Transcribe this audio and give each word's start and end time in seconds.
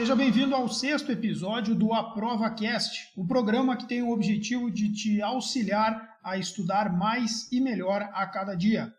Seja 0.00 0.16
bem-vindo 0.16 0.54
ao 0.54 0.66
sexto 0.66 1.12
episódio 1.12 1.74
do 1.74 1.92
Aprova 1.92 2.48
Cast, 2.54 3.12
o 3.14 3.26
programa 3.26 3.76
que 3.76 3.86
tem 3.86 4.00
o 4.02 4.12
objetivo 4.12 4.70
de 4.70 4.90
te 4.90 5.20
auxiliar 5.20 6.16
a 6.24 6.38
estudar 6.38 6.90
mais 6.90 7.52
e 7.52 7.60
melhor 7.60 8.08
a 8.14 8.26
cada 8.26 8.54
dia. 8.54 8.90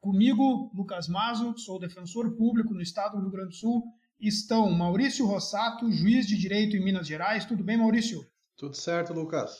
Comigo, 0.00 0.72
Lucas 0.74 1.08
Mazo, 1.08 1.58
sou 1.58 1.78
defensor 1.78 2.34
público 2.38 2.72
no 2.72 2.80
estado 2.80 3.18
do 3.18 3.24
Rio 3.24 3.32
Grande 3.32 3.50
do 3.50 3.54
Sul, 3.54 3.82
estão 4.18 4.72
Maurício 4.72 5.26
Rossato, 5.26 5.92
juiz 5.92 6.26
de 6.26 6.38
direito 6.38 6.74
em 6.74 6.82
Minas 6.82 7.06
Gerais. 7.06 7.44
Tudo 7.44 7.62
bem, 7.62 7.76
Maurício? 7.76 8.24
Tudo 8.56 8.74
certo, 8.74 9.12
Lucas. 9.12 9.58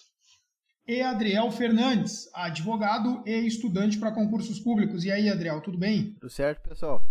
E 0.88 1.02
Adriel 1.02 1.50
Fernandes, 1.50 2.26
advogado 2.32 3.22
e 3.26 3.46
estudante 3.46 3.98
para 3.98 4.12
concursos 4.12 4.58
públicos. 4.58 5.04
E 5.04 5.12
aí, 5.12 5.28
Adriel, 5.28 5.60
tudo 5.60 5.76
bem? 5.76 6.14
Tudo 6.14 6.30
certo, 6.30 6.66
pessoal. 6.66 7.02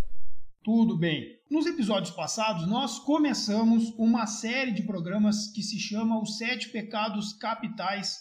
Tudo 0.64 0.98
bem. 0.98 1.38
Nos 1.55 1.68
episódios 1.68 2.14
passados, 2.14 2.68
nós 2.68 3.00
começamos 3.00 3.94
uma 3.98 4.27
série 4.27 4.73
de 4.73 4.84
programas 4.84 5.48
que 5.54 5.64
se 5.64 5.80
chama 5.80 6.22
Os 6.22 6.38
Sete 6.38 6.68
Pecados 6.68 7.31
Capitais 7.31 8.18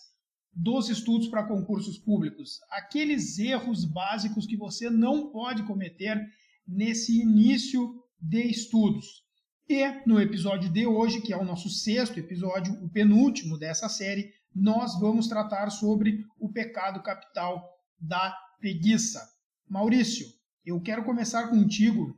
dos 0.52 0.88
Estudos 0.88 1.26
para 1.26 1.42
Concursos 1.42 1.98
Públicos. 1.98 2.60
Aqueles 2.70 3.36
erros 3.40 3.84
básicos 3.84 4.46
que 4.46 4.56
você 4.56 4.88
não 4.88 5.32
pode 5.32 5.64
cometer 5.64 6.24
nesse 6.64 7.20
início 7.20 8.00
de 8.20 8.40
estudos. 8.44 9.24
E 9.68 9.84
no 10.06 10.20
episódio 10.20 10.70
de 10.70 10.86
hoje, 10.86 11.20
que 11.20 11.32
é 11.32 11.36
o 11.36 11.44
nosso 11.44 11.68
sexto 11.68 12.20
episódio, 12.20 12.72
o 12.84 12.88
penúltimo 12.88 13.58
dessa 13.58 13.88
série, 13.88 14.32
nós 14.54 14.96
vamos 15.00 15.26
tratar 15.26 15.70
sobre 15.70 16.24
o 16.38 16.52
pecado 16.52 17.02
capital 17.02 17.68
da 17.98 18.32
preguiça. 18.60 19.28
Maurício, 19.68 20.24
eu 20.64 20.80
quero 20.80 21.02
começar 21.02 21.48
contigo 21.48 22.16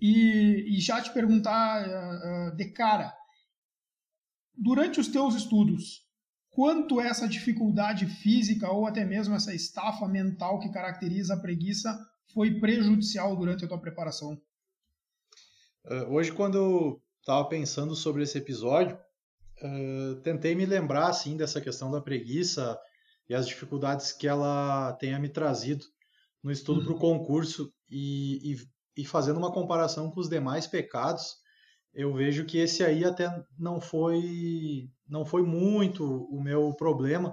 e, 0.00 0.76
e 0.76 0.80
já 0.80 1.00
te 1.00 1.12
perguntar 1.12 1.86
uh, 1.86 2.52
uh, 2.52 2.56
de 2.56 2.66
cara, 2.70 3.12
durante 4.56 5.00
os 5.00 5.08
teus 5.08 5.34
estudos, 5.34 6.06
quanto 6.50 7.00
essa 7.00 7.28
dificuldade 7.28 8.06
física 8.06 8.70
ou 8.70 8.86
até 8.86 9.04
mesmo 9.04 9.34
essa 9.34 9.54
estafa 9.54 10.06
mental 10.06 10.58
que 10.60 10.70
caracteriza 10.70 11.34
a 11.34 11.40
preguiça 11.40 11.98
foi 12.32 12.58
prejudicial 12.60 13.34
durante 13.36 13.64
a 13.64 13.68
tua 13.68 13.80
preparação? 13.80 14.40
Uh, 15.84 16.12
hoje, 16.12 16.32
quando 16.32 17.00
estava 17.20 17.48
pensando 17.48 17.94
sobre 17.94 18.22
esse 18.22 18.38
episódio, 18.38 18.98
tentei 20.22 20.54
me 20.54 20.64
lembrar 20.64 21.08
assim 21.08 21.36
dessa 21.36 21.60
questão 21.60 21.90
da 21.90 22.00
preguiça 22.00 22.78
e 23.28 23.34
as 23.34 23.46
dificuldades 23.46 24.12
que 24.12 24.28
ela 24.28 24.92
tenha 24.94 25.18
me 25.18 25.28
trazido 25.28 25.84
no 26.42 26.52
estudo 26.52 26.80
uhum. 26.80 26.86
para 26.86 26.94
o 26.94 26.98
concurso 26.98 27.72
e, 27.90 28.52
e 28.52 28.56
e 28.98 29.04
fazendo 29.04 29.36
uma 29.38 29.52
comparação 29.52 30.10
com 30.10 30.18
os 30.18 30.28
demais 30.28 30.66
pecados, 30.66 31.36
eu 31.94 32.12
vejo 32.12 32.44
que 32.44 32.58
esse 32.58 32.82
aí 32.84 33.04
até 33.04 33.30
não 33.56 33.80
foi 33.80 34.90
não 35.08 35.24
foi 35.24 35.42
muito 35.42 36.04
o 36.04 36.42
meu 36.42 36.74
problema, 36.74 37.32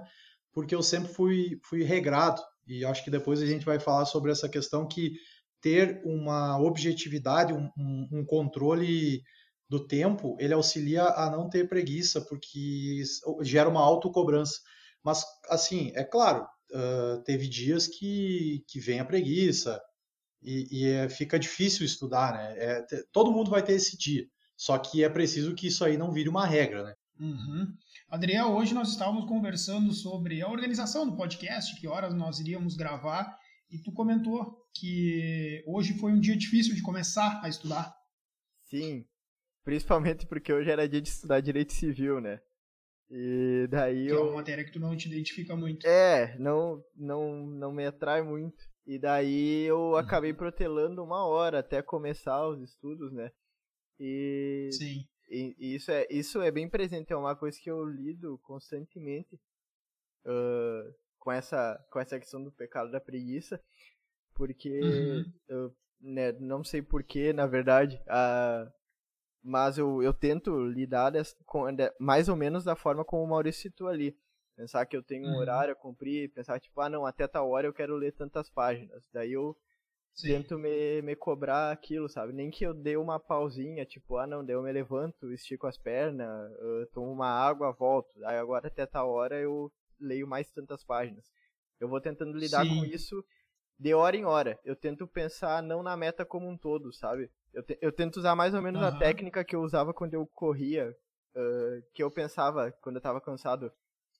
porque 0.52 0.74
eu 0.74 0.82
sempre 0.82 1.12
fui 1.12 1.58
fui 1.64 1.82
regrado 1.82 2.40
e 2.68 2.84
acho 2.84 3.02
que 3.02 3.10
depois 3.10 3.42
a 3.42 3.46
gente 3.46 3.64
vai 3.64 3.80
falar 3.80 4.04
sobre 4.04 4.30
essa 4.30 4.48
questão 4.48 4.86
que 4.86 5.16
ter 5.60 6.00
uma 6.04 6.56
objetividade, 6.60 7.52
um, 7.52 7.68
um, 8.12 8.24
controle 8.24 9.22
do 9.68 9.84
tempo, 9.84 10.36
ele 10.38 10.54
auxilia 10.54 11.02
a 11.02 11.28
não 11.30 11.48
ter 11.48 11.68
preguiça, 11.68 12.20
porque 12.20 13.02
gera 13.42 13.68
uma 13.68 13.80
autocobrança. 13.80 14.60
Mas, 15.02 15.24
assim, 15.48 15.90
é 15.96 16.04
claro, 16.04 16.46
uh, 16.72 17.22
teve 17.24 17.48
dias 17.48 17.88
que, 17.88 18.64
que 18.68 18.78
vem 18.78 19.00
a 19.00 19.04
preguiça, 19.04 19.80
e, 20.42 20.66
e 20.70 20.86
é, 20.86 21.08
fica 21.08 21.38
difícil 21.38 21.84
estudar, 21.84 22.32
né? 22.32 22.54
É, 22.56 22.86
todo 23.12 23.32
mundo 23.32 23.50
vai 23.50 23.62
ter 23.62 23.72
esse 23.72 23.96
dia, 23.96 24.26
só 24.56 24.78
que 24.78 25.02
é 25.02 25.08
preciso 25.08 25.54
que 25.54 25.66
isso 25.66 25.84
aí 25.84 25.96
não 25.96 26.12
vire 26.12 26.28
uma 26.28 26.46
regra, 26.46 26.84
né? 26.84 26.94
Uhum. 27.18 27.72
Adriel, 28.08 28.48
hoje 28.48 28.74
nós 28.74 28.90
estávamos 28.90 29.26
conversando 29.26 29.92
sobre 29.92 30.42
a 30.42 30.48
organização 30.48 31.08
do 31.08 31.16
podcast, 31.16 31.78
que 31.80 31.88
horas 31.88 32.14
nós 32.14 32.38
iríamos 32.38 32.76
gravar, 32.76 33.36
e 33.70 33.78
tu 33.78 33.92
comentou 33.92 34.64
que 34.74 35.64
hoje 35.66 35.98
foi 35.98 36.12
um 36.12 36.20
dia 36.20 36.36
difícil 36.36 36.74
de 36.74 36.82
começar 36.82 37.40
a 37.42 37.48
estudar. 37.48 37.94
Sim, 38.64 39.04
principalmente 39.64 40.26
porque 40.26 40.52
hoje 40.52 40.70
era 40.70 40.88
dia 40.88 41.00
de 41.00 41.08
estudar 41.08 41.40
direito 41.40 41.72
civil, 41.72 42.20
né? 42.20 42.40
E 43.10 43.66
daí 43.70 44.06
que 44.06 44.12
eu... 44.12 44.18
é 44.18 44.22
uma 44.22 44.34
matéria 44.36 44.64
que 44.64 44.72
tu 44.72 44.80
não 44.80 44.96
te 44.96 45.08
identifica 45.08 45.56
muito. 45.56 45.86
É, 45.86 46.36
não, 46.38 46.82
não, 46.94 47.46
não 47.46 47.72
me 47.72 47.86
atrai 47.86 48.22
muito. 48.22 48.64
E 48.86 48.98
daí 48.98 49.64
eu 49.64 49.78
uhum. 49.78 49.96
acabei 49.96 50.32
protelando 50.32 51.02
uma 51.02 51.26
hora 51.26 51.58
até 51.58 51.82
começar 51.82 52.46
os 52.46 52.62
estudos, 52.62 53.12
né? 53.12 53.32
E, 53.98 54.70
Sim. 54.72 55.04
E, 55.28 55.56
e 55.58 55.74
isso, 55.74 55.90
é, 55.90 56.06
isso 56.08 56.40
é 56.40 56.50
bem 56.50 56.68
presente, 56.68 57.12
é 57.12 57.16
uma 57.16 57.34
coisa 57.34 57.58
que 57.60 57.68
eu 57.68 57.84
lido 57.84 58.38
constantemente 58.44 59.34
uh, 60.24 60.94
com, 61.18 61.32
essa, 61.32 61.84
com 61.90 61.98
essa 61.98 62.18
questão 62.18 62.42
do 62.42 62.52
pecado 62.52 62.92
da 62.92 63.00
preguiça, 63.00 63.60
porque 64.34 64.80
uhum. 64.80 65.32
eu 65.48 65.76
né, 66.00 66.30
não 66.32 66.62
sei 66.62 66.80
porquê, 66.80 67.32
na 67.32 67.46
verdade, 67.46 68.00
uh, 68.06 68.70
mas 69.42 69.78
eu, 69.78 70.02
eu 70.02 70.14
tento 70.14 70.64
lidar 70.64 71.10
dessa, 71.10 71.36
com, 71.44 71.64
mais 71.98 72.28
ou 72.28 72.36
menos 72.36 72.62
da 72.62 72.76
forma 72.76 73.04
como 73.04 73.24
o 73.24 73.28
Maurício 73.28 73.62
citou 73.62 73.88
ali. 73.88 74.16
Pensar 74.56 74.86
que 74.86 74.96
eu 74.96 75.02
tenho 75.02 75.26
um 75.26 75.32
uhum. 75.32 75.36
horário 75.36 75.72
a 75.72 75.76
cumprir, 75.76 76.32
pensar 76.32 76.58
tipo, 76.58 76.80
ah 76.80 76.88
não, 76.88 77.04
até 77.04 77.28
tal 77.28 77.50
hora 77.50 77.66
eu 77.66 77.74
quero 77.74 77.94
ler 77.94 78.12
tantas 78.12 78.48
páginas. 78.48 79.06
Daí 79.12 79.32
eu 79.32 79.54
Sim. 80.14 80.28
tento 80.28 80.58
me, 80.58 81.02
me 81.02 81.14
cobrar 81.14 81.70
aquilo, 81.70 82.08
sabe? 82.08 82.32
Nem 82.32 82.50
que 82.50 82.64
eu 82.64 82.72
dê 82.72 82.96
uma 82.96 83.20
pausinha, 83.20 83.84
tipo, 83.84 84.16
ah 84.16 84.26
não, 84.26 84.42
daí 84.42 84.56
eu 84.56 84.62
me 84.62 84.72
levanto, 84.72 85.30
estico 85.30 85.66
as 85.66 85.76
pernas, 85.76 86.50
tomo 86.94 87.12
uma 87.12 87.28
água, 87.28 87.70
volto. 87.72 88.10
Aí 88.24 88.38
agora 88.38 88.68
até 88.68 88.86
tal 88.86 89.10
hora 89.10 89.38
eu 89.38 89.70
leio 90.00 90.26
mais 90.26 90.50
tantas 90.50 90.82
páginas. 90.82 91.30
Eu 91.78 91.88
vou 91.88 92.00
tentando 92.00 92.36
lidar 92.38 92.64
Sim. 92.64 92.78
com 92.78 92.84
isso 92.86 93.22
de 93.78 93.92
hora 93.92 94.16
em 94.16 94.24
hora. 94.24 94.58
Eu 94.64 94.74
tento 94.74 95.06
pensar 95.06 95.62
não 95.62 95.82
na 95.82 95.96
meta 95.98 96.24
como 96.24 96.48
um 96.48 96.56
todo, 96.56 96.92
sabe? 96.94 97.30
Eu, 97.52 97.62
te, 97.62 97.78
eu 97.80 97.92
tento 97.92 98.16
usar 98.16 98.34
mais 98.34 98.54
ou 98.54 98.62
menos 98.62 98.80
uhum. 98.80 98.88
a 98.88 98.98
técnica 98.98 99.44
que 99.44 99.54
eu 99.54 99.60
usava 99.60 99.92
quando 99.92 100.14
eu 100.14 100.26
corria, 100.26 100.96
uh, 101.34 101.82
que 101.92 102.02
eu 102.02 102.10
pensava 102.10 102.72
quando 102.80 102.96
eu 102.96 103.02
tava 103.02 103.20
cansado 103.20 103.70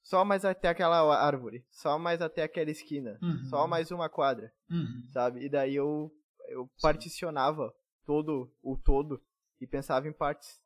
só 0.07 0.25
mais 0.25 0.45
até 0.45 0.69
aquela 0.69 1.19
árvore, 1.19 1.67
só 1.69 1.99
mais 1.99 2.23
até 2.23 2.45
aquela 2.45 2.71
esquina, 2.71 3.19
uhum. 3.21 3.45
só 3.47 3.67
mais 3.67 3.91
uma 3.91 4.09
quadra, 4.09 4.53
uhum. 4.71 5.03
sabe? 5.13 5.45
E 5.45 5.49
daí 5.49 5.75
eu, 5.75 6.13
eu 6.49 6.71
particionava 6.81 7.75
todo 8.05 8.55
o 8.63 8.77
todo 8.77 9.21
e 9.61 9.67
pensava 9.67 10.07
em 10.07 10.13
partes. 10.13 10.63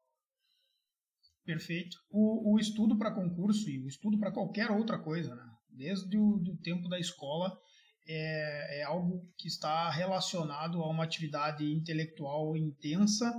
Perfeito. 1.43 1.97
O, 2.11 2.53
o 2.53 2.59
estudo 2.59 2.99
para 2.99 3.15
concurso 3.15 3.71
e 3.71 3.83
o 3.83 3.89
estudo 3.89 4.19
para 4.19 4.31
qualquer 4.31 4.71
outra 4.71 4.99
coisa, 4.99 5.35
né? 5.35 5.51
desde 5.71 6.19
o 6.19 6.37
do 6.37 6.59
tempo 6.59 6.87
da 6.87 6.99
escola, 6.99 7.59
é, 8.07 8.81
é 8.81 8.83
algo 8.83 9.27
que 9.39 9.49
está 9.49 9.89
relacionado 9.89 10.83
a 10.83 10.91
uma 10.91 11.05
atividade 11.05 11.65
intelectual 11.65 12.55
intensa, 12.59 13.33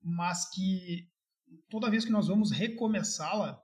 mas 0.00 0.48
que 0.50 1.08
toda 1.68 1.90
vez 1.90 2.04
que 2.04 2.12
nós 2.12 2.28
vamos 2.28 2.52
recomeçá-la, 2.52 3.59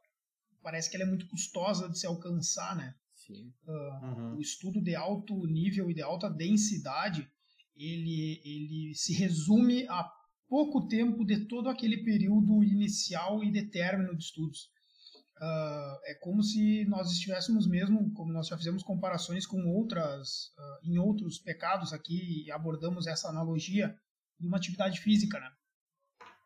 parece 0.66 0.90
que 0.90 0.96
ela 0.96 1.04
é 1.04 1.08
muito 1.08 1.28
custosa 1.28 1.88
de 1.88 1.96
se 1.96 2.08
alcançar, 2.08 2.74
né? 2.74 2.92
Sim. 3.14 3.54
Uh, 3.68 4.04
uhum. 4.04 4.34
O 4.34 4.40
estudo 4.40 4.82
de 4.82 4.96
alto 4.96 5.46
nível 5.46 5.88
e 5.88 5.94
de 5.94 6.02
alta 6.02 6.28
densidade, 6.28 7.30
ele, 7.76 8.42
ele 8.44 8.92
se 8.96 9.14
resume 9.14 9.86
a 9.86 10.10
pouco 10.48 10.88
tempo 10.88 11.24
de 11.24 11.46
todo 11.46 11.68
aquele 11.68 12.02
período 12.02 12.64
inicial 12.64 13.44
e 13.44 13.52
de 13.52 13.62
término 13.62 14.16
de 14.16 14.24
estudos. 14.24 14.68
Uh, 15.36 15.94
é 16.04 16.18
como 16.20 16.42
se 16.42 16.84
nós 16.86 17.12
estivéssemos 17.12 17.68
mesmo, 17.68 18.12
como 18.12 18.32
nós 18.32 18.48
já 18.48 18.58
fizemos 18.58 18.82
comparações 18.82 19.46
com 19.46 19.64
outras, 19.68 20.48
uh, 20.58 20.80
em 20.82 20.98
outros 20.98 21.38
pecados 21.38 21.92
aqui, 21.92 22.44
e 22.44 22.50
abordamos 22.50 23.06
essa 23.06 23.28
analogia 23.28 23.96
de 24.40 24.48
uma 24.48 24.56
atividade 24.56 24.98
física, 24.98 25.38
né? 25.38 25.48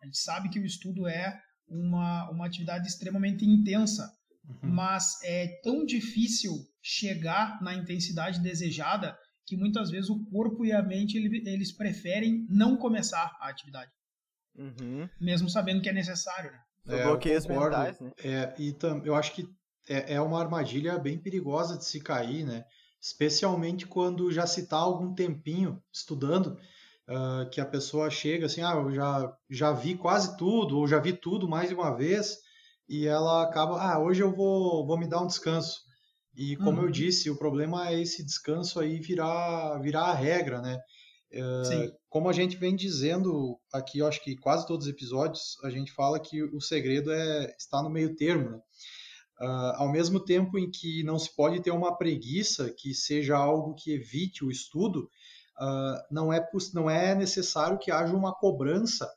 A 0.02 0.04
gente 0.04 0.18
sabe 0.18 0.50
que 0.50 0.60
o 0.60 0.66
estudo 0.66 1.08
é 1.08 1.42
uma, 1.70 2.28
uma 2.30 2.46
atividade 2.46 2.88
extremamente 2.88 3.44
intensa, 3.44 4.12
uhum. 4.44 4.70
mas 4.70 5.22
é 5.22 5.60
tão 5.62 5.86
difícil 5.86 6.52
chegar 6.82 7.62
na 7.62 7.74
intensidade 7.74 8.40
desejada 8.40 9.16
que 9.46 9.56
muitas 9.56 9.90
vezes 9.90 10.10
o 10.10 10.24
corpo 10.26 10.64
e 10.64 10.72
a 10.72 10.82
mente 10.82 11.16
eles 11.16 11.72
preferem 11.72 12.46
não 12.48 12.76
começar 12.76 13.36
a 13.40 13.48
atividade, 13.48 13.90
uhum. 14.56 15.08
mesmo 15.20 15.48
sabendo 15.48 15.80
que 15.80 15.88
é 15.88 15.92
necessário. 15.92 16.52
Né? 16.52 16.60
É, 17.00 17.04
bloqueios 17.04 17.46
mentais, 17.46 18.00
né? 18.00 18.12
É, 18.22 18.54
e 18.58 18.72
tam, 18.72 19.02
eu 19.04 19.14
acho 19.14 19.34
que 19.34 19.46
é, 19.88 20.14
é 20.14 20.20
uma 20.20 20.40
armadilha 20.40 20.98
bem 20.98 21.18
perigosa 21.18 21.76
de 21.76 21.84
se 21.84 22.00
cair, 22.00 22.44
né? 22.44 22.64
Especialmente 23.00 23.86
quando 23.86 24.30
já 24.30 24.46
se 24.46 24.60
está 24.60 24.76
algum 24.76 25.14
tempinho 25.14 25.82
estudando 25.92 26.58
uh, 27.10 27.48
que 27.50 27.60
a 27.60 27.66
pessoa 27.66 28.08
chega 28.08 28.46
assim, 28.46 28.62
ah, 28.62 28.74
eu 28.74 28.92
já, 28.92 29.32
já 29.50 29.72
vi 29.72 29.96
quase 29.96 30.36
tudo, 30.36 30.78
ou 30.78 30.86
já 30.86 30.98
vi 30.98 31.12
tudo 31.12 31.48
mais 31.48 31.68
de 31.68 31.74
uma 31.74 31.94
vez, 31.96 32.38
e 32.88 33.06
ela 33.06 33.42
acaba, 33.42 33.80
ah, 33.80 33.98
hoje 33.98 34.22
eu 34.22 34.32
vou, 34.32 34.86
vou 34.86 34.98
me 34.98 35.08
dar 35.08 35.20
um 35.20 35.26
descanso. 35.26 35.80
E 36.36 36.56
como 36.56 36.78
uhum. 36.78 36.84
eu 36.84 36.90
disse, 36.90 37.28
o 37.28 37.36
problema 37.36 37.88
é 37.90 38.00
esse 38.00 38.24
descanso 38.24 38.78
aí 38.78 39.00
virar, 39.00 39.78
virar 39.80 40.04
a 40.04 40.14
regra, 40.14 40.62
né? 40.62 40.78
Uh, 41.32 41.92
como 42.08 42.28
a 42.28 42.32
gente 42.32 42.56
vem 42.56 42.74
dizendo 42.74 43.56
aqui, 43.72 43.98
eu 43.98 44.06
acho 44.06 44.22
que 44.22 44.36
quase 44.36 44.66
todos 44.66 44.86
os 44.86 44.92
episódios, 44.92 45.56
a 45.62 45.70
gente 45.70 45.92
fala 45.92 46.18
que 46.18 46.42
o 46.42 46.60
segredo 46.60 47.12
é 47.12 47.54
estar 47.56 47.82
no 47.82 47.90
meio 47.90 48.16
termo, 48.16 48.50
né? 48.50 48.60
Uh, 49.40 49.72
ao 49.76 49.90
mesmo 49.90 50.20
tempo 50.20 50.58
em 50.58 50.70
que 50.70 51.02
não 51.02 51.18
se 51.18 51.34
pode 51.34 51.62
ter 51.62 51.70
uma 51.70 51.96
preguiça 51.96 52.70
que 52.76 52.92
seja 52.92 53.36
algo 53.36 53.74
que 53.74 53.92
evite 53.92 54.44
o 54.44 54.50
estudo, 54.50 55.08
uh, 55.60 56.02
não, 56.10 56.32
é, 56.32 56.46
não 56.74 56.88
é 56.88 57.14
necessário 57.14 57.78
que 57.78 57.90
haja 57.90 58.14
uma 58.14 58.34
cobrança 58.34 59.10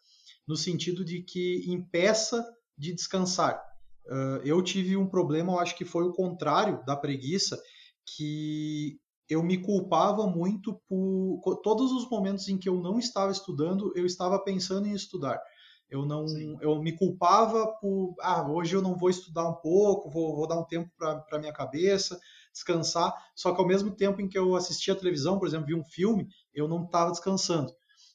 no 0.48 0.56
sentido 0.56 1.04
de 1.06 1.22
que 1.22 1.64
impeça 1.68 2.46
de 2.78 2.94
descansar. 2.94 3.64
Uh, 4.06 4.44
eu 4.44 4.62
tive 4.62 4.98
um 4.98 5.08
problema, 5.08 5.54
eu 5.54 5.60
acho 5.60 5.78
que 5.78 5.86
foi 5.86 6.04
o 6.04 6.14
contrário 6.14 6.84
da 6.86 6.96
preguiça, 6.96 7.62
que 8.06 9.00
eu 9.30 9.42
me 9.42 9.58
culpava 9.58 10.28
muito 10.28 10.80
por 10.88 11.62
todos 11.64 11.92
os 11.92 12.10
momentos 12.10 12.48
em 12.50 12.58
que 12.58 12.68
eu 12.68 12.80
não 12.82 13.00
estava 13.00 13.32
estudando, 13.32 13.94
eu 13.96 14.06
estava 14.06 14.38
pensando 14.44 14.88
em 14.88 14.94
estudar. 14.94 15.42
Eu 15.90 16.06
não, 16.06 16.28
Sim. 16.28 16.58
eu 16.60 16.82
me 16.82 16.98
culpava 16.98 17.68
por, 17.80 18.16
ah, 18.20 18.50
hoje 18.50 18.76
eu 18.76 18.82
não 18.82 18.98
vou 18.98 19.10
estudar 19.10 19.48
um 19.48 19.54
pouco, 19.54 20.10
vou, 20.10 20.36
vou 20.36 20.48
dar 20.48 20.60
um 20.60 20.66
tempo 20.66 20.90
para 20.98 21.40
minha 21.40 21.54
cabeça, 21.54 22.20
descansar. 22.54 23.14
Só 23.36 23.54
que 23.54 23.60
ao 23.60 23.68
mesmo 23.68 23.92
tempo 23.92 24.22
em 24.22 24.30
que 24.30 24.38
eu 24.38 24.56
assistia 24.56 24.94
a 24.94 24.98
televisão, 24.98 25.40
por 25.40 25.48
exemplo, 25.48 25.68
vi 25.68 25.76
um 25.76 25.84
filme, 25.84 26.28
eu 26.54 26.68
não 26.68 26.86
estava 26.86 27.12
descansando. 27.12 27.74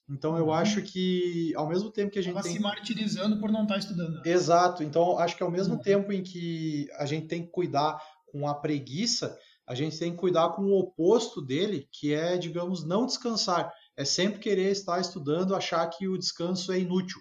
Então 0.09 0.39
eu 0.39 0.47
uhum. 0.47 0.53
acho 0.53 0.81
que 0.81 1.53
ao 1.55 1.69
mesmo 1.69 1.91
tempo 1.91 2.11
que 2.11 2.19
a 2.19 2.23
gente 2.23 2.35
Tava 2.35 2.47
tem... 2.47 2.57
se 2.57 2.63
martirizando 2.63 3.39
por 3.39 3.53
não 3.53 3.63
estar 3.63 3.75
tá 3.75 3.81
estudando. 3.81 4.27
Exato. 4.27 4.83
Então 4.83 5.19
acho 5.19 5.37
que 5.37 5.43
ao 5.43 5.51
mesmo 5.51 5.75
uhum. 5.75 5.83
tempo 5.83 6.13
em 6.13 6.23
que 6.23 6.89
a 6.95 7.05
gente 7.05 7.27
tem 7.27 7.43
que 7.43 7.51
cuidar 7.51 8.01
com 8.27 8.49
a 8.49 8.55
preguiça, 8.55 9.37
a 9.67 9.75
gente 9.75 9.99
tem 9.99 10.13
que 10.13 10.19
cuidar 10.19 10.51
com 10.51 10.63
o 10.63 10.79
oposto 10.79 11.43
dele, 11.43 11.87
que 11.93 12.15
é, 12.15 12.39
digamos, 12.39 12.85
não 12.85 13.05
descansar. 13.05 13.71
É 13.95 14.05
sempre 14.05 14.39
querer 14.39 14.71
estar 14.71 14.99
estudando, 14.99 15.55
achar 15.55 15.87
que 15.89 16.09
o 16.09 16.17
descanso 16.17 16.73
é 16.73 16.79
inútil. 16.79 17.21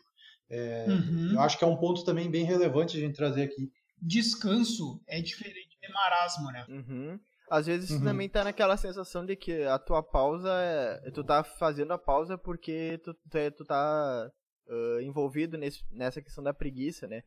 É, 0.50 0.86
uhum. 0.88 1.34
Eu 1.34 1.42
acho 1.42 1.58
que 1.58 1.66
é 1.66 1.68
um 1.68 1.76
ponto 1.76 2.06
também 2.06 2.32
bem 2.32 2.46
relevante 2.46 2.96
a 2.96 3.00
gente 3.02 3.16
trazer 3.16 3.44
aqui. 3.44 3.70
Tuescanso 4.00 5.02
é 5.08 5.22
diferente 5.22 5.67
de 5.88 5.94
marasmo, 5.94 6.52
né? 6.52 6.66
Uhum. 6.70 7.20
Às 7.50 7.66
vezes 7.66 7.90
uhum. 7.92 8.04
também 8.04 8.28
tá 8.28 8.44
naquela 8.44 8.76
sensação 8.76 9.26
de 9.26 9.36
que 9.36 9.64
a 9.64 9.80
tua 9.80 10.04
pausa 10.04 10.50
é. 10.52 11.12
Tu 11.12 11.24
tá 11.24 11.44
fazendo 11.44 11.94
a 11.94 11.98
pausa 11.98 12.38
porque 12.38 13.00
tu, 13.04 13.14
tu, 13.14 13.38
é, 13.38 13.50
tu 13.50 13.64
tá 13.64 14.30
uh, 14.68 15.02
envolvido 15.02 15.58
nesse, 15.58 15.82
nessa 15.92 16.22
questão 16.22 16.44
da 16.44 16.54
preguiça, 16.54 17.08
né? 17.08 17.24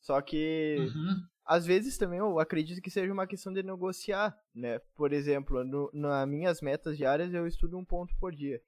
Só 0.00 0.20
que 0.20 0.76
uhum. 0.78 1.16
às 1.46 1.66
vezes 1.66 1.98
também 1.98 2.18
eu 2.20 2.38
acredito 2.38 2.80
que 2.80 2.90
seja 2.90 3.12
uma 3.12 3.26
questão 3.26 3.52
de 3.52 3.62
negociar, 3.62 4.36
né? 4.54 4.78
Por 4.94 5.12
exemplo, 5.12 5.64
no, 5.64 5.90
nas 5.92 6.28
minhas 6.28 6.60
metas 6.60 6.96
diárias 6.96 7.34
eu 7.34 7.46
estudo 7.46 7.76
um 7.76 7.84
ponto 7.84 8.14
por 8.20 8.32
dia. 8.32 8.60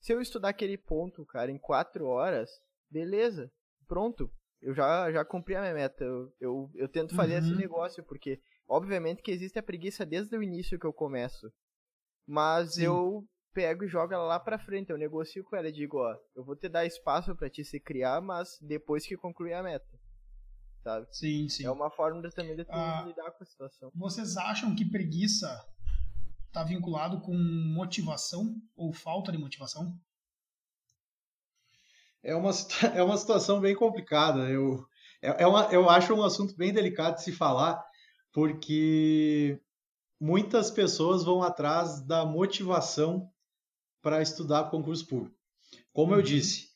Se 0.00 0.12
eu 0.12 0.20
estudar 0.20 0.48
aquele 0.48 0.78
ponto, 0.78 1.24
cara, 1.26 1.50
em 1.50 1.58
quatro 1.58 2.06
horas, 2.06 2.50
beleza, 2.90 3.50
pronto, 3.86 4.30
eu 4.60 4.74
já, 4.74 5.10
já 5.12 5.24
cumpri 5.24 5.54
a 5.54 5.60
minha 5.60 5.74
meta. 5.74 6.04
Eu, 6.04 6.32
eu, 6.40 6.70
eu 6.74 6.88
tento 6.88 7.14
fazer 7.14 7.34
uhum. 7.34 7.38
esse 7.38 7.54
negócio, 7.54 8.02
porque 8.04 8.40
obviamente 8.68 9.22
que 9.22 9.30
existe 9.30 9.58
a 9.58 9.62
preguiça 9.62 10.04
desde 10.04 10.36
o 10.36 10.42
início 10.42 10.78
que 10.78 10.86
eu 10.86 10.92
começo. 10.92 11.50
Mas 12.26 12.74
Sim. 12.74 12.82
eu 12.82 13.26
pego 13.54 13.84
e 13.84 13.88
jogo 13.88 14.12
ela 14.12 14.24
lá 14.24 14.38
pra 14.38 14.58
frente, 14.58 14.90
eu 14.90 14.98
negocio 14.98 15.42
com 15.42 15.56
ela 15.56 15.68
e 15.68 15.72
digo, 15.72 15.98
ó, 15.98 16.16
eu 16.36 16.44
vou 16.44 16.54
te 16.54 16.68
dar 16.68 16.84
espaço 16.84 17.34
para 17.34 17.50
te 17.50 17.64
se 17.64 17.80
criar, 17.80 18.20
mas 18.20 18.58
depois 18.60 19.06
que 19.06 19.16
concluir 19.16 19.54
a 19.54 19.62
meta. 19.62 19.98
Sabe? 20.84 21.06
Sim, 21.10 21.48
sim. 21.48 21.64
É 21.64 21.70
uma 21.70 21.90
forma 21.90 22.22
de, 22.22 22.30
também 22.30 22.54
de 22.54 22.64
tu 22.64 22.70
ah, 22.72 23.04
lidar 23.06 23.30
com 23.32 23.42
a 23.42 23.46
situação. 23.46 23.90
Vocês 23.94 24.36
acham 24.36 24.74
que 24.74 24.84
preguiça 24.84 25.66
tá 26.52 26.62
vinculado 26.62 27.20
com 27.20 27.34
motivação 27.34 28.54
ou 28.76 28.92
falta 28.92 29.32
de 29.32 29.38
motivação? 29.38 29.98
é 32.22 32.34
uma, 32.34 32.50
é 32.94 33.02
uma 33.02 33.16
situação 33.16 33.60
bem 33.60 33.74
complicada. 33.74 34.48
Eu, 34.48 34.84
é, 35.22 35.42
é 35.42 35.46
uma, 35.46 35.64
eu 35.66 35.88
acho 35.88 36.14
um 36.14 36.22
assunto 36.22 36.56
bem 36.56 36.72
delicado 36.72 37.16
de 37.16 37.22
se 37.22 37.32
falar, 37.32 37.82
porque 38.32 39.60
muitas 40.20 40.70
pessoas 40.70 41.24
vão 41.24 41.42
atrás 41.42 42.00
da 42.00 42.24
motivação 42.24 43.30
para 44.02 44.22
estudar 44.22 44.70
concurso 44.70 45.06
público. 45.06 45.36
Como 45.92 46.12
uhum. 46.12 46.18
eu 46.18 46.22
disse, 46.22 46.68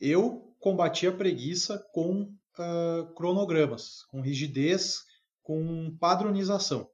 eu 0.00 0.54
combati 0.58 1.06
a 1.06 1.12
preguiça 1.12 1.78
com 1.92 2.22
uh, 2.58 3.14
cronogramas, 3.14 4.02
com 4.10 4.20
rigidez, 4.20 5.02
com 5.42 5.96
padronização. 5.98 6.88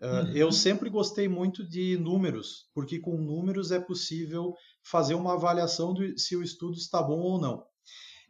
Uh, 0.00 0.06
uhum. 0.06 0.32
Eu 0.32 0.52
sempre 0.52 0.90
gostei 0.90 1.28
muito 1.28 1.66
de 1.66 1.96
números, 1.98 2.68
porque 2.74 2.98
com 2.98 3.16
números 3.16 3.70
é 3.70 3.78
possível 3.78 4.54
fazer 4.82 5.14
uma 5.14 5.34
avaliação 5.34 5.94
de 5.94 6.18
se 6.18 6.36
o 6.36 6.42
estudo 6.42 6.76
está 6.76 7.02
bom 7.02 7.20
ou 7.20 7.40
não. 7.40 7.64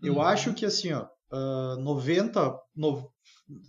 Eu 0.02 0.14
uhum. 0.14 0.22
acho 0.22 0.52
que 0.54 0.66
assim, 0.66 0.92
ó, 0.92 1.06
uh, 1.32 1.80
90, 1.80 2.60
no, 2.74 3.10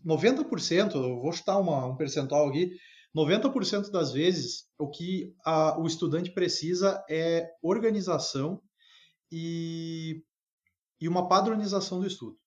90%, 0.05 0.95
eu 0.95 1.21
vou 1.21 1.31
chutar 1.31 1.59
uma, 1.59 1.85
um 1.85 1.95
percentual 1.95 2.47
aqui, 2.47 2.71
90% 3.15 3.91
das 3.91 4.11
vezes 4.11 4.65
o 4.77 4.89
que 4.89 5.33
a, 5.45 5.79
o 5.79 5.87
estudante 5.87 6.31
precisa 6.31 7.03
é 7.09 7.47
organização 7.61 8.61
e, 9.31 10.21
e 10.99 11.07
uma 11.07 11.27
padronização 11.27 11.99
do 11.99 12.07
estudo. 12.07 12.37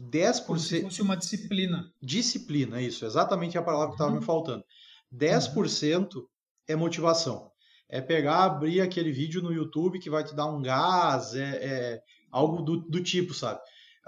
10%. 0.00 0.44
Como 0.46 0.58
se 0.58 0.82
fosse 0.82 1.02
uma 1.02 1.16
disciplina. 1.16 1.92
Disciplina, 2.00 2.80
isso, 2.80 3.04
exatamente 3.04 3.58
a 3.58 3.62
palavra 3.62 3.88
que 3.88 3.94
estava 3.94 4.12
uhum. 4.12 4.20
me 4.20 4.24
faltando. 4.24 4.64
10% 5.12 6.14
uhum. 6.14 6.26
é 6.68 6.76
motivação 6.76 7.50
é 7.88 8.00
pegar, 8.00 8.44
abrir 8.44 8.80
aquele 8.80 9.10
vídeo 9.10 9.42
no 9.42 9.52
YouTube 9.52 9.98
que 9.98 10.10
vai 10.10 10.22
te 10.22 10.34
dar 10.34 10.46
um 10.46 10.60
gás, 10.60 11.34
é, 11.34 11.64
é 11.64 12.02
algo 12.30 12.62
do, 12.62 12.76
do, 12.76 13.02
tipo, 13.02 13.32
sabe? 13.32 13.60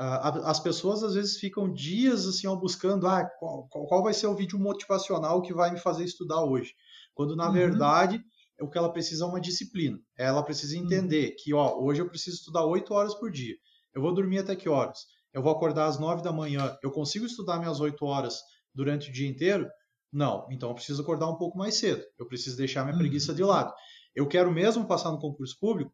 As 0.02 0.58
pessoas 0.58 1.02
às 1.02 1.14
vezes 1.14 1.37
ficam 1.37 1.70
dias 1.70 2.26
assim 2.26 2.47
ó, 2.47 2.56
buscando 2.56 3.06
ah, 3.06 3.23
qual, 3.38 3.69
qual, 3.69 4.02
vai 4.02 4.14
ser 4.14 4.26
o 4.29 4.35
vídeo 4.35 4.58
motivacional 4.58 5.43
que 5.43 5.52
vai 5.52 5.70
me 5.70 5.79
fazer 5.79 6.05
estudar 6.05 6.43
hoje, 6.43 6.73
quando 7.14 7.37
na 7.37 7.49
uhum. 7.49 7.52
verdade 7.52 8.25
o 8.62 8.69
que 8.69 8.79
ela 8.79 8.91
precisa 8.91 9.25
é 9.25 9.29
uma 9.29 9.41
disciplina. 9.41 9.99
Ela 10.17 10.43
precisa 10.43 10.76
entender 10.76 11.29
uhum. 11.29 11.35
que 11.38 11.55
ó, 11.55 11.79
hoje 11.79 12.00
eu 12.00 12.08
preciso 12.08 12.38
estudar 12.38 12.64
8 12.64 12.94
horas 12.94 13.14
por 13.14 13.31
dia. 13.31 13.55
Eu 13.94 14.00
vou 14.00 14.14
dormir 14.14 14.38
até 14.38 14.56
que 14.56 14.70
horas? 14.70 15.00
Eu 15.35 15.43
vou 15.43 15.52
acordar 15.52 15.87
às 15.87 15.99
9 15.99 16.23
da 16.23 16.32
manhã. 16.32 16.76
Eu 16.82 16.91
consigo 16.91 17.26
estudar 17.26 17.58
minhas 17.58 17.79
8 17.79 18.02
horas 18.05 18.41
durante 18.75 19.11
o 19.11 19.12
dia 19.12 19.29
inteiro? 19.29 19.69
Não, 20.11 20.47
então 20.50 20.71
eu 20.71 20.75
preciso 20.75 21.02
acordar 21.02 21.28
um 21.28 21.37
pouco 21.37 21.59
mais 21.59 21.75
cedo. 21.75 22.02
Eu 22.19 22.26
preciso 22.26 22.57
deixar 22.57 22.85
minha 22.85 22.95
uhum. 22.95 23.00
preguiça 23.00 23.35
de 23.35 23.42
lado. 23.42 23.73
Eu 24.14 24.26
quero 24.26 24.50
mesmo 24.50 24.87
passar 24.87 25.11
no 25.11 25.21
concurso 25.21 25.57
público, 25.61 25.92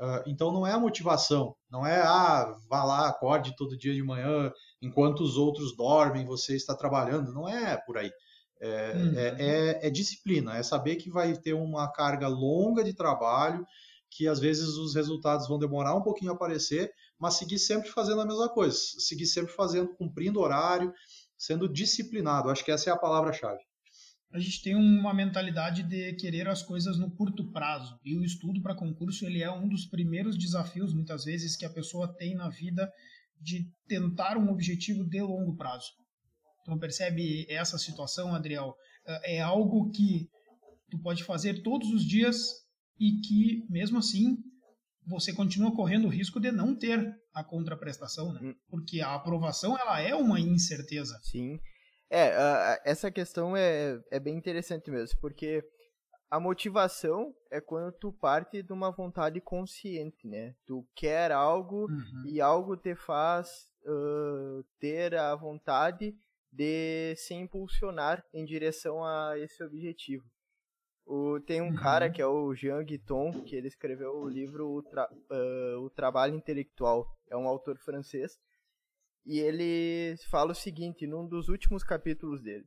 uh, 0.00 0.22
então 0.26 0.52
não 0.52 0.66
é 0.66 0.72
a 0.72 0.78
motivação, 0.78 1.54
não 1.70 1.86
é, 1.86 2.00
ah, 2.00 2.56
vá 2.68 2.84
lá, 2.84 3.08
acorde 3.08 3.54
todo 3.56 3.76
dia 3.76 3.94
de 3.94 4.02
manhã, 4.02 4.52
enquanto 4.82 5.20
os 5.20 5.36
outros 5.36 5.76
dormem, 5.76 6.24
você 6.24 6.56
está 6.56 6.74
trabalhando. 6.74 7.32
Não 7.32 7.48
é 7.48 7.76
por 7.76 7.98
aí. 7.98 8.10
É, 8.60 8.92
uhum. 8.94 9.18
é, 9.18 9.36
é, 9.38 9.86
é 9.86 9.90
disciplina, 9.90 10.56
é 10.56 10.62
saber 10.62 10.96
que 10.96 11.10
vai 11.10 11.34
ter 11.34 11.54
uma 11.54 11.90
carga 11.90 12.28
longa 12.28 12.84
de 12.84 12.92
trabalho, 12.92 13.64
que 14.10 14.26
às 14.28 14.38
vezes 14.38 14.76
os 14.76 14.94
resultados 14.94 15.48
vão 15.48 15.58
demorar 15.58 15.94
um 15.94 16.02
pouquinho 16.02 16.32
a 16.32 16.34
aparecer, 16.34 16.92
mas 17.18 17.34
seguir 17.34 17.58
sempre 17.58 17.88
fazendo 17.90 18.20
a 18.20 18.26
mesma 18.26 18.48
coisa, 18.48 18.76
seguir 18.76 19.26
sempre 19.26 19.52
fazendo, 19.52 19.94
cumprindo 19.94 20.40
horário, 20.40 20.92
sendo 21.38 21.68
disciplinado. 21.68 22.50
Acho 22.50 22.64
que 22.64 22.72
essa 22.72 22.90
é 22.90 22.92
a 22.92 22.98
palavra-chave. 22.98 23.60
A 24.32 24.38
gente 24.38 24.62
tem 24.62 24.76
uma 24.76 25.12
mentalidade 25.12 25.82
de 25.82 26.12
querer 26.14 26.48
as 26.48 26.62
coisas 26.62 26.98
no 26.98 27.10
curto 27.10 27.50
prazo. 27.50 27.98
E 28.04 28.16
o 28.16 28.22
estudo 28.22 28.62
para 28.62 28.76
concurso 28.76 29.26
ele 29.26 29.42
é 29.42 29.50
um 29.50 29.68
dos 29.68 29.86
primeiros 29.86 30.38
desafios, 30.38 30.94
muitas 30.94 31.24
vezes, 31.24 31.56
que 31.56 31.64
a 31.64 31.72
pessoa 31.72 32.14
tem 32.16 32.34
na 32.34 32.48
vida 32.48 32.88
de 33.40 33.66
tentar 33.88 34.36
um 34.36 34.50
objetivo 34.50 35.04
de 35.04 35.20
longo 35.20 35.56
prazo. 35.56 35.86
Então 36.62 36.78
percebe 36.78 37.46
essa 37.48 37.76
situação, 37.76 38.34
Adriel? 38.34 38.74
É 39.24 39.40
algo 39.40 39.90
que 39.90 40.28
tu 40.90 40.98
pode 41.00 41.24
fazer 41.24 41.62
todos 41.62 41.88
os 41.90 42.04
dias 42.04 42.36
e 43.00 43.20
que, 43.20 43.64
mesmo 43.68 43.98
assim, 43.98 44.36
você 45.06 45.32
continua 45.32 45.74
correndo 45.74 46.06
o 46.06 46.10
risco 46.10 46.38
de 46.38 46.52
não 46.52 46.76
ter 46.76 47.12
a 47.34 47.42
contraprestação, 47.42 48.32
né? 48.32 48.40
Hum. 48.42 48.54
Porque 48.68 49.00
a 49.00 49.14
aprovação 49.14 49.76
ela 49.76 50.00
é 50.00 50.14
uma 50.14 50.38
incerteza. 50.38 51.18
Sim. 51.22 51.58
É, 52.10 52.30
uh, 52.30 52.80
essa 52.84 53.10
questão 53.10 53.56
é, 53.56 54.00
é 54.10 54.18
bem 54.18 54.36
interessante 54.36 54.90
mesmo, 54.90 55.18
porque 55.20 55.64
a 56.28 56.40
motivação 56.40 57.34
é 57.50 57.60
quando 57.60 57.92
tu 57.92 58.12
parte 58.12 58.62
de 58.62 58.72
uma 58.72 58.90
vontade 58.90 59.40
consciente, 59.40 60.26
né? 60.26 60.54
Tu 60.66 60.86
quer 60.94 61.32
algo 61.32 61.86
uhum. 61.88 62.24
e 62.26 62.40
algo 62.40 62.76
te 62.76 62.94
faz 62.94 63.70
uh, 63.84 64.64
ter 64.78 65.14
a 65.14 65.34
vontade 65.34 66.16
de 66.52 67.14
se 67.16 67.34
impulsionar 67.34 68.24
em 68.32 68.44
direção 68.44 69.04
a 69.04 69.38
esse 69.38 69.62
objetivo. 69.62 70.24
O, 71.06 71.40
tem 71.40 71.60
um 71.60 71.70
uhum. 71.70 71.74
cara 71.74 72.08
que 72.08 72.22
é 72.22 72.26
o 72.26 72.54
Jean 72.54 72.84
Guiton, 72.84 73.42
que 73.42 73.56
ele 73.56 73.66
escreveu 73.66 74.16
o 74.16 74.28
livro 74.28 74.68
o, 74.68 74.82
Tra, 74.82 75.08
uh, 75.12 75.80
o 75.80 75.90
Trabalho 75.90 76.36
Intelectual. 76.36 77.08
É 77.28 77.36
um 77.36 77.48
autor 77.48 77.78
francês. 77.78 78.38
E 79.24 79.38
ele 79.38 80.16
fala 80.30 80.52
o 80.52 80.54
seguinte, 80.54 81.06
num 81.06 81.26
dos 81.26 81.48
últimos 81.48 81.84
capítulos 81.84 82.42
dele. 82.42 82.66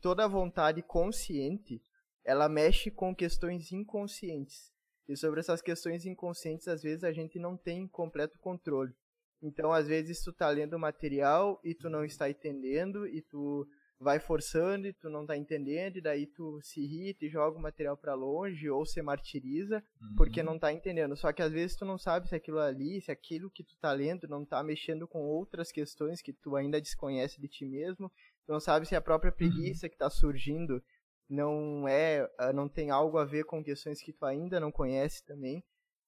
Toda 0.00 0.26
vontade 0.26 0.82
consciente, 0.82 1.82
ela 2.24 2.48
mexe 2.48 2.90
com 2.90 3.14
questões 3.14 3.70
inconscientes. 3.72 4.72
E 5.08 5.16
sobre 5.16 5.40
essas 5.40 5.60
questões 5.60 6.06
inconscientes, 6.06 6.68
às 6.68 6.82
vezes 6.82 7.04
a 7.04 7.12
gente 7.12 7.38
não 7.38 7.56
tem 7.56 7.86
completo 7.88 8.38
controle. 8.38 8.94
Então, 9.42 9.72
às 9.72 9.86
vezes 9.86 10.22
tu 10.22 10.32
tá 10.32 10.48
lendo 10.50 10.78
material 10.78 11.60
e 11.64 11.74
tu 11.74 11.88
não 11.88 12.04
está 12.04 12.30
entendendo 12.30 13.06
e 13.06 13.22
tu 13.22 13.66
vai 14.00 14.18
forçando 14.18 14.86
e 14.86 14.94
tu 14.94 15.10
não 15.10 15.26
tá 15.26 15.36
entendendo, 15.36 15.98
e 15.98 16.00
daí 16.00 16.26
tu 16.26 16.58
se 16.62 16.80
irrita 16.80 17.26
e 17.26 17.28
joga 17.28 17.58
o 17.58 17.60
material 17.60 17.98
para 17.98 18.14
longe 18.14 18.68
ou 18.70 18.86
se 18.86 19.02
martiriza 19.02 19.84
uhum. 20.00 20.14
porque 20.16 20.42
não 20.42 20.58
tá 20.58 20.72
entendendo. 20.72 21.14
Só 21.16 21.30
que 21.32 21.42
às 21.42 21.52
vezes 21.52 21.76
tu 21.76 21.84
não 21.84 21.98
sabe 21.98 22.26
se 22.26 22.34
aquilo 22.34 22.58
ali, 22.58 23.02
se 23.02 23.10
aquilo 23.10 23.50
que 23.50 23.62
tu 23.62 23.76
tá 23.78 23.92
lendo 23.92 24.26
não 24.26 24.42
tá 24.44 24.62
mexendo 24.62 25.06
com 25.06 25.20
outras 25.20 25.70
questões 25.70 26.22
que 26.22 26.32
tu 26.32 26.56
ainda 26.56 26.80
desconhece 26.80 27.38
de 27.38 27.46
ti 27.46 27.66
mesmo. 27.66 28.10
Tu 28.46 28.52
não 28.52 28.58
sabe 28.58 28.86
se 28.86 28.96
a 28.96 29.02
própria 29.02 29.30
preguiça 29.30 29.86
uhum. 29.86 29.90
que 29.90 29.98
tá 29.98 30.08
surgindo 30.08 30.82
não 31.28 31.86
é, 31.86 32.28
ah, 32.38 32.54
não 32.54 32.68
tem 32.68 32.90
algo 32.90 33.18
a 33.18 33.24
ver 33.24 33.44
com 33.44 33.62
questões 33.62 34.02
que 34.02 34.14
tu 34.14 34.24
ainda 34.24 34.58
não 34.58 34.72
conhece 34.72 35.22
também. 35.26 35.62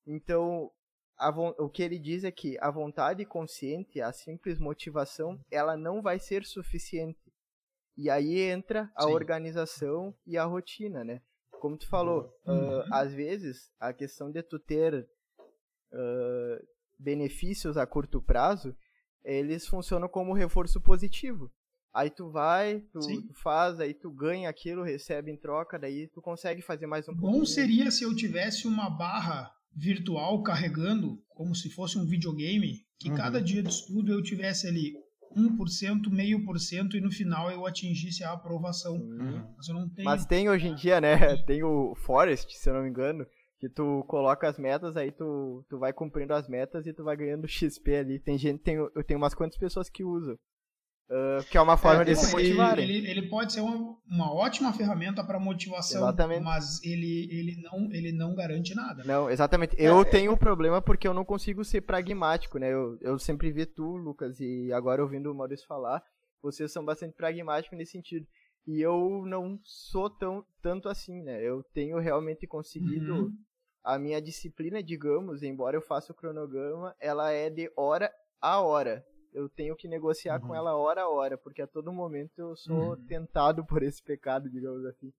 Então, 0.06 0.70
o 1.58 1.68
que 1.68 1.82
ele 1.82 1.98
diz 1.98 2.24
é 2.24 2.32
que 2.32 2.58
a 2.58 2.70
vontade 2.70 3.24
consciente, 3.24 4.00
a 4.00 4.12
simples 4.12 4.58
motivação, 4.58 5.38
ela 5.50 5.76
não 5.76 6.02
vai 6.02 6.18
ser 6.18 6.44
suficiente 6.44 7.21
e 7.96 8.08
aí 8.08 8.40
entra 8.40 8.90
a 8.96 9.04
Sim. 9.04 9.12
organização 9.12 10.14
e 10.26 10.36
a 10.36 10.44
rotina, 10.44 11.04
né? 11.04 11.20
Como 11.60 11.76
tu 11.76 11.86
falou, 11.88 12.32
uh, 12.44 12.92
às 12.92 13.12
vezes 13.12 13.70
a 13.78 13.92
questão 13.92 14.30
de 14.30 14.42
tu 14.42 14.58
ter 14.58 15.06
uh, 15.92 16.66
benefícios 16.98 17.76
a 17.76 17.86
curto 17.86 18.20
prazo, 18.20 18.74
eles 19.24 19.66
funcionam 19.66 20.08
como 20.08 20.32
reforço 20.32 20.80
positivo. 20.80 21.50
Aí 21.94 22.08
tu 22.08 22.30
vai, 22.30 22.80
tu, 22.90 23.00
tu, 23.00 23.34
faz, 23.42 23.78
aí 23.78 23.92
tu 23.92 24.10
ganha 24.10 24.48
aquilo, 24.48 24.82
recebe 24.82 25.30
em 25.30 25.36
troca, 25.36 25.78
daí 25.78 26.08
tu 26.08 26.22
consegue 26.22 26.62
fazer 26.62 26.86
mais 26.86 27.06
um 27.06 27.14
Bom 27.14 27.44
seria 27.44 27.90
se 27.90 28.02
eu 28.02 28.16
tivesse 28.16 28.66
uma 28.66 28.88
barra 28.88 29.52
virtual 29.74 30.42
carregando, 30.42 31.22
como 31.28 31.54
se 31.54 31.68
fosse 31.70 31.98
um 31.98 32.06
videogame, 32.06 32.86
que 32.98 33.10
uhum. 33.10 33.16
cada 33.16 33.42
dia 33.42 33.62
de 33.62 33.68
estudo 33.68 34.10
eu 34.10 34.22
tivesse 34.22 34.66
ali 34.66 34.94
1%, 35.36 36.10
meio 36.10 36.44
por 36.44 36.58
cento 36.58 36.96
e 36.96 37.00
no 37.00 37.10
final 37.10 37.50
eu 37.50 37.66
atingisse 37.66 38.24
a 38.24 38.32
aprovação. 38.32 38.94
Uhum. 38.94 39.44
Mas 39.56 39.68
eu 39.68 39.74
não 39.74 39.88
tenho. 39.88 40.06
Mas 40.06 40.26
tem 40.26 40.48
hoje 40.48 40.68
em 40.68 40.74
dia, 40.74 41.00
né? 41.00 41.16
Tem 41.46 41.62
o 41.62 41.94
Forest, 41.94 42.56
se 42.56 42.68
eu 42.68 42.74
não 42.74 42.82
me 42.82 42.88
engano, 42.88 43.26
que 43.58 43.68
tu 43.68 44.04
coloca 44.08 44.48
as 44.48 44.58
metas, 44.58 44.96
aí 44.96 45.12
tu, 45.12 45.64
tu 45.68 45.78
vai 45.78 45.92
cumprindo 45.92 46.34
as 46.34 46.48
metas 46.48 46.86
e 46.86 46.92
tu 46.92 47.04
vai 47.04 47.16
ganhando 47.16 47.46
XP 47.48 47.94
ali. 47.96 48.18
Tem 48.18 48.36
gente, 48.36 48.62
tem, 48.62 48.76
eu 48.76 49.04
tenho 49.04 49.18
umas 49.18 49.34
quantas 49.34 49.58
pessoas 49.58 49.88
que 49.88 50.04
usam. 50.04 50.36
Uh, 51.12 51.44
que 51.50 51.58
é 51.58 51.60
uma 51.60 51.76
forma 51.76 52.00
é, 52.00 52.04
de 52.06 52.16
se 52.16 52.32
motivar. 52.32 52.78
Ele, 52.78 53.06
ele, 53.06 53.28
pode 53.28 53.52
ser 53.52 53.60
uma, 53.60 53.98
uma 54.08 54.32
ótima 54.32 54.72
ferramenta 54.72 55.22
para 55.22 55.38
motivação, 55.38 56.00
exatamente. 56.00 56.42
mas 56.42 56.82
ele, 56.82 57.28
ele, 57.30 57.60
não, 57.60 57.92
ele 57.92 58.12
não 58.12 58.34
garante 58.34 58.74
nada. 58.74 59.04
Não, 59.04 59.28
exatamente. 59.28 59.76
Eu 59.78 60.00
é, 60.00 60.04
tenho 60.06 60.32
um 60.32 60.38
problema 60.38 60.80
porque 60.80 61.06
eu 61.06 61.12
não 61.12 61.22
consigo 61.22 61.66
ser 61.66 61.82
pragmático, 61.82 62.56
né? 62.56 62.72
Eu, 62.72 62.96
eu 63.02 63.18
sempre 63.18 63.52
vi 63.52 63.66
tu, 63.66 63.94
Lucas, 63.94 64.40
e 64.40 64.72
agora 64.72 65.02
ouvindo 65.02 65.30
o 65.30 65.34
Maurício 65.34 65.66
falar, 65.66 66.02
vocês 66.40 66.72
são 66.72 66.82
bastante 66.82 67.14
pragmáticos 67.14 67.76
nesse 67.76 67.92
sentido. 67.92 68.26
E 68.66 68.80
eu 68.80 69.22
não 69.26 69.60
sou 69.64 70.08
tão 70.08 70.42
tanto 70.62 70.88
assim, 70.88 71.20
né? 71.20 71.42
Eu 71.42 71.62
tenho 71.74 71.98
realmente 71.98 72.46
conseguido 72.46 73.14
uhum. 73.14 73.36
a 73.84 73.98
minha 73.98 74.22
disciplina, 74.22 74.82
digamos, 74.82 75.42
embora 75.42 75.76
eu 75.76 75.82
faça 75.82 76.10
o 76.10 76.16
cronograma, 76.16 76.96
ela 76.98 77.30
é 77.30 77.50
de 77.50 77.70
hora 77.76 78.10
a 78.40 78.62
hora 78.62 79.04
eu 79.32 79.48
tenho 79.48 79.76
que 79.76 79.88
negociar 79.88 80.40
uhum. 80.40 80.48
com 80.48 80.54
ela 80.54 80.76
hora 80.76 81.02
a 81.02 81.08
hora, 81.08 81.38
porque 81.38 81.62
a 81.62 81.66
todo 81.66 81.92
momento 81.92 82.32
eu 82.38 82.56
sou 82.56 82.90
uhum. 82.90 83.06
tentado 83.06 83.64
por 83.66 83.82
esse 83.82 84.02
pecado, 84.02 84.50
digamos 84.50 84.84
assim. 84.84 85.12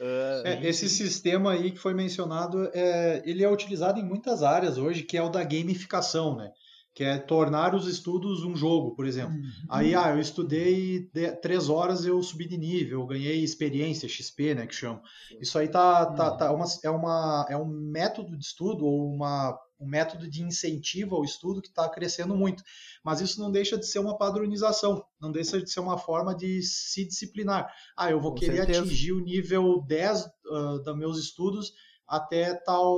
Uh, 0.00 0.44
é, 0.44 0.66
esse 0.66 0.88
sistema 0.88 1.52
aí 1.52 1.70
que 1.70 1.78
foi 1.78 1.94
mencionado, 1.94 2.68
é, 2.74 3.22
ele 3.24 3.44
é 3.44 3.48
utilizado 3.48 4.00
em 4.00 4.04
muitas 4.04 4.42
áreas 4.42 4.76
hoje, 4.76 5.04
que 5.04 5.16
é 5.16 5.22
o 5.22 5.28
da 5.28 5.44
gamificação, 5.44 6.36
né? 6.36 6.50
que 6.94 7.02
é 7.02 7.18
tornar 7.18 7.74
os 7.74 7.88
estudos 7.88 8.44
um 8.44 8.54
jogo, 8.54 8.94
por 8.94 9.04
exemplo. 9.04 9.34
Uhum. 9.34 9.50
Aí, 9.68 9.96
ah, 9.96 10.10
eu 10.10 10.20
estudei 10.20 11.10
de, 11.12 11.32
três 11.38 11.68
horas, 11.68 12.06
eu 12.06 12.22
subi 12.22 12.46
de 12.46 12.56
nível, 12.56 13.00
eu 13.00 13.06
ganhei 13.06 13.42
experiência, 13.42 14.08
XP, 14.08 14.54
né, 14.54 14.66
que 14.66 14.74
chama. 14.74 15.02
Isso 15.40 15.58
aí 15.58 15.66
tá, 15.66 16.06
tá, 16.12 16.36
tá 16.36 16.52
uma, 16.52 16.64
é, 16.84 16.90
uma, 16.90 17.46
é 17.50 17.56
um 17.56 17.66
método 17.66 18.38
de 18.38 18.44
estudo 18.44 18.86
ou 18.86 19.12
uma, 19.12 19.58
um 19.78 19.86
método 19.86 20.28
de 20.28 20.42
incentivo 20.42 21.16
ao 21.16 21.24
estudo 21.24 21.60
que 21.60 21.68
está 21.68 21.88
crescendo 21.88 22.36
muito. 22.36 22.62
Mas 23.02 23.20
isso 23.20 23.40
não 23.40 23.50
deixa 23.50 23.76
de 23.76 23.86
ser 23.86 23.98
uma 23.98 24.16
padronização, 24.16 25.04
não 25.20 25.30
deixa 25.30 25.60
de 25.60 25.70
ser 25.70 25.80
uma 25.80 25.98
forma 25.98 26.34
de 26.34 26.62
se 26.62 27.04
disciplinar. 27.06 27.72
Ah, 27.96 28.10
eu 28.10 28.20
vou 28.20 28.32
Com 28.32 28.38
querer 28.38 28.58
certeza. 28.58 28.80
atingir 28.82 29.12
o 29.12 29.20
nível 29.20 29.82
10 29.86 30.24
uh, 30.24 30.82
dos 30.82 30.96
meus 30.96 31.18
estudos 31.18 31.72
até 32.06 32.54
tal 32.54 32.94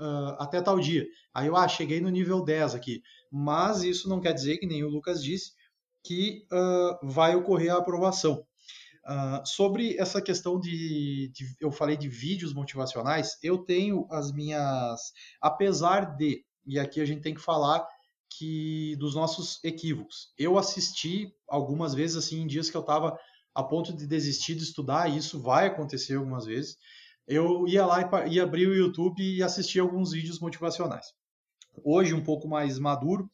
uh, 0.00 0.36
até 0.38 0.62
tal 0.62 0.78
dia. 0.78 1.06
Aí 1.34 1.46
eu, 1.46 1.56
ah, 1.56 1.68
cheguei 1.68 2.00
no 2.00 2.08
nível 2.08 2.42
10 2.42 2.74
aqui. 2.74 3.02
Mas 3.30 3.82
isso 3.82 4.08
não 4.08 4.20
quer 4.20 4.32
dizer, 4.32 4.58
que 4.58 4.66
nem 4.66 4.84
o 4.84 4.88
Lucas 4.88 5.22
disse, 5.22 5.52
que 6.04 6.46
uh, 6.52 7.06
vai 7.06 7.34
ocorrer 7.34 7.72
a 7.72 7.78
aprovação. 7.78 8.44
Uh, 9.08 9.40
sobre 9.46 9.96
essa 9.96 10.20
questão 10.20 10.60
de, 10.60 11.30
de, 11.32 11.56
eu 11.60 11.72
falei 11.72 11.96
de 11.96 12.10
vídeos 12.10 12.52
motivacionais, 12.52 13.38
eu 13.42 13.56
tenho 13.58 14.06
as 14.10 14.30
minhas, 14.30 15.00
apesar 15.40 16.16
de, 16.16 16.44
e 16.66 16.78
aqui 16.78 17.00
a 17.00 17.06
gente 17.06 17.22
tem 17.22 17.34
que 17.34 17.40
falar 17.40 17.86
que 18.28 18.94
dos 18.96 19.14
nossos 19.14 19.64
equívocos. 19.64 20.34
Eu 20.38 20.58
assisti 20.58 21.32
algumas 21.48 21.94
vezes 21.94 22.16
assim 22.18 22.42
em 22.42 22.46
dias 22.46 22.68
que 22.68 22.76
eu 22.76 22.82
estava 22.82 23.18
a 23.54 23.62
ponto 23.62 23.96
de 23.96 24.06
desistir 24.06 24.54
de 24.54 24.64
estudar, 24.64 25.08
e 25.08 25.16
isso 25.16 25.40
vai 25.40 25.66
acontecer 25.66 26.16
algumas 26.16 26.44
vezes 26.44 26.76
eu 27.28 27.68
ia 27.68 27.84
lá 27.84 28.26
e 28.26 28.34
ia 28.34 28.42
abrir 28.42 28.66
o 28.66 28.74
YouTube 28.74 29.22
e 29.22 29.42
assistir 29.42 29.80
alguns 29.80 30.12
vídeos 30.12 30.40
motivacionais. 30.40 31.12
Hoje, 31.84 32.14
um 32.14 32.24
pouco 32.24 32.48
mais 32.48 32.78
maduro, 32.78 33.30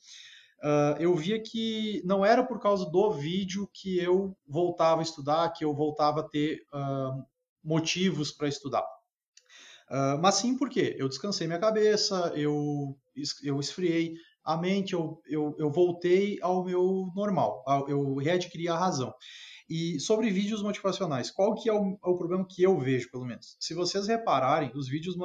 uh, 0.64 0.96
eu 0.98 1.14
via 1.14 1.40
que 1.40 2.02
não 2.04 2.24
era 2.24 2.42
por 2.42 2.58
causa 2.58 2.86
do 2.90 3.10
vídeo 3.12 3.68
que 3.72 3.98
eu 3.98 4.34
voltava 4.46 5.00
a 5.00 5.04
estudar, 5.04 5.52
que 5.52 5.64
eu 5.64 5.74
voltava 5.74 6.20
a 6.20 6.28
ter 6.28 6.62
uh, 6.72 7.22
motivos 7.62 8.32
para 8.32 8.48
estudar. 8.48 8.84
Uh, 9.90 10.18
mas 10.20 10.36
sim 10.36 10.56
porque 10.56 10.96
eu 10.98 11.08
descansei 11.08 11.46
minha 11.46 11.58
cabeça, 11.58 12.32
eu, 12.34 12.98
eu 13.42 13.60
esfriei 13.60 14.14
a 14.44 14.56
mente, 14.56 14.92
eu, 14.92 15.20
eu, 15.26 15.54
eu 15.58 15.70
voltei 15.70 16.38
ao 16.42 16.64
meu 16.64 17.10
normal, 17.14 17.64
eu 17.88 18.16
readquiri 18.16 18.68
a 18.68 18.76
razão. 18.76 19.14
E 19.68 19.98
sobre 19.98 20.28
vídeos 20.28 20.62
motivacionais, 20.62 21.30
qual 21.30 21.54
que 21.54 21.70
é 21.70 21.72
o, 21.72 21.98
é 22.04 22.08
o, 22.08 22.18
problema 22.18 22.46
que 22.46 22.62
eu 22.62 22.78
vejo, 22.78 23.10
pelo 23.10 23.24
menos? 23.24 23.56
Se 23.58 23.72
vocês 23.72 24.06
repararem, 24.06 24.70
os 24.74 24.88
vídeos 24.88 25.16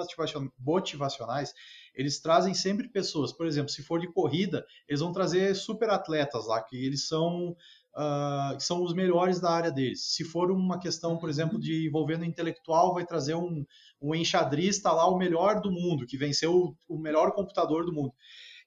motivacionais, 0.57 1.53
eles 1.93 2.21
trazem 2.21 2.53
sempre 2.53 2.87
pessoas. 2.87 3.33
Por 3.33 3.45
exemplo, 3.45 3.69
se 3.69 3.83
for 3.83 3.99
de 3.99 4.11
corrida, 4.13 4.65
eles 4.87 5.01
vão 5.01 5.11
trazer 5.11 5.53
super 5.55 5.89
atletas 5.89 6.47
lá, 6.47 6.63
que 6.63 6.77
eles 6.85 7.05
são, 7.05 7.49
uh, 7.49 8.59
são 8.59 8.81
os 8.81 8.93
melhores 8.93 9.41
da 9.41 9.51
área 9.51 9.71
deles. 9.71 10.05
Se 10.05 10.23
for 10.23 10.49
uma 10.51 10.79
questão, 10.79 11.17
por 11.17 11.29
exemplo, 11.29 11.59
de 11.59 11.87
envolvendo 11.87 12.23
intelectual, 12.23 12.93
vai 12.93 13.05
trazer 13.05 13.35
um, 13.35 13.65
um 14.01 14.15
enxadrista 14.15 14.89
lá, 14.89 15.05
o 15.05 15.17
melhor 15.17 15.59
do 15.59 15.69
mundo, 15.69 16.05
que 16.07 16.17
venceu 16.17 16.55
o, 16.55 16.77
o 16.87 16.97
melhor 16.97 17.33
computador 17.33 17.83
do 17.83 17.91
mundo. 17.91 18.13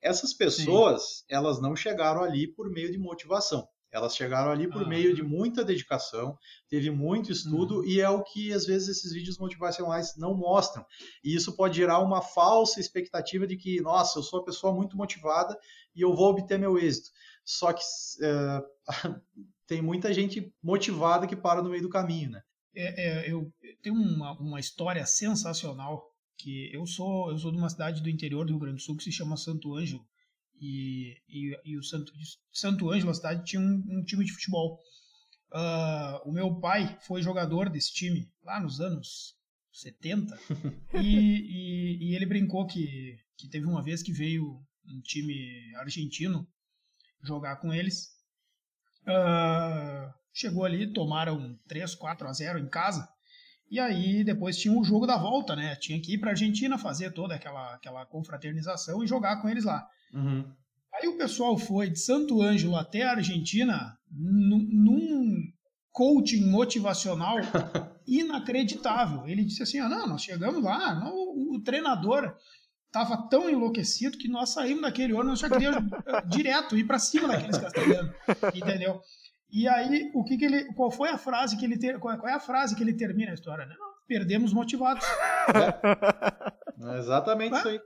Essas 0.03 0.35
pessoas, 0.35 1.03
Sim. 1.03 1.25
elas 1.29 1.61
não 1.61 1.77
chegaram 1.77 2.23
ali 2.23 2.47
por 2.47 2.69
meio 2.69 2.91
de 2.91 2.99
motivação. 2.99 3.67
Elas 3.93 4.17
chegaram 4.17 4.51
ali 4.51 4.67
por 4.67 4.83
ah. 4.83 4.89
meio 4.89 5.15
de 5.15 5.23
muita 5.23 5.63
dedicação, 5.63 6.37
teve 6.67 6.91
muito 6.91 7.31
estudo 7.31 7.81
uhum. 7.81 7.85
e 7.85 8.01
é 8.01 8.09
o 8.09 8.23
que 8.23 8.51
às 8.51 8.65
vezes 8.65 8.89
esses 8.89 9.13
vídeos 9.13 9.39
motivacionais 9.39 10.17
não 10.17 10.35
mostram. 10.35 10.85
E 11.23 11.35
isso 11.35 11.55
pode 11.55 11.77
gerar 11.77 11.99
uma 11.99 12.23
falsa 12.23 12.81
expectativa 12.81 13.47
de 13.47 13.55
que, 13.55 13.83
nossa, 13.83 14.19
eu 14.19 14.23
sou 14.23 14.39
uma 14.41 14.47
pessoa 14.47 14.73
muito 14.75 14.97
motivada 14.97 15.57
e 15.95 16.01
eu 16.01 16.15
vou 16.17 16.31
obter 16.31 16.59
meu 16.59 16.79
êxito. 16.79 17.11
Só 17.45 17.71
que 17.71 17.83
é, 18.23 18.63
tem 19.67 19.83
muita 19.83 20.13
gente 20.13 20.51
motivada 20.63 21.27
que 21.27 21.37
para 21.37 21.63
no 21.63 21.69
meio 21.69 21.83
do 21.83 21.91
caminho, 21.91 22.31
né? 22.31 22.43
É, 22.75 23.27
é, 23.29 23.31
eu 23.31 23.53
tenho 23.83 23.95
uma, 23.95 24.33
uma 24.41 24.59
história 24.59 25.05
sensacional 25.05 26.12
que 26.39 26.71
eu 26.73 26.87
sou 26.87 27.31
eu 27.31 27.39
sou 27.39 27.51
de 27.51 27.59
uma 27.59 27.69
cidade 27.69 28.03
do 28.03 28.11
interior 28.11 28.45
do 28.45 28.53
Rio 28.53 28.61
Grande 28.61 28.77
do 28.77 28.83
Sul 28.83 28.97
que 28.97 29.05
se 29.05 29.13
chama 29.13 29.37
Santo 29.37 29.75
Ângelo 29.75 30.05
e, 30.63 31.21
e, 31.29 31.61
e 31.65 31.77
o 31.77 31.83
Santo, 31.83 32.13
Santo 32.53 32.89
Ângelo, 32.89 33.11
a 33.11 33.15
cidade, 33.15 33.45
tinha 33.45 33.61
um, 33.61 33.83
um 33.89 34.05
time 34.05 34.25
de 34.25 34.33
futebol. 34.33 34.81
Uh, 35.53 36.29
o 36.29 36.33
meu 36.33 36.55
pai 36.61 36.97
foi 37.01 37.21
jogador 37.21 37.69
desse 37.69 37.93
time 37.93 38.31
lá 38.45 38.61
nos 38.61 38.81
anos 38.81 39.37
70 39.73 40.39
e, 40.95 40.99
e, 41.01 41.99
e, 42.01 42.15
ele 42.15 42.25
brincou 42.25 42.67
que, 42.67 43.19
que 43.37 43.49
teve 43.49 43.67
uma 43.67 43.83
vez 43.83 44.03
que 44.03 44.13
veio 44.13 44.65
um 44.87 45.01
time 45.03 45.75
argentino 45.77 46.47
jogar 47.23 47.57
com 47.57 47.75
eles. 47.75 48.13
Uh, 49.03 50.15
chegou 50.33 50.65
ali, 50.65 50.93
tomaram 50.93 51.59
3, 51.67 51.97
4 51.97 52.29
a 52.29 52.33
0 52.33 52.59
em 52.61 52.69
casa. 52.69 53.09
E 53.73 53.81
aí 53.81 54.23
depois 54.23 54.59
tinha 54.59 54.79
o 54.79 54.85
jogo 54.85 55.07
da 55.07 55.17
volta, 55.17 55.57
né? 55.57 55.75
Tinha 55.77 55.99
que 55.99 56.13
ir 56.13 56.19
para 56.19 56.29
a 56.29 56.33
Argentina 56.33 56.77
fazer 56.77 57.11
toda 57.11 57.35
aquela, 57.35 57.75
aquela 57.75 58.05
confraternização 58.05 59.03
e 59.03 59.07
jogar 59.07 59.41
com 59.41 59.49
eles 59.49 59.65
lá. 59.65 59.89
Uhum. 60.13 60.45
Aí 60.93 61.09
o 61.09 61.17
pessoal 61.17 61.57
foi 61.57 61.89
de 61.89 61.99
Santo 61.99 62.43
Ângelo 62.43 62.77
até 62.77 63.03
a 63.03 63.13
Argentina 63.13 63.97
num 64.11 65.39
coaching 65.91 66.51
motivacional 66.51 67.37
inacreditável. 68.07 69.27
Ele 69.27 69.43
disse 69.43 69.63
assim: 69.63 69.79
ah, 69.79 69.89
não, 69.89 70.07
nós 70.07 70.23
chegamos 70.23 70.63
lá, 70.63 70.95
não, 70.95 71.15
o, 71.15 71.57
o 71.57 71.63
treinador 71.63 72.37
estava 72.89 73.27
tão 73.31 73.49
enlouquecido 73.49 74.19
que 74.19 74.29
nós 74.29 74.51
saímos 74.51 74.83
daquele 74.83 75.15
ônibus, 75.15 75.41
só 75.41 75.49
queria 75.49 75.83
direto 76.29 76.77
ir 76.77 76.85
para 76.85 76.99
cima 76.99 77.27
daqueles 77.27 77.57
castelhanos, 77.57 78.15
entendeu? 78.55 79.01
E 79.53 79.69
aí, 79.69 80.11
o 80.15 80.25
que, 80.25 80.39
que 80.39 80.45
ele, 80.47 80.73
qual 80.73 80.91
foi 80.91 81.11
a 81.11 81.19
frase 81.19 81.59
que 81.59 81.65
ele 81.65 81.79
ter, 81.79 81.99
qual, 81.99 82.15
é 82.27 82.33
a 82.33 82.41
frase 82.41 82.75
que 82.75 82.83
ele 82.83 82.95
termina 82.95 83.33
a 83.33 83.35
história? 83.35 83.67
Né? 83.67 83.75
Perdemos 84.09 84.53
motivados. 84.53 85.05
É, 85.55 86.89
é 86.97 86.99
exatamente 86.99 87.57
isso 87.57 87.69
aí. 87.69 87.81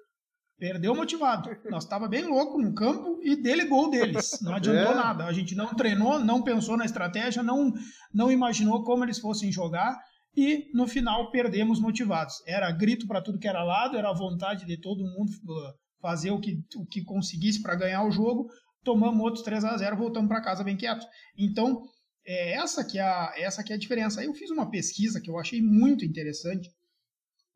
Perdeu 0.58 0.94
motivado. 0.94 1.50
Nós 1.68 1.84
estava 1.84 2.08
bem 2.08 2.24
louco 2.24 2.58
no 2.62 2.72
campo 2.72 3.20
e 3.22 3.36
dele 3.36 3.66
gol 3.66 3.90
deles. 3.90 4.38
Não 4.40 4.54
adiantou 4.56 4.92
é. 4.92 4.94
nada. 4.94 5.24
A 5.24 5.32
gente 5.32 5.54
não 5.54 5.74
treinou, 5.74 6.18
não 6.18 6.42
pensou 6.42 6.76
na 6.76 6.84
estratégia, 6.84 7.42
não, 7.42 7.72
não 8.14 8.30
imaginou 8.30 8.82
como 8.82 9.04
eles 9.04 9.18
fossem 9.18 9.52
jogar 9.52 9.98
e 10.36 10.70
no 10.72 10.86
final 10.86 11.30
perdemos 11.30 11.80
motivados. 11.80 12.42
Era 12.46 12.70
grito 12.70 13.06
para 13.06 13.20
tudo 13.20 13.38
que 13.38 13.48
era 13.48 13.64
lado, 13.64 13.96
era 13.96 14.10
a 14.10 14.14
vontade 14.14 14.64
de 14.64 14.80
todo 14.80 15.04
mundo 15.04 15.30
uh, 15.30 15.74
fazer 16.00 16.30
o 16.30 16.40
que, 16.40 16.58
o 16.76 16.86
que 16.86 17.02
conseguisse 17.02 17.62
para 17.62 17.74
ganhar 17.74 18.04
o 18.04 18.10
jogo. 18.10 18.46
Tomamos 18.86 19.20
outros 19.20 19.42
3 19.42 19.64
a 19.64 19.76
0 19.76 19.96
voltamos 19.96 20.28
para 20.28 20.40
casa 20.40 20.62
bem 20.62 20.76
quieto. 20.76 21.04
Então, 21.36 21.82
é 22.24 22.52
essa 22.52 22.84
que 22.84 22.98
é 22.98 23.02
a, 23.02 23.34
essa 23.36 23.64
que 23.64 23.72
é 23.72 23.76
a 23.76 23.78
diferença. 23.78 24.22
Eu 24.22 24.32
fiz 24.32 24.48
uma 24.48 24.70
pesquisa 24.70 25.20
que 25.20 25.28
eu 25.28 25.36
achei 25.36 25.60
muito 25.60 26.04
interessante, 26.04 26.70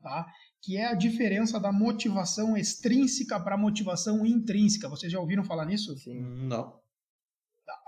tá? 0.02 0.26
que 0.60 0.76
é 0.76 0.86
a 0.86 0.94
diferença 0.94 1.60
da 1.60 1.72
motivação 1.72 2.56
extrínseca 2.56 3.38
para 3.38 3.54
a 3.54 3.58
motivação 3.58 4.26
intrínseca. 4.26 4.88
Vocês 4.88 5.12
já 5.12 5.20
ouviram 5.20 5.44
falar 5.44 5.64
nisso? 5.66 5.96
Sim. 5.98 6.20
Não. 6.48 6.74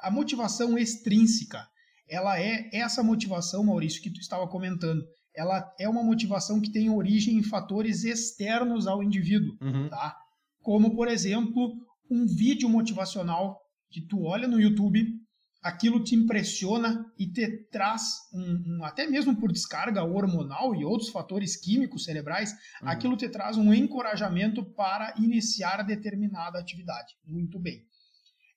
A 0.01 0.09
motivação 0.09 0.79
extrínseca, 0.79 1.67
ela 2.09 2.41
é 2.41 2.71
essa 2.73 3.03
motivação, 3.03 3.65
Maurício, 3.65 4.01
que 4.01 4.13
tu 4.13 4.21
estava 4.21 4.47
comentando. 4.47 5.03
Ela 5.35 5.75
é 5.81 5.89
uma 5.89 6.05
motivação 6.05 6.61
que 6.61 6.71
tem 6.71 6.89
origem 6.91 7.37
em 7.39 7.43
fatores 7.43 8.05
externos 8.05 8.87
ao 8.87 9.03
indivíduo, 9.03 9.57
uhum. 9.61 9.89
tá? 9.89 10.17
Como, 10.63 10.95
por 10.95 11.09
exemplo, 11.09 11.75
um 12.13 12.27
vídeo 12.27 12.69
motivacional 12.69 13.61
que 13.91 14.01
tu 14.01 14.25
olha 14.25 14.47
no 14.47 14.61
YouTube 14.61 15.23
aquilo 15.63 16.03
te 16.03 16.17
impressiona 16.17 17.07
e 17.17 17.27
te 17.27 17.47
traz, 17.71 18.29
um, 18.35 18.79
um, 18.79 18.85
até 18.85 19.07
mesmo 19.07 19.37
por 19.37 19.53
descarga 19.53 20.03
hormonal 20.03 20.75
e 20.75 20.85
outros 20.85 21.11
fatores 21.11 21.57
químicos 21.57 22.05
cerebrais, 22.05 22.53
uhum. 22.83 22.89
aquilo 22.89 23.17
te 23.17 23.29
traz 23.29 23.57
um 23.57 23.73
encorajamento 23.73 24.65
para 24.65 25.15
iniciar 25.17 25.85
determinada 25.85 26.59
atividade. 26.59 27.15
Muito 27.25 27.61
bem. 27.61 27.87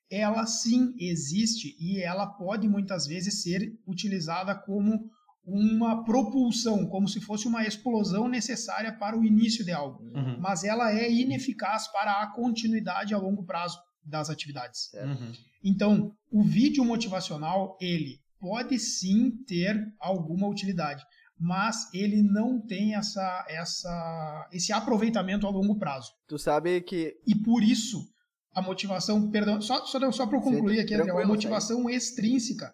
Ela 0.10 0.46
sim 0.48 0.96
existe 1.00 1.76
e 1.80 2.02
ela 2.02 2.26
pode 2.26 2.68
muitas 2.68 3.06
vezes 3.06 3.44
ser 3.44 3.80
utilizada 3.86 4.56
como 4.56 5.10
uma 5.46 6.04
propulsão, 6.04 6.88
como 6.88 7.08
se 7.08 7.22
fosse 7.22 7.48
uma 7.48 7.66
explosão 7.66 8.28
necessária 8.28 8.92
para 8.92 9.18
o 9.18 9.24
início 9.24 9.64
de 9.64 9.72
algo. 9.72 10.04
Uhum. 10.04 10.38
Mas 10.40 10.64
ela 10.64 10.92
é 10.92 11.12
ineficaz 11.12 11.88
para 11.92 12.22
a 12.22 12.28
continuidade 12.28 13.14
a 13.14 13.18
longo 13.18 13.44
prazo 13.44 13.78
das 14.04 14.30
atividades. 14.30 14.92
Uhum. 14.94 15.32
Então, 15.64 16.12
o 16.32 16.44
vídeo 16.44 16.84
motivacional, 16.84 17.78
ele 17.80 18.20
pode 18.40 18.78
sim 18.80 19.32
ter 19.48 19.84
alguma 20.00 20.48
utilidade, 20.48 21.04
mas 21.40 21.94
ele 21.94 22.22
não 22.22 22.60
tem 22.60 22.96
essa, 22.96 23.46
essa, 23.50 24.50
esse 24.52 24.72
aproveitamento 24.72 25.46
a 25.46 25.50
longo 25.50 25.78
prazo. 25.78 26.12
Tu 26.28 26.38
sabe 26.38 26.82
que... 26.82 27.18
E 27.26 27.36
por 27.36 27.64
isso, 27.64 28.08
a 28.54 28.62
motivação, 28.62 29.30
perdão, 29.30 29.62
só, 29.62 29.86
só, 29.86 30.12
só 30.12 30.26
para 30.26 30.38
eu 30.38 30.42
concluir 30.42 30.80
aqui, 30.80 30.94
André, 30.94 31.12
a 31.12 31.28
motivação 31.28 31.90
extrínseca, 31.90 32.74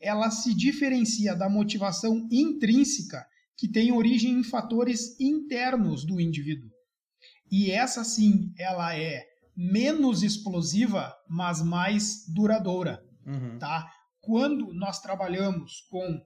ela 0.00 0.30
se 0.30 0.54
diferencia 0.54 1.34
da 1.34 1.48
motivação 1.48 2.28
intrínseca, 2.30 3.26
que 3.56 3.68
tem 3.68 3.92
origem 3.92 4.38
em 4.38 4.44
fatores 4.44 5.18
internos 5.18 6.04
do 6.04 6.20
indivíduo. 6.20 6.70
E 7.50 7.70
essa 7.70 8.04
sim, 8.04 8.52
ela 8.56 8.96
é 8.96 9.26
menos 9.56 10.22
explosiva, 10.22 11.12
mas 11.28 11.60
mais 11.60 12.24
duradoura, 12.28 13.02
uhum. 13.26 13.58
tá? 13.58 13.90
Quando 14.20 14.72
nós 14.72 15.00
trabalhamos 15.00 15.80
com, 15.90 16.20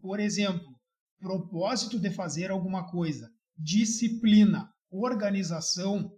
por 0.00 0.20
exemplo, 0.20 0.74
propósito 1.18 1.98
de 1.98 2.10
fazer 2.10 2.50
alguma 2.50 2.88
coisa, 2.88 3.28
disciplina, 3.58 4.68
organização 4.90 6.12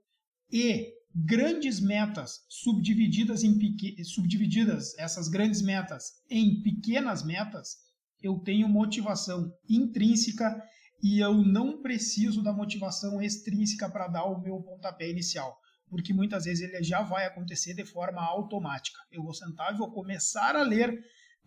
e 0.51 0.93
grandes 1.25 1.81
metas 1.81 2.45
subdivididas 2.49 3.43
em 3.43 3.59
subdivididas 4.05 4.97
essas 4.99 5.29
grandes 5.29 5.63
metas 5.63 6.23
em 6.29 6.63
pequenas 6.63 7.25
metas, 7.25 7.77
eu 8.23 8.39
tenho 8.41 8.69
motivação 8.69 9.51
intrínseca 9.69 10.63
e 11.03 11.21
eu 11.21 11.35
não 11.43 11.81
preciso 11.81 12.43
da 12.43 12.53
motivação 12.53 13.23
extrínseca 13.23 13.89
para 13.89 14.09
dar 14.09 14.25
o 14.25 14.41
meu 14.41 14.61
pontapé 14.61 15.11
inicial 15.11 15.59
porque 15.89 16.13
muitas 16.13 16.45
vezes 16.45 16.69
ele 16.69 16.83
já 16.83 17.03
vai 17.03 17.27
acontecer 17.27 17.75
de 17.75 17.85
forma 17.85 18.21
automática. 18.21 18.99
Eu 19.11 19.23
vou 19.23 19.35
sentar 19.35 19.73
e 19.73 19.79
vou 19.79 19.91
começar 19.91 20.57
a 20.57 20.63
ler, 20.63 20.99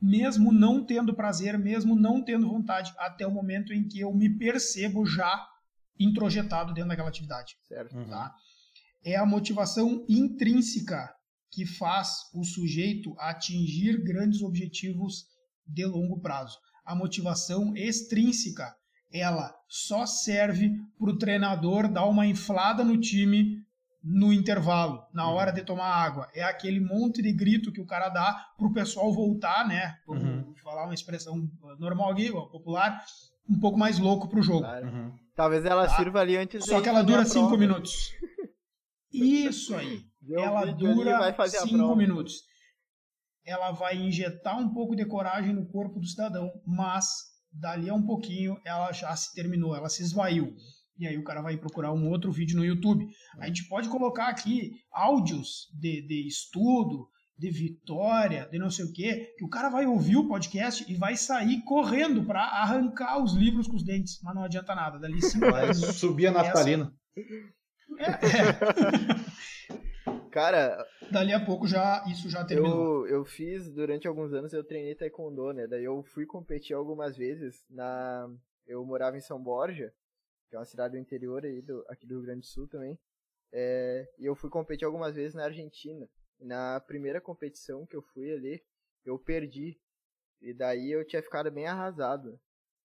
mesmo 0.02 0.52
não 0.52 0.86
tendo 0.86 1.14
prazer, 1.14 1.58
mesmo 1.58 1.96
não 1.96 2.24
tendo 2.24 2.48
vontade, 2.48 2.94
até 2.98 3.28
o 3.28 3.32
momento 3.32 3.74
em 3.74 3.88
que 3.88 4.00
eu 4.00 4.14
me 4.14 4.38
percebo 4.38 5.06
já 5.06 5.46
introjetado 6.00 6.74
dentro 6.74 6.90
daquela 6.90 7.10
atividade. 7.10 7.56
Certo. 7.68 7.94
Tá? 8.06 8.34
É 9.04 9.16
a 9.16 9.26
motivação 9.26 10.06
intrínseca 10.08 11.10
que 11.52 11.66
faz 11.66 12.30
o 12.34 12.44
sujeito 12.44 13.16
atingir 13.18 14.04
grandes 14.04 14.42
objetivos 14.42 15.26
de 15.66 15.86
longo 15.86 16.20
prazo. 16.20 16.58
A 16.86 16.96
motivação 16.96 17.76
extrínseca, 17.76 18.76
ela 19.12 19.54
só 19.68 20.06
serve 20.06 20.72
para 20.98 21.10
o 21.10 21.18
treinador 21.18 21.92
dar 21.92 22.06
uma 22.06 22.26
inflada 22.26 22.84
no 22.84 23.00
time 23.00 23.64
no 24.04 24.32
intervalo, 24.32 25.04
na 25.14 25.28
uhum. 25.28 25.36
hora 25.36 25.52
de 25.52 25.62
tomar 25.62 25.88
água. 25.88 26.28
É 26.34 26.44
aquele 26.44 26.80
monte 26.80 27.22
de 27.22 27.34
grito 27.34 27.72
que 27.72 27.82
o 27.82 27.86
cara 27.86 28.10
dá 28.10 28.48
pro 28.58 28.72
pessoal 28.72 29.14
voltar, 29.14 29.68
né? 29.68 29.98
Por 30.06 30.18
uhum. 30.18 30.54
falar 30.64 30.86
uma 30.86 30.94
expressão 30.94 31.50
normal 31.78 32.12
aqui, 32.12 32.32
popular, 32.32 33.04
um 33.50 33.60
pouco 33.60 33.78
mais 33.78 34.00
louco 34.00 34.30
pro 34.30 34.42
jogo. 34.42 34.62
Claro. 34.62 34.88
Uhum. 34.88 35.12
Talvez 35.36 35.66
ela 35.66 35.88
tá? 35.88 35.96
sirva 35.96 36.20
ali 36.22 36.38
antes 36.38 36.66
Só 36.66 36.82
que 36.82 36.90
ela 36.90 37.02
dura 37.02 37.26
cinco 37.26 37.58
minutos. 37.58 38.14
Isso 39.24 39.76
aí. 39.76 40.02
ela 40.32 40.66
dura 40.66 41.36
cinco 41.50 41.96
minutos. 41.96 42.36
Ela 43.46 43.72
vai 43.72 43.96
injetar 43.96 44.60
um 44.60 44.74
pouco 44.74 44.96
de 44.96 45.06
coragem 45.06 45.54
no 45.54 45.68
corpo 45.68 46.00
do 46.00 46.06
cidadão, 46.06 46.52
mas 46.66 47.08
dali 47.52 47.90
a 47.90 47.94
um 47.96 48.06
pouquinho 48.06 48.60
ela 48.66 48.92
já 48.92 49.16
se 49.16 49.34
terminou, 49.34 49.76
ela 49.76 49.90
se 49.90 50.04
esvaiu. 50.04 50.56
E 51.00 51.08
aí 51.08 51.18
o 51.18 51.24
cara 51.24 51.42
vai 51.42 51.58
procurar 51.58 51.94
um 51.94 52.10
outro 52.10 52.32
vídeo 52.32 52.58
no 52.58 52.66
YouTube. 52.66 53.08
A 53.40 53.48
gente 53.48 53.68
pode 53.70 53.88
colocar 53.88 54.28
aqui 54.28 54.74
áudios 54.92 55.70
de, 55.74 56.06
de 56.06 56.28
estudo, 56.28 57.08
de 57.38 57.50
vitória, 57.50 58.50
de 58.52 58.60
não 58.60 58.70
sei 58.70 58.84
o 58.84 58.92
quê, 58.92 59.34
que 59.38 59.46
o 59.46 59.50
cara 59.50 59.70
vai 59.70 59.86
ouvir 59.86 60.18
o 60.18 60.28
podcast 60.28 60.84
e 60.92 60.96
vai 60.96 61.16
sair 61.16 61.64
correndo 61.64 62.26
para 62.26 62.42
arrancar 62.42 63.24
os 63.24 63.34
livros 63.34 63.66
com 63.66 63.78
os 63.78 63.84
dentes, 63.84 64.20
mas 64.22 64.36
não 64.36 64.44
adianta 64.44 64.76
nada. 64.76 65.00
Dali 65.00 65.22
sim 65.22 65.40
vai 65.40 65.74
subir 65.74 66.28
a 66.28 66.32
naftalina. 66.32 66.94
É, 67.18 67.22
é. 67.22 67.59
Cara, 70.32 70.88
dali 71.12 71.34
a 71.34 71.44
pouco 71.44 71.68
já 71.68 72.04
isso 72.08 72.30
já 72.30 72.46
terminou. 72.46 73.08
Eu, 73.08 73.18
eu 73.18 73.26
fiz 73.26 73.70
durante 73.70 74.08
alguns 74.08 74.34
anos 74.34 74.54
eu 74.54 74.64
treinei 74.64 74.96
taekwondo, 74.96 75.54
né? 75.54 75.68
Daí 75.68 75.84
eu 75.84 76.04
fui 76.04 76.26
competir 76.26 76.76
algumas 76.76 77.18
vezes 77.18 77.66
na 77.70 78.30
eu 78.68 78.86
morava 78.86 79.18
em 79.18 79.22
São 79.22 79.42
Borja 79.42 79.94
que 80.50 80.56
é 80.56 80.60
uma 80.60 80.66
cidade 80.66 80.94
do 80.94 81.00
interior 81.00 81.46
aí 81.46 81.62
do, 81.62 81.86
aqui 81.88 82.08
do 82.08 82.16
Rio 82.16 82.24
Grande 82.24 82.42
do 82.42 82.48
Sul 82.48 82.68
também. 82.68 82.98
É, 83.52 84.08
e 84.18 84.26
eu 84.26 84.36
fui 84.36 84.50
competir 84.50 84.86
algumas 84.86 85.16
vezes 85.16 85.36
na 85.36 85.46
Argentina. 85.46 86.10
Na 86.40 86.80
primeira 86.80 87.22
competição 87.22 87.86
que 87.86 87.96
eu 87.96 88.02
fui 88.02 88.32
ali, 88.32 88.64
eu 89.06 89.20
perdi. 89.20 89.80
E 90.42 90.54
daí 90.54 90.92
eu 90.92 91.06
tinha 91.06 91.22
ficado 91.22 91.52
bem 91.52 91.68
arrasado. 91.68 92.40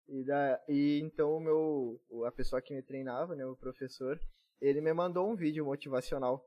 E, 0.07 0.23
da, 0.23 0.63
e 0.69 0.99
então 1.01 1.35
o 1.35 1.39
meu, 1.39 2.25
a 2.25 2.31
pessoa 2.31 2.61
que 2.61 2.73
me 2.73 2.81
treinava, 2.81 3.35
né, 3.35 3.45
o 3.45 3.55
professor, 3.55 4.19
ele 4.61 4.81
me 4.81 4.93
mandou 4.93 5.29
um 5.29 5.35
vídeo 5.35 5.65
motivacional. 5.65 6.43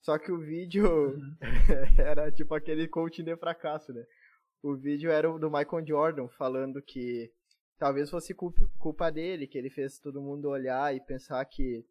Só 0.00 0.18
que 0.18 0.32
o 0.32 0.38
vídeo 0.38 1.10
uhum. 1.10 1.36
era 1.98 2.30
tipo 2.30 2.54
aquele 2.54 2.88
coaching 2.88 3.24
de 3.24 3.36
fracasso, 3.36 3.92
né? 3.92 4.04
O 4.62 4.76
vídeo 4.76 5.10
era 5.10 5.28
do 5.38 5.50
Michael 5.50 5.86
Jordan 5.86 6.28
falando 6.28 6.82
que 6.82 7.32
talvez 7.78 8.10
fosse 8.10 8.34
culpa 8.34 9.10
dele, 9.10 9.46
que 9.46 9.58
ele 9.58 9.70
fez 9.70 9.98
todo 9.98 10.22
mundo 10.22 10.48
olhar 10.48 10.94
e 10.94 11.00
pensar 11.00 11.44
que 11.44 11.84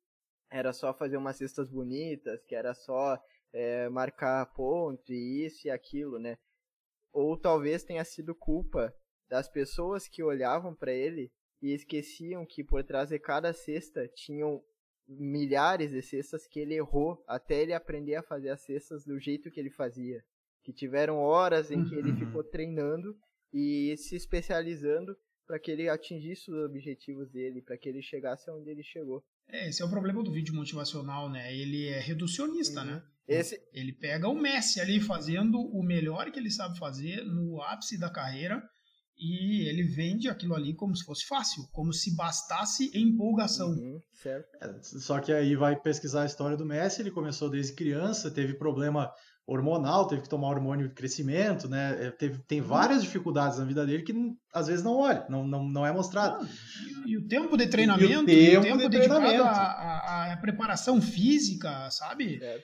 era 0.49 0.73
só 0.73 0.93
fazer 0.93 1.17
umas 1.17 1.37
cestas 1.37 1.69
bonitas, 1.69 2.43
que 2.45 2.55
era 2.55 2.73
só 2.73 3.17
é, 3.53 3.89
marcar 3.89 4.45
ponto 4.53 5.11
e 5.11 5.45
isso 5.45 5.67
e 5.67 5.71
aquilo, 5.71 6.19
né? 6.19 6.37
Ou 7.13 7.37
talvez 7.37 7.83
tenha 7.83 8.03
sido 8.05 8.33
culpa 8.33 8.93
das 9.29 9.49
pessoas 9.49 10.07
que 10.07 10.23
olhavam 10.23 10.75
para 10.75 10.93
ele 10.93 11.31
e 11.61 11.73
esqueciam 11.73 12.45
que 12.45 12.63
por 12.63 12.83
trás 12.83 13.09
de 13.09 13.19
cada 13.19 13.53
cesta 13.53 14.07
tinham 14.09 14.63
milhares 15.19 15.91
de 15.91 16.01
cestas 16.01 16.47
que 16.47 16.59
ele 16.59 16.75
errou 16.75 17.23
até 17.27 17.61
ele 17.61 17.73
aprender 17.73 18.15
a 18.15 18.23
fazer 18.23 18.49
as 18.49 18.61
cestas 18.61 19.05
do 19.05 19.19
jeito 19.19 19.51
que 19.51 19.59
ele 19.59 19.69
fazia. 19.69 20.23
Que 20.63 20.71
tiveram 20.71 21.17
horas 21.17 21.71
em 21.71 21.83
que 21.83 21.95
ele 21.95 22.11
uhum. 22.11 22.17
ficou 22.17 22.43
treinando 22.43 23.15
e 23.53 23.95
se 23.97 24.15
especializando 24.15 25.15
para 25.45 25.59
que 25.59 25.71
ele 25.71 25.89
atingisse 25.89 26.49
os 26.49 26.57
objetivos 26.65 27.29
dele, 27.29 27.61
para 27.61 27.77
que 27.77 27.89
ele 27.89 28.01
chegasse 28.01 28.49
onde 28.49 28.69
ele 28.69 28.83
chegou. 28.83 29.23
É, 29.49 29.67
esse 29.67 29.81
é 29.81 29.85
o 29.85 29.89
problema 29.89 30.23
do 30.23 30.31
vídeo 30.31 30.55
motivacional, 30.55 31.29
né? 31.29 31.53
Ele 31.53 31.87
é 31.87 31.99
reducionista, 31.99 32.81
uhum. 32.81 32.87
né? 32.87 33.03
Esse... 33.27 33.61
Ele 33.73 33.91
pega 33.93 34.27
o 34.27 34.35
Messi 34.35 34.79
ali 34.79 34.99
fazendo 34.99 35.59
o 35.59 35.83
melhor 35.83 36.31
que 36.31 36.39
ele 36.39 36.51
sabe 36.51 36.77
fazer 36.77 37.23
no 37.25 37.61
ápice 37.61 37.99
da 37.99 38.09
carreira 38.09 38.61
e 39.21 39.69
ele 39.69 39.83
vende 39.83 40.27
aquilo 40.27 40.55
ali 40.55 40.73
como 40.73 40.95
se 40.95 41.05
fosse 41.05 41.27
fácil, 41.27 41.67
como 41.71 41.93
se 41.93 42.15
bastasse 42.15 42.89
empolgação. 42.95 43.69
Uhum, 43.69 43.99
certo. 44.11 44.49
É, 44.59 44.81
só 44.81 45.19
que 45.19 45.31
aí 45.31 45.55
vai 45.55 45.79
pesquisar 45.79 46.23
a 46.23 46.25
história 46.25 46.57
do 46.57 46.65
Messi, 46.65 47.01
ele 47.01 47.11
começou 47.11 47.47
desde 47.47 47.73
criança, 47.73 48.31
teve 48.31 48.55
problema 48.55 49.13
hormonal, 49.45 50.07
teve 50.07 50.23
que 50.23 50.29
tomar 50.29 50.49
hormônio 50.49 50.87
de 50.87 50.95
crescimento, 50.95 51.69
né? 51.69 52.07
É, 52.07 52.11
teve, 52.11 52.39
tem 52.47 52.61
várias 52.61 53.03
dificuldades 53.03 53.59
na 53.59 53.65
vida 53.65 53.85
dele 53.85 54.01
que 54.01 54.13
às 54.53 54.67
vezes 54.67 54.83
não 54.83 54.97
olha, 54.97 55.25
não, 55.29 55.45
não, 55.45 55.63
não 55.67 55.85
é 55.85 55.91
mostrado. 55.91 56.43
e, 57.05 57.11
e, 57.11 57.17
o 57.17 57.27
tempo 57.27 57.55
de 57.55 57.67
treinamento, 57.67 58.11
e 58.11 58.17
o 58.17 58.25
tempo, 58.25 58.31
e 58.31 58.57
o 58.57 58.61
tempo 58.61 58.77
de 58.77 58.89
dedicado 58.89 59.43
à, 59.43 60.37
preparação 60.41 60.99
física, 60.99 61.91
sabe? 61.91 62.39
É. 62.41 62.63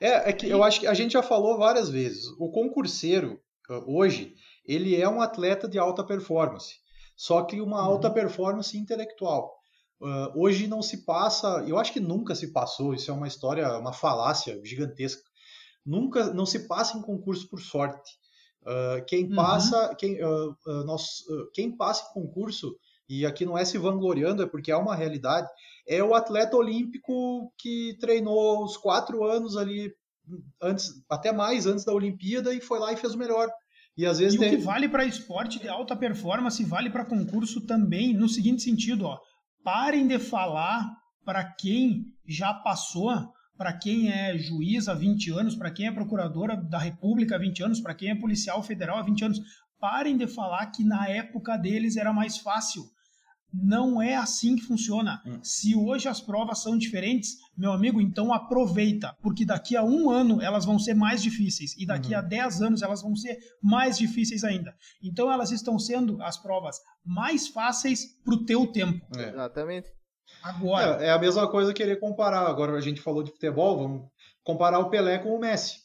é, 0.00 0.30
é 0.30 0.32
que 0.32 0.48
eu 0.48 0.62
acho 0.62 0.80
que 0.80 0.86
a 0.86 0.94
gente 0.94 1.12
já 1.12 1.22
falou 1.22 1.58
várias 1.58 1.90
vezes. 1.90 2.24
O 2.38 2.50
concurseiro, 2.50 3.38
hoje, 3.86 4.34
ele 4.72 4.94
é 5.00 5.08
um 5.08 5.20
atleta 5.20 5.68
de 5.68 5.78
alta 5.78 6.04
performance, 6.04 6.76
só 7.16 7.42
que 7.42 7.60
uma 7.60 7.80
alta 7.80 8.08
uhum. 8.08 8.14
performance 8.14 8.76
intelectual. 8.76 9.52
Uh, 10.00 10.32
hoje 10.34 10.66
não 10.66 10.80
se 10.80 11.04
passa, 11.04 11.64
eu 11.66 11.78
acho 11.78 11.92
que 11.92 12.00
nunca 12.00 12.34
se 12.34 12.52
passou, 12.52 12.94
isso 12.94 13.10
é 13.10 13.14
uma 13.14 13.28
história, 13.28 13.78
uma 13.78 13.92
falácia 13.92 14.58
gigantesca 14.64 15.22
nunca 15.84 16.32
não 16.32 16.46
se 16.46 16.66
passa 16.66 16.96
em 16.96 17.02
concurso 17.02 17.48
por 17.48 17.60
sorte. 17.60 18.18
Uh, 18.62 19.04
quem 19.06 19.24
uhum. 19.24 19.34
passa, 19.34 19.94
quem, 19.96 20.22
uh, 20.22 20.56
nós, 20.84 21.24
quem 21.54 21.76
passa 21.76 22.08
em 22.10 22.12
concurso, 22.12 22.76
e 23.08 23.26
aqui 23.26 23.44
não 23.44 23.58
é 23.58 23.64
se 23.64 23.78
vangloriando, 23.78 24.42
é 24.42 24.46
porque 24.46 24.70
é 24.70 24.76
uma 24.76 24.94
realidade, 24.94 25.48
é 25.86 26.02
o 26.02 26.14
atleta 26.14 26.56
olímpico 26.56 27.52
que 27.58 27.96
treinou 28.00 28.62
os 28.62 28.76
quatro 28.76 29.24
anos 29.24 29.56
ali, 29.56 29.92
antes, 30.62 30.92
até 31.08 31.32
mais 31.32 31.66
antes 31.66 31.84
da 31.84 31.92
Olimpíada, 31.92 32.54
e 32.54 32.60
foi 32.60 32.78
lá 32.78 32.92
e 32.92 32.96
fez 32.96 33.14
o 33.14 33.18
melhor. 33.18 33.50
E 33.96 34.06
às 34.06 34.18
vezes 34.18 34.34
e 34.34 34.38
tem... 34.38 34.54
o 34.54 34.58
que 34.58 34.64
vale 34.64 34.88
para 34.88 35.04
esporte 35.04 35.58
de 35.58 35.68
alta 35.68 35.96
performance 35.96 36.64
vale 36.64 36.90
para 36.90 37.04
concurso 37.04 37.66
também, 37.66 38.14
no 38.14 38.28
seguinte 38.28 38.62
sentido, 38.62 39.06
ó, 39.06 39.18
parem 39.62 40.06
de 40.06 40.18
falar 40.18 40.88
para 41.24 41.44
quem 41.44 42.04
já 42.26 42.54
passou 42.54 43.10
para 43.60 43.74
quem 43.74 44.10
é 44.10 44.38
juiz 44.38 44.88
há 44.88 44.94
20 44.94 45.32
anos, 45.32 45.54
para 45.54 45.70
quem 45.70 45.86
é 45.86 45.92
procuradora 45.92 46.56
da 46.56 46.78
República 46.78 47.36
há 47.36 47.38
20 47.38 47.62
anos, 47.62 47.78
para 47.78 47.94
quem 47.94 48.08
é 48.08 48.14
policial 48.14 48.62
federal 48.62 48.96
há 48.96 49.02
20 49.02 49.22
anos. 49.26 49.38
Parem 49.78 50.16
de 50.16 50.26
falar 50.26 50.64
que 50.68 50.82
na 50.82 51.06
época 51.06 51.58
deles 51.58 51.98
era 51.98 52.10
mais 52.10 52.38
fácil. 52.38 52.82
Não 53.52 54.00
é 54.00 54.14
assim 54.14 54.56
que 54.56 54.62
funciona. 54.62 55.20
Hum. 55.26 55.40
Se 55.42 55.74
hoje 55.74 56.08
as 56.08 56.20
provas 56.20 56.62
são 56.62 56.78
diferentes, 56.78 57.36
meu 57.56 57.72
amigo, 57.72 58.00
então 58.00 58.32
aproveita, 58.32 59.16
porque 59.22 59.44
daqui 59.44 59.76
a 59.76 59.82
um 59.82 60.08
ano 60.08 60.40
elas 60.40 60.64
vão 60.64 60.78
ser 60.78 60.94
mais 60.94 61.22
difíceis 61.22 61.76
e 61.76 61.84
daqui 61.84 62.12
uhum. 62.12 62.18
a 62.18 62.22
10 62.22 62.62
anos 62.62 62.82
elas 62.82 63.02
vão 63.02 63.14
ser 63.16 63.38
mais 63.62 63.98
difíceis 63.98 64.44
ainda. 64.44 64.74
Então 65.02 65.30
elas 65.30 65.50
estão 65.50 65.78
sendo 65.78 66.22
as 66.22 66.36
provas 66.36 66.80
mais 67.04 67.48
fáceis 67.48 68.06
para 68.24 68.34
o 68.34 68.44
teu 68.44 68.66
tempo. 68.66 69.04
É. 69.16 69.30
Exatamente. 69.30 69.88
Agora. 70.42 71.02
É, 71.02 71.08
é, 71.08 71.10
a 71.10 71.18
mesma 71.18 71.48
coisa 71.50 71.74
querer 71.74 71.98
comparar. 71.98 72.46
Agora 72.46 72.72
a 72.72 72.80
gente 72.80 73.00
falou 73.00 73.22
de 73.22 73.30
futebol, 73.30 73.78
vamos 73.78 74.08
comparar 74.44 74.78
o 74.78 74.88
Pelé 74.88 75.18
com 75.18 75.34
o 75.34 75.40
Messi. 75.40 75.78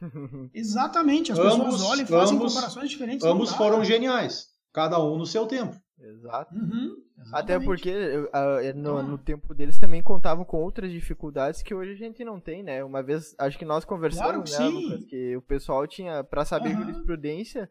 Exatamente, 0.54 1.32
as 1.32 1.38
ambos, 1.38 1.56
pessoas 1.56 1.82
olham 1.82 2.04
e 2.04 2.06
fazem 2.06 2.36
ambos, 2.36 2.54
comparações 2.54 2.88
diferentes. 2.88 3.26
Ambos 3.26 3.52
foram 3.52 3.84
geniais, 3.84 4.46
cada 4.72 5.02
um 5.02 5.16
no 5.18 5.26
seu 5.26 5.46
tempo. 5.46 5.76
Exato. 6.00 6.54
Uhum, 6.54 6.96
Até 7.32 7.58
porque 7.58 7.90
uh, 7.90 8.76
no, 8.76 9.02
no, 9.02 9.18
tempo 9.18 9.52
deles 9.52 9.78
também 9.78 10.02
contavam 10.02 10.44
com 10.44 10.58
outras 10.58 10.92
dificuldades 10.92 11.60
que 11.60 11.74
hoje 11.74 11.92
a 11.92 11.96
gente 11.96 12.24
não 12.24 12.40
tem, 12.40 12.62
né? 12.62 12.84
Uma 12.84 13.02
vez, 13.02 13.34
acho 13.38 13.58
que 13.58 13.64
nós 13.64 13.84
conversamos, 13.84 14.50
claro 14.50 14.72
que 14.72 14.78
né, 14.78 14.80
Lucas, 14.90 15.04
que 15.06 15.36
o 15.36 15.42
pessoal 15.42 15.86
tinha, 15.86 16.22
para 16.22 16.44
saber 16.44 16.70
uhum. 16.70 16.82
jurisprudência, 16.82 17.68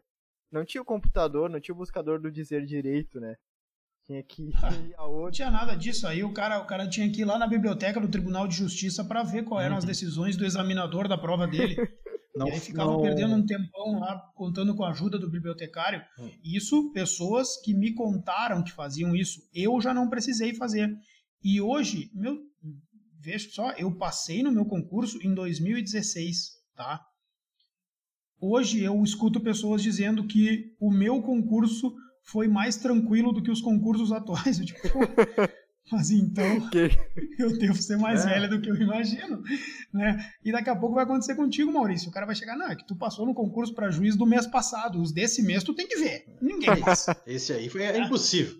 não 0.52 0.64
tinha 0.64 0.82
o 0.82 0.84
computador, 0.84 1.48
não 1.48 1.60
tinha 1.60 1.74
o 1.74 1.78
buscador 1.78 2.20
do 2.20 2.30
dizer 2.30 2.66
direito, 2.66 3.18
né? 3.18 3.34
Tinha 4.04 4.22
que 4.22 4.50
ir 4.90 4.94
a 4.96 5.06
outra. 5.06 5.24
Não 5.24 5.30
tinha 5.30 5.50
nada 5.50 5.74
disso 5.74 6.06
aí. 6.06 6.22
O 6.22 6.32
cara, 6.32 6.60
o 6.60 6.66
cara 6.66 6.88
tinha 6.88 7.10
que 7.10 7.22
ir 7.22 7.24
lá 7.24 7.38
na 7.38 7.46
biblioteca 7.46 7.98
do 7.98 8.08
Tribunal 8.08 8.46
de 8.46 8.56
Justiça 8.56 9.04
para 9.04 9.22
ver 9.22 9.44
quais 9.44 9.64
eram 9.64 9.76
as 9.76 9.84
uhum. 9.84 9.88
decisões 9.88 10.36
do 10.36 10.44
examinador 10.44 11.08
da 11.08 11.16
prova 11.16 11.46
dele. 11.46 11.76
Não, 12.38 12.48
e 12.48 12.52
aí 12.52 12.60
ficava 12.60 12.92
não... 12.92 13.02
perdendo 13.02 13.34
um 13.34 13.44
tempão 13.44 13.98
lá, 13.98 14.18
contando 14.34 14.74
com 14.74 14.84
a 14.84 14.90
ajuda 14.90 15.18
do 15.18 15.30
bibliotecário. 15.30 16.02
Hum. 16.18 16.30
Isso, 16.44 16.92
pessoas 16.92 17.60
que 17.62 17.74
me 17.74 17.94
contaram 17.94 18.62
que 18.62 18.72
faziam 18.72 19.14
isso. 19.14 19.40
Eu 19.52 19.80
já 19.80 19.92
não 19.92 20.08
precisei 20.08 20.54
fazer. 20.54 20.90
E 21.42 21.60
hoje, 21.60 22.10
meu, 22.14 22.38
veja 23.20 23.48
só, 23.50 23.70
eu 23.72 23.96
passei 23.96 24.42
no 24.42 24.52
meu 24.52 24.64
concurso 24.64 25.18
em 25.22 25.34
2016, 25.34 26.52
tá? 26.74 27.04
Hoje 28.40 28.82
eu 28.82 29.02
escuto 29.02 29.40
pessoas 29.40 29.82
dizendo 29.82 30.26
que 30.26 30.74
o 30.80 30.90
meu 30.90 31.20
concurso 31.20 31.92
foi 32.22 32.46
mais 32.46 32.76
tranquilo 32.76 33.32
do 33.32 33.42
que 33.42 33.50
os 33.50 33.60
concursos 33.60 34.12
atuais. 34.12 34.60
Eu, 34.60 34.66
tipo, 34.66 34.80
mas 35.90 36.10
então 36.10 36.68
que... 36.70 36.90
eu 37.38 37.56
devo 37.58 37.80
ser 37.80 37.96
mais 37.96 38.24
é. 38.24 38.28
velha 38.30 38.48
do 38.48 38.60
que 38.60 38.70
eu 38.70 38.76
imagino, 38.76 39.42
né? 39.92 40.32
E 40.44 40.52
daqui 40.52 40.70
a 40.70 40.76
pouco 40.76 40.94
vai 40.94 41.04
acontecer 41.04 41.34
contigo, 41.34 41.72
Maurício. 41.72 42.08
O 42.08 42.12
cara 42.12 42.26
vai 42.26 42.34
chegar, 42.34 42.56
não, 42.56 42.68
é 42.68 42.76
que 42.76 42.86
tu 42.86 42.96
passou 42.96 43.26
no 43.26 43.34
concurso 43.34 43.74
para 43.74 43.90
juiz 43.90 44.16
do 44.16 44.26
mês 44.26 44.46
passado. 44.46 45.00
Os 45.00 45.12
desse 45.12 45.42
mês 45.42 45.62
tu 45.62 45.74
tem 45.74 45.86
que 45.86 45.96
ver. 45.96 46.24
Ninguém 46.40 46.82
fez. 46.82 47.06
Esse 47.26 47.52
aí 47.52 47.68
foi, 47.68 47.82
é, 47.82 47.98
impossível. 47.98 48.54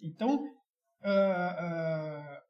então, 0.00 0.34
uh, 0.34 0.44
uh, 0.44 2.42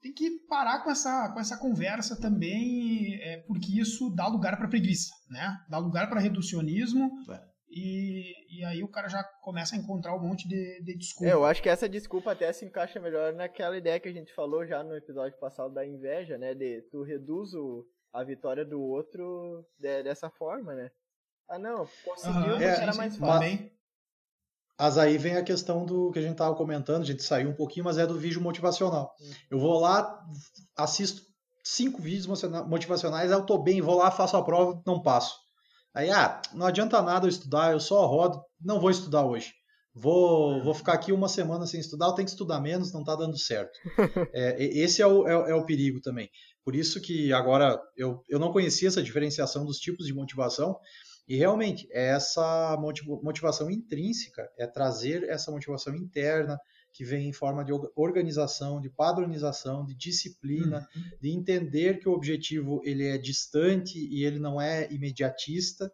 tem 0.00 0.12
que 0.12 0.30
parar 0.48 0.82
com 0.82 0.90
essa, 0.90 1.30
com 1.30 1.40
essa 1.40 1.56
conversa 1.56 2.20
também, 2.20 3.14
é, 3.22 3.38
porque 3.46 3.80
isso 3.80 4.10
dá 4.10 4.26
lugar 4.26 4.56
para 4.56 4.68
preguiça, 4.68 5.12
né? 5.30 5.58
Dá 5.68 5.78
lugar 5.78 6.08
para 6.08 6.20
reducionismo. 6.20 7.10
É 7.30 7.51
e, 7.74 8.58
e 8.58 8.64
aí 8.66 8.84
o 8.84 8.88
cara 8.88 9.08
já 9.08 9.24
começa 9.40 9.74
a 9.74 9.78
encontrar 9.78 10.14
um 10.14 10.20
monte 10.20 10.46
de, 10.46 10.82
de 10.82 10.94
desculpa. 10.94 11.30
É, 11.30 11.32
eu 11.32 11.44
acho 11.44 11.62
que 11.62 11.70
essa 11.70 11.88
desculpa 11.88 12.32
até 12.32 12.52
se 12.52 12.66
encaixa 12.66 13.00
melhor 13.00 13.32
naquela 13.32 13.76
ideia 13.76 13.98
que 13.98 14.08
a 14.08 14.12
gente 14.12 14.34
falou 14.34 14.66
já 14.66 14.84
no 14.84 14.94
episódio 14.94 15.38
passado 15.38 15.72
da 15.72 15.86
inveja, 15.86 16.36
né? 16.36 16.54
De 16.54 16.82
tu 16.90 17.02
reduz 17.02 17.54
o, 17.54 17.86
a 18.12 18.22
vitória 18.22 18.62
do 18.62 18.78
outro 18.78 19.64
de, 19.78 20.02
dessa 20.02 20.28
forma, 20.28 20.74
né? 20.74 20.90
Ah, 21.48 21.58
não, 21.58 21.88
conseguiu, 22.04 22.54
uhum, 22.54 22.60
é, 22.60 22.82
era 22.82 22.94
mais 22.94 23.16
fácil. 23.16 23.70
Mas 24.78 24.98
aí 24.98 25.16
vem 25.16 25.36
a 25.36 25.44
questão 25.44 25.86
do 25.86 26.10
que 26.10 26.18
a 26.18 26.22
gente 26.22 26.32
estava 26.32 26.54
comentando, 26.54 27.02
a 27.02 27.06
gente 27.06 27.22
saiu 27.22 27.48
um 27.48 27.54
pouquinho, 27.54 27.84
mas 27.84 27.98
é 27.98 28.06
do 28.06 28.18
vídeo 28.18 28.40
motivacional. 28.40 29.14
Hum. 29.20 29.30
Eu 29.50 29.58
vou 29.58 29.80
lá, 29.80 30.22
assisto 30.76 31.22
cinco 31.64 32.02
vídeos 32.02 32.26
motivacionais, 32.66 33.30
eu 33.30 33.46
tô 33.46 33.56
bem, 33.56 33.80
vou 33.80 33.96
lá, 33.96 34.10
faço 34.10 34.36
a 34.36 34.44
prova, 34.44 34.82
não 34.86 35.00
passo. 35.00 35.41
Aí, 35.94 36.10
ah, 36.10 36.40
não 36.54 36.66
adianta 36.66 37.02
nada 37.02 37.26
eu 37.26 37.30
estudar, 37.30 37.72
eu 37.72 37.80
só 37.80 38.06
rodo, 38.06 38.42
não 38.60 38.80
vou 38.80 38.90
estudar 38.90 39.26
hoje. 39.26 39.52
Vou, 39.94 40.62
vou 40.62 40.72
ficar 40.72 40.94
aqui 40.94 41.12
uma 41.12 41.28
semana 41.28 41.66
sem 41.66 41.78
estudar, 41.78 42.06
eu 42.06 42.14
tenho 42.14 42.26
que 42.26 42.32
estudar 42.32 42.60
menos, 42.60 42.92
não 42.92 43.00
está 43.00 43.14
dando 43.14 43.38
certo. 43.38 43.78
É, 44.32 44.64
esse 44.64 45.02
é 45.02 45.06
o, 45.06 45.28
é, 45.28 45.50
é, 45.50 45.54
o 45.54 45.66
perigo 45.66 46.00
também. 46.00 46.30
Por 46.64 46.74
isso 46.74 47.00
que 47.00 47.32
agora 47.32 47.78
eu, 47.96 48.22
eu 48.28 48.38
não 48.38 48.52
conhecia 48.52 48.88
essa 48.88 49.02
diferenciação 49.02 49.66
dos 49.66 49.78
tipos 49.78 50.06
de 50.06 50.14
motivação, 50.14 50.78
e 51.28 51.36
realmente 51.36 51.86
é 51.92 52.08
essa 52.08 52.76
motivação 53.22 53.70
intrínseca, 53.70 54.48
é 54.58 54.66
trazer 54.66 55.24
essa 55.24 55.50
motivação 55.52 55.94
interna, 55.94 56.58
que 56.92 57.04
vem 57.04 57.28
em 57.28 57.32
forma 57.32 57.64
de 57.64 57.72
organização, 57.96 58.80
de 58.80 58.90
padronização, 58.90 59.84
de 59.84 59.94
disciplina, 59.94 60.86
uhum. 60.94 61.02
de 61.20 61.30
entender 61.30 61.98
que 61.98 62.08
o 62.08 62.12
objetivo 62.12 62.80
ele 62.84 63.06
é 63.06 63.16
distante 63.16 63.98
e 63.98 64.24
ele 64.24 64.38
não 64.38 64.60
é 64.60 64.92
imediatista. 64.92 65.90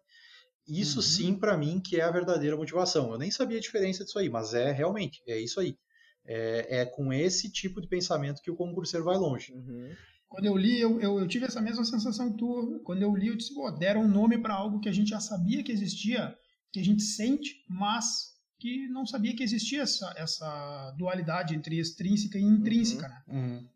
Isso 0.66 0.96
uhum. 0.96 1.02
sim, 1.02 1.34
para 1.38 1.56
mim, 1.56 1.80
que 1.80 2.00
é 2.00 2.02
a 2.02 2.10
verdadeira 2.10 2.56
motivação. 2.56 3.12
Eu 3.12 3.18
nem 3.18 3.30
sabia 3.30 3.58
a 3.58 3.60
diferença 3.60 4.04
disso 4.04 4.18
aí, 4.18 4.28
mas 4.28 4.54
é 4.54 4.72
realmente, 4.72 5.22
é 5.26 5.40
isso 5.40 5.60
aí. 5.60 5.78
É, 6.26 6.80
é 6.80 6.84
com 6.84 7.12
esse 7.12 7.50
tipo 7.50 7.80
de 7.80 7.88
pensamento 7.88 8.42
que 8.42 8.50
o 8.50 8.56
concurseiro 8.56 9.04
vai 9.04 9.16
longe. 9.16 9.52
Uhum. 9.52 9.94
Quando 10.28 10.44
eu 10.44 10.56
li, 10.56 10.78
eu, 10.78 11.00
eu, 11.00 11.18
eu, 11.20 11.26
tive 11.26 11.46
essa 11.46 11.60
mesma 11.60 11.84
sensação 11.84 12.30
que 12.30 12.36
tu. 12.36 12.80
Quando 12.84 13.00
eu 13.00 13.16
li, 13.16 13.28
eu 13.28 13.36
disse, 13.36 13.54
pô, 13.54 13.70
deram 13.70 14.02
um 14.02 14.08
nome 14.08 14.36
para 14.36 14.52
algo 14.52 14.78
que 14.78 14.88
a 14.88 14.92
gente 14.92 15.08
já 15.08 15.20
sabia 15.20 15.62
que 15.62 15.72
existia, 15.72 16.36
que 16.70 16.80
a 16.80 16.84
gente 16.84 17.02
sente, 17.02 17.64
mas 17.66 18.37
que 18.58 18.88
não 18.88 19.06
sabia 19.06 19.34
que 19.34 19.42
existia 19.42 19.82
essa, 19.82 20.12
essa 20.16 20.94
dualidade 20.98 21.54
entre 21.54 21.78
extrínseca 21.78 22.38
e 22.38 22.42
intrínseca. 22.42 23.06
Uhum, 23.28 23.34
né? 23.34 23.58
Uhum. 23.60 23.68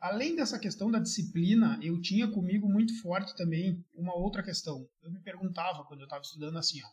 Além 0.00 0.34
dessa 0.34 0.58
questão 0.58 0.90
da 0.90 0.98
disciplina, 0.98 1.78
eu 1.80 2.00
tinha 2.00 2.26
comigo 2.26 2.68
muito 2.68 3.00
forte 3.00 3.36
também 3.36 3.84
uma 3.94 4.14
outra 4.14 4.42
questão. 4.42 4.84
Eu 5.00 5.12
me 5.12 5.20
perguntava 5.20 5.84
quando 5.84 6.00
eu 6.00 6.06
estava 6.06 6.22
estudando 6.22 6.58
assim, 6.58 6.82
ó, 6.82 6.88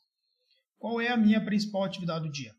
qual 0.77 1.01
é 1.01 1.07
a 1.07 1.17
minha 1.17 1.43
principal 1.43 1.83
atividade 1.83 2.25
do 2.25 2.31
dia? 2.31 2.53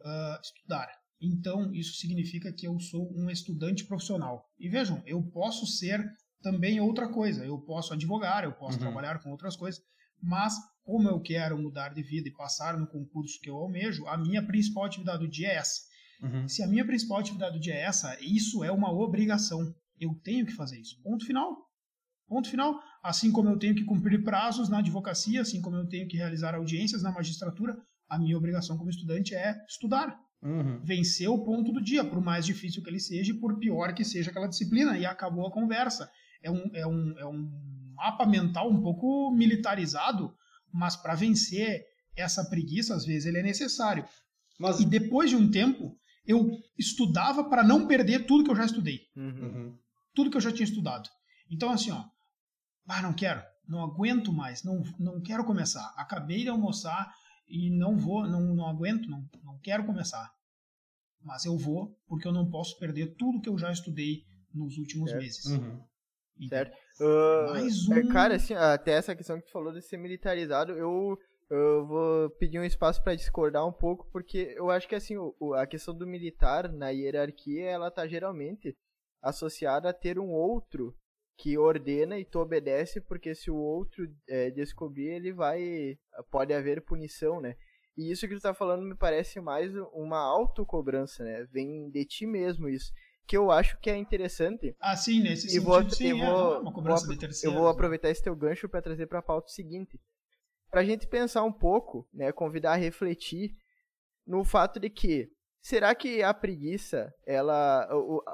Uh, 0.00 0.40
estudar. 0.40 0.88
Então, 1.20 1.72
isso 1.72 1.94
significa 1.98 2.52
que 2.52 2.66
eu 2.66 2.80
sou 2.80 3.12
um 3.14 3.30
estudante 3.30 3.84
profissional. 3.84 4.44
E 4.58 4.68
vejam, 4.68 5.02
eu 5.06 5.22
posso 5.22 5.66
ser 5.66 6.02
também 6.42 6.80
outra 6.80 7.08
coisa. 7.08 7.44
Eu 7.44 7.58
posso 7.60 7.92
advogar, 7.92 8.44
eu 8.44 8.52
posso 8.52 8.78
uhum. 8.78 8.84
trabalhar 8.84 9.22
com 9.22 9.30
outras 9.30 9.54
coisas, 9.54 9.82
mas 10.22 10.54
como 10.84 11.08
eu 11.08 11.20
quero 11.20 11.58
mudar 11.58 11.94
de 11.94 12.02
vida 12.02 12.28
e 12.28 12.32
passar 12.32 12.78
no 12.78 12.86
concurso 12.86 13.40
que 13.40 13.48
eu 13.48 13.56
almejo, 13.56 14.06
a 14.06 14.16
minha 14.16 14.44
principal 14.44 14.84
atividade 14.84 15.24
do 15.24 15.30
dia 15.30 15.48
é 15.48 15.56
essa. 15.56 15.80
Uhum. 16.22 16.48
Se 16.48 16.62
a 16.62 16.66
minha 16.66 16.84
principal 16.84 17.18
atividade 17.18 17.54
do 17.54 17.60
dia 17.60 17.74
é 17.74 17.82
essa, 17.82 18.16
isso 18.20 18.62
é 18.62 18.70
uma 18.70 18.92
obrigação. 18.92 19.74
Eu 19.98 20.14
tenho 20.22 20.46
que 20.46 20.52
fazer 20.52 20.78
isso. 20.78 21.00
Ponto 21.02 21.24
final. 21.24 21.56
Ponto 22.28 22.48
final. 22.48 22.80
Assim 23.02 23.30
como 23.32 23.48
eu 23.48 23.58
tenho 23.58 23.74
que 23.74 23.84
cumprir 23.84 24.22
prazos 24.22 24.68
na 24.68 24.78
advocacia, 24.78 25.40
assim 25.40 25.60
como 25.60 25.76
eu 25.76 25.88
tenho 25.88 26.08
que 26.08 26.16
realizar 26.16 26.54
audiências 26.54 27.02
na 27.02 27.12
magistratura, 27.12 27.76
a 28.08 28.18
minha 28.18 28.36
obrigação 28.36 28.76
como 28.76 28.90
estudante 28.90 29.34
é 29.34 29.56
estudar. 29.68 30.16
Uhum. 30.42 30.80
Vencer 30.84 31.28
o 31.28 31.44
ponto 31.44 31.72
do 31.72 31.80
dia, 31.80 32.04
por 32.04 32.20
mais 32.20 32.44
difícil 32.44 32.82
que 32.82 32.90
ele 32.90 32.98
seja 32.98 33.32
e 33.32 33.38
por 33.38 33.58
pior 33.58 33.94
que 33.94 34.04
seja 34.04 34.30
aquela 34.30 34.48
disciplina. 34.48 34.98
E 34.98 35.06
acabou 35.06 35.46
a 35.46 35.52
conversa. 35.52 36.10
É 36.42 36.50
um, 36.50 36.70
é 36.74 36.86
um, 36.86 37.18
é 37.18 37.26
um 37.26 37.81
mapa 37.94 38.26
mental 38.26 38.70
um 38.70 38.80
pouco 38.82 39.30
militarizado, 39.32 40.34
mas 40.72 40.96
para 40.96 41.14
vencer 41.14 41.84
essa 42.16 42.44
preguiça, 42.44 42.94
às 42.94 43.04
vezes, 43.04 43.26
ele 43.26 43.38
é 43.38 43.42
necessário. 43.42 44.04
Mas... 44.58 44.80
E 44.80 44.84
depois 44.84 45.30
de 45.30 45.36
um 45.36 45.50
tempo, 45.50 45.96
eu 46.26 46.58
estudava 46.78 47.44
para 47.44 47.62
não 47.62 47.86
perder 47.86 48.26
tudo 48.26 48.44
que 48.44 48.50
eu 48.50 48.56
já 48.56 48.64
estudei. 48.64 49.00
Uhum. 49.16 49.76
Tudo 50.14 50.30
que 50.30 50.36
eu 50.36 50.40
já 50.40 50.52
tinha 50.52 50.64
estudado. 50.64 51.08
Então, 51.50 51.70
assim, 51.70 51.90
ó, 51.90 52.04
ah, 52.86 53.02
não 53.02 53.12
quero, 53.12 53.42
não 53.66 53.82
aguento 53.82 54.32
mais, 54.32 54.62
não, 54.62 54.82
não 54.98 55.20
quero 55.20 55.44
começar. 55.44 55.92
Acabei 55.96 56.42
de 56.42 56.48
almoçar 56.48 57.14
e 57.48 57.70
não 57.70 57.96
vou, 57.96 58.26
não, 58.26 58.54
não 58.54 58.66
aguento, 58.66 59.08
não, 59.08 59.28
não 59.42 59.58
quero 59.58 59.84
começar. 59.84 60.32
Mas 61.20 61.44
eu 61.44 61.56
vou, 61.56 61.96
porque 62.06 62.26
eu 62.26 62.32
não 62.32 62.50
posso 62.50 62.78
perder 62.78 63.14
tudo 63.16 63.40
que 63.40 63.48
eu 63.48 63.58
já 63.58 63.70
estudei 63.70 64.24
nos 64.52 64.76
últimos 64.76 65.10
certo. 65.10 65.22
meses. 65.22 65.44
Uhum. 65.46 65.82
Certo. 66.48 66.76
Uh, 67.00 67.50
Mais 67.50 67.88
um... 67.88 68.08
Cara, 68.08 68.36
assim, 68.36 68.54
até 68.54 68.92
essa 68.92 69.14
questão 69.14 69.38
que 69.40 69.46
tu 69.46 69.52
falou 69.52 69.72
de 69.72 69.82
ser 69.82 69.96
militarizado, 69.96 70.72
eu 70.72 71.18
eu 71.50 71.86
vou 71.86 72.30
pedir 72.30 72.58
um 72.58 72.64
espaço 72.64 73.02
para 73.04 73.14
discordar 73.14 73.66
um 73.66 73.72
pouco, 73.72 74.08
porque 74.10 74.54
eu 74.56 74.70
acho 74.70 74.88
que 74.88 74.94
assim, 74.94 75.18
o, 75.18 75.52
a 75.52 75.66
questão 75.66 75.94
do 75.94 76.06
militar 76.06 76.72
na 76.72 76.88
hierarquia, 76.88 77.66
ela 77.66 77.90
tá 77.90 78.06
geralmente 78.06 78.74
associada 79.20 79.90
a 79.90 79.92
ter 79.92 80.18
um 80.18 80.30
outro 80.30 80.96
que 81.36 81.58
ordena 81.58 82.18
e 82.18 82.24
tu 82.24 82.38
obedece, 82.38 83.02
porque 83.02 83.34
se 83.34 83.50
o 83.50 83.56
outro 83.56 84.08
é, 84.28 84.50
descobrir, 84.50 85.08
ele 85.08 85.32
vai. 85.32 85.98
pode 86.30 86.54
haver 86.54 86.80
punição, 86.80 87.40
né? 87.40 87.54
E 87.96 88.10
isso 88.10 88.26
que 88.26 88.34
tu 88.34 88.40
tá 88.40 88.54
falando 88.54 88.82
me 88.82 88.94
parece 88.94 89.38
mais 89.38 89.74
uma 89.92 90.18
autocobrança, 90.18 91.22
né? 91.22 91.46
Vem 91.52 91.90
de 91.90 92.04
ti 92.06 92.26
mesmo 92.26 92.68
isso. 92.68 92.90
Que 93.26 93.36
eu 93.36 93.50
acho 93.50 93.78
que 93.78 93.88
é 93.88 93.96
interessante. 93.96 94.74
Ah, 94.80 94.96
sim, 94.96 95.22
nesse 95.22 95.46
e 95.46 95.50
sentido, 95.50 95.64
vou, 95.64 95.90
sim, 95.90 96.10
eu 96.10 96.18
vou, 96.18 96.56
é 96.56 96.72
vou. 96.72 96.98
Eu 97.44 97.52
vou 97.52 97.68
aproveitar 97.68 98.10
esse 98.10 98.22
teu 98.22 98.34
gancho 98.34 98.68
para 98.68 98.82
trazer 98.82 99.06
para 99.06 99.20
a 99.20 99.22
pauta 99.22 99.48
seguinte 99.48 99.98
para 100.72 100.80
a 100.80 100.84
gente 100.84 101.06
pensar 101.06 101.44
um 101.44 101.52
pouco, 101.52 102.08
né, 102.14 102.32
convidar 102.32 102.72
a 102.72 102.76
refletir 102.76 103.54
no 104.26 104.42
fato 104.42 104.80
de 104.80 104.88
que 104.88 105.30
será 105.60 105.94
que 105.94 106.22
a 106.22 106.32
preguiça, 106.32 107.12
ela, 107.26 107.86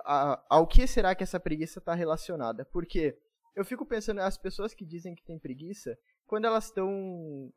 a, 0.05 0.33
a, 0.35 0.45
ao 0.49 0.65
que 0.65 0.87
será 0.87 1.17
que 1.17 1.25
essa 1.25 1.41
preguiça 1.41 1.81
está 1.81 1.95
relacionada? 1.95 2.65
Porque 2.65 3.19
eu 3.57 3.65
fico 3.65 3.85
pensando 3.85 4.21
as 4.21 4.39
pessoas 4.39 4.73
que 4.73 4.87
dizem 4.87 5.17
que 5.17 5.25
têm 5.25 5.37
preguiça, 5.37 5.99
quando 6.29 6.45
elas 6.45 6.67
estão 6.67 6.89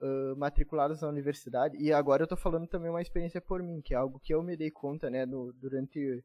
uh, 0.01 0.35
matriculadas 0.35 1.01
na 1.01 1.09
universidade, 1.09 1.77
e 1.77 1.93
agora 1.93 2.23
eu 2.23 2.25
estou 2.25 2.37
falando 2.37 2.67
também 2.67 2.89
uma 2.89 3.03
experiência 3.03 3.39
por 3.39 3.61
mim, 3.61 3.81
que 3.81 3.93
é 3.93 3.97
algo 3.97 4.19
que 4.19 4.33
eu 4.33 4.41
me 4.41 4.57
dei 4.57 4.71
conta, 4.71 5.11
né, 5.11 5.27
no, 5.27 5.53
durante 5.53 6.23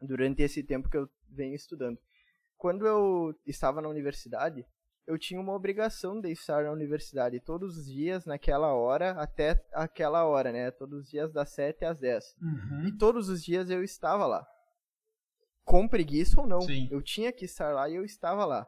durante 0.00 0.42
esse 0.42 0.62
tempo 0.62 0.88
que 0.88 0.96
eu 0.96 1.08
venho 1.28 1.54
estudando. 1.54 1.98
Quando 2.56 2.86
eu 2.86 3.34
estava 3.46 3.80
na 3.80 3.88
universidade, 3.88 4.66
eu 5.06 5.18
tinha 5.18 5.40
uma 5.40 5.54
obrigação 5.54 6.20
de 6.20 6.30
estar 6.30 6.64
na 6.64 6.72
universidade 6.72 7.38
todos 7.40 7.76
os 7.76 7.86
dias, 7.86 8.24
naquela 8.24 8.72
hora, 8.74 9.12
até 9.12 9.64
aquela 9.72 10.24
hora, 10.24 10.50
né? 10.50 10.70
Todos 10.70 11.04
os 11.04 11.10
dias 11.10 11.32
das 11.32 11.50
7 11.50 11.84
às 11.84 11.98
10. 11.98 12.36
Uhum. 12.40 12.88
E 12.88 12.98
todos 12.98 13.28
os 13.28 13.42
dias 13.44 13.70
eu 13.70 13.84
estava 13.84 14.26
lá. 14.26 14.46
Com 15.64 15.86
preguiça 15.86 16.40
ou 16.40 16.46
não. 16.46 16.60
Sim. 16.60 16.88
Eu 16.90 17.00
tinha 17.02 17.32
que 17.32 17.44
estar 17.44 17.72
lá 17.72 17.88
e 17.88 17.94
eu 17.94 18.04
estava 18.04 18.44
lá. 18.44 18.66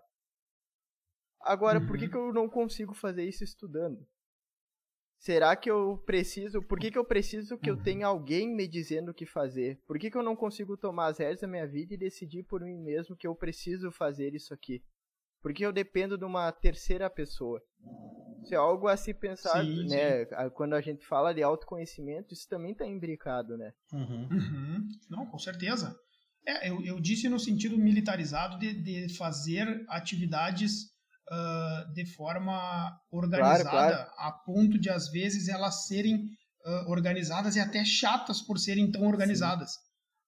Agora, 1.40 1.80
uhum. 1.80 1.86
por 1.86 1.98
que, 1.98 2.04
uhum. 2.04 2.10
que 2.10 2.16
eu 2.16 2.32
não 2.32 2.48
consigo 2.48 2.94
fazer 2.94 3.24
isso 3.24 3.42
estudando? 3.42 4.06
Será 5.18 5.56
que 5.56 5.68
eu 5.68 5.98
preciso. 6.06 6.62
Por 6.62 6.78
que, 6.78 6.90
que 6.90 6.98
eu 6.98 7.04
preciso 7.04 7.58
que 7.58 7.70
uhum. 7.70 7.76
eu 7.76 7.82
tenha 7.82 8.06
alguém 8.06 8.48
me 8.54 8.68
dizendo 8.68 9.10
o 9.10 9.14
que 9.14 9.26
fazer? 9.26 9.80
Por 9.86 9.98
que, 9.98 10.10
que 10.10 10.16
eu 10.16 10.22
não 10.22 10.36
consigo 10.36 10.76
tomar 10.76 11.06
as 11.06 11.18
rédeas 11.18 11.40
da 11.40 11.48
minha 11.48 11.66
vida 11.66 11.94
e 11.94 11.98
decidir 11.98 12.44
por 12.44 12.60
mim 12.60 12.78
mesmo 12.78 13.16
que 13.16 13.26
eu 13.26 13.34
preciso 13.34 13.90
fazer 13.90 14.34
isso 14.34 14.54
aqui? 14.54 14.82
Porque 15.42 15.66
eu 15.66 15.72
dependo 15.72 16.16
de 16.16 16.24
uma 16.24 16.50
terceira 16.52 17.10
pessoa. 17.10 17.60
Isso 18.42 18.54
é 18.54 18.56
algo 18.56 18.86
a 18.86 18.96
se 18.96 19.12
pensar, 19.12 19.64
sim, 19.64 19.86
né? 19.88 20.24
Sim. 20.24 20.50
Quando 20.54 20.74
a 20.74 20.80
gente 20.80 21.04
fala 21.04 21.34
de 21.34 21.42
autoconhecimento, 21.42 22.32
isso 22.32 22.48
também 22.48 22.72
está 22.72 22.86
imbricado, 22.86 23.56
né? 23.56 23.72
Uhum. 23.92 24.28
Uhum. 24.30 24.88
Não, 25.10 25.26
com 25.26 25.38
certeza. 25.38 25.96
É, 26.46 26.70
eu, 26.70 26.80
eu 26.84 27.00
disse 27.00 27.28
no 27.28 27.38
sentido 27.38 27.76
militarizado 27.76 28.58
de, 28.58 28.72
de 28.72 29.16
fazer 29.16 29.84
atividades 29.88 30.92
uh, 31.30 31.92
de 31.92 32.06
forma 32.06 32.98
organizada, 33.10 33.70
claro, 33.70 33.94
claro. 33.96 34.10
a 34.16 34.32
ponto 34.32 34.78
de, 34.78 34.90
às 34.90 35.08
vezes, 35.10 35.48
elas 35.48 35.86
serem 35.86 36.24
uh, 36.64 36.90
organizadas 36.90 37.56
e 37.56 37.60
até 37.60 37.84
chatas 37.84 38.40
por 38.42 38.58
serem 38.58 38.90
tão 38.90 39.06
organizadas. 39.06 39.72
Sim. 39.72 39.80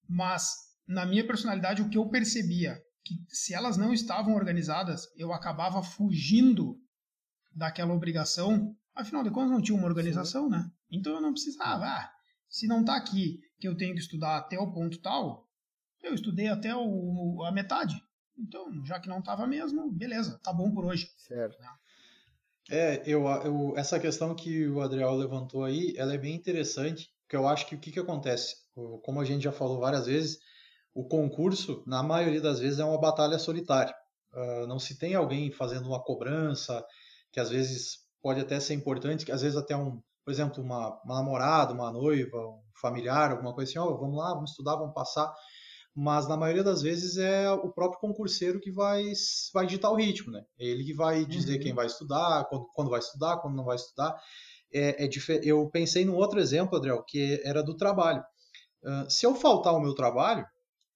Mas, 0.09 0.55
na 0.87 1.07
minha 1.07 1.27
personalidade, 1.27 1.83
o 1.83 1.89
que 1.89 1.99
eu 1.99 2.09
percebia 2.09 2.81
que 3.05 3.15
se 3.29 3.55
elas 3.55 3.77
não 3.77 3.93
estavam 3.93 4.35
organizadas, 4.35 5.07
eu 5.17 5.33
acabava 5.33 5.83
fugindo 5.83 6.77
daquela 7.55 7.95
obrigação. 7.95 8.75
Afinal 8.95 9.23
de 9.23 9.31
contas, 9.31 9.51
não 9.51 9.63
tinha 9.63 9.77
uma 9.77 9.87
organização, 9.87 10.45
Sim. 10.45 10.51
né? 10.51 10.71
Então 10.91 11.15
eu 11.15 11.21
não 11.21 11.33
precisava. 11.33 11.87
Ah, 11.87 12.11
se 12.49 12.67
não 12.67 12.81
está 12.81 12.97
aqui 12.97 13.39
que 13.59 13.69
eu 13.69 13.77
tenho 13.77 13.95
que 13.95 14.01
estudar 14.01 14.37
até 14.37 14.59
o 14.59 14.73
ponto 14.73 15.01
tal, 15.01 15.47
eu 16.03 16.15
estudei 16.15 16.49
até 16.49 16.75
o, 16.75 17.45
a 17.45 17.53
metade. 17.53 17.95
Então, 18.41 18.85
já 18.85 18.99
que 18.99 19.09
não 19.09 19.19
estava 19.19 19.47
mesmo, 19.47 19.91
beleza, 19.91 20.41
tá 20.43 20.53
bom 20.53 20.71
por 20.73 20.85
hoje. 20.85 21.11
Certo. 21.17 21.59
É, 22.71 23.03
eu, 23.05 23.27
eu, 23.27 23.75
essa 23.77 23.99
questão 23.99 24.35
que 24.35 24.67
o 24.69 24.81
Adriel 24.81 25.15
levantou 25.15 25.65
aí, 25.65 25.93
ela 25.97 26.15
é 26.15 26.19
bem 26.19 26.35
interessante, 26.35 27.13
porque 27.23 27.37
eu 27.37 27.47
acho 27.47 27.67
que 27.67 27.75
o 27.75 27.79
que, 27.79 27.91
que 27.91 28.01
acontece, 28.01 28.57
como 29.03 29.21
a 29.21 29.25
gente 29.25 29.43
já 29.43 29.53
falou 29.53 29.81
várias 29.81 30.07
vezes, 30.07 30.39
o 30.95 31.05
concurso, 31.05 31.83
na 31.87 32.03
maioria 32.03 32.41
das 32.41 32.61
vezes, 32.61 32.79
é 32.79 32.85
uma 32.85 33.01
batalha 33.01 33.39
solitária. 33.39 33.95
Uh, 34.33 34.67
não 34.67 34.79
se 34.79 34.97
tem 34.99 35.15
alguém 35.15 35.51
fazendo 35.51 35.89
uma 35.89 36.03
cobrança, 36.03 36.85
que 37.33 37.41
às 37.41 37.51
vezes 37.51 37.99
pode 38.23 38.41
até 38.41 38.59
ser 38.61 38.75
importante, 38.75 39.25
que 39.25 39.33
às 39.33 39.43
vezes 39.43 39.57
até 39.57 39.77
um, 39.77 40.01
por 40.25 40.31
exemplo, 40.31 40.63
uma, 40.63 41.01
uma 41.05 41.17
namorada, 41.17 41.73
uma 41.73 41.91
noiva, 41.93 42.39
um 42.39 42.63
familiar, 42.81 43.33
alguma 43.33 43.55
coisa 43.55 43.71
assim, 43.71 43.79
oh, 43.79 43.97
vamos 43.99 44.17
lá, 44.17 44.35
vamos 44.35 44.51
estudar, 44.51 44.77
vamos 44.77 44.95
passar. 44.95 45.33
Mas 45.95 46.29
na 46.29 46.37
maioria 46.37 46.63
das 46.63 46.83
vezes 46.83 47.17
é 47.17 47.51
o 47.51 47.71
próprio 47.73 48.01
concurseiro 48.01 48.61
que 48.61 48.71
vai, 48.71 49.13
vai 49.53 49.67
digitar 49.67 49.91
o 49.91 49.97
ritmo, 49.97 50.31
né? 50.31 50.45
É 50.59 50.65
ele 50.65 50.85
que 50.85 50.95
vai 50.95 51.25
dizer 51.25 51.55
uhum. 51.55 51.61
quem 51.61 51.75
vai 51.75 51.87
estudar, 51.87 52.45
quando, 52.49 52.67
quando 52.75 52.91
vai 52.91 53.01
estudar, 53.01 53.39
quando 53.39 53.57
não 53.57 53.65
vai 53.65 53.77
estudar. 53.77 54.15
É, 54.73 55.05
é 55.05 55.11
Eu 55.43 55.69
pensei 55.69 56.05
num 56.05 56.15
outro 56.15 56.39
exemplo, 56.39 56.77
Adriel, 56.77 57.03
que 57.03 57.41
era 57.45 57.63
do 57.63 57.77
trabalho. 57.77 58.23
Uh, 58.83 59.11
se 59.11 59.27
eu 59.27 59.35
faltar 59.35 59.75
o 59.75 59.81
meu 59.81 59.95
trabalho, 59.95 60.47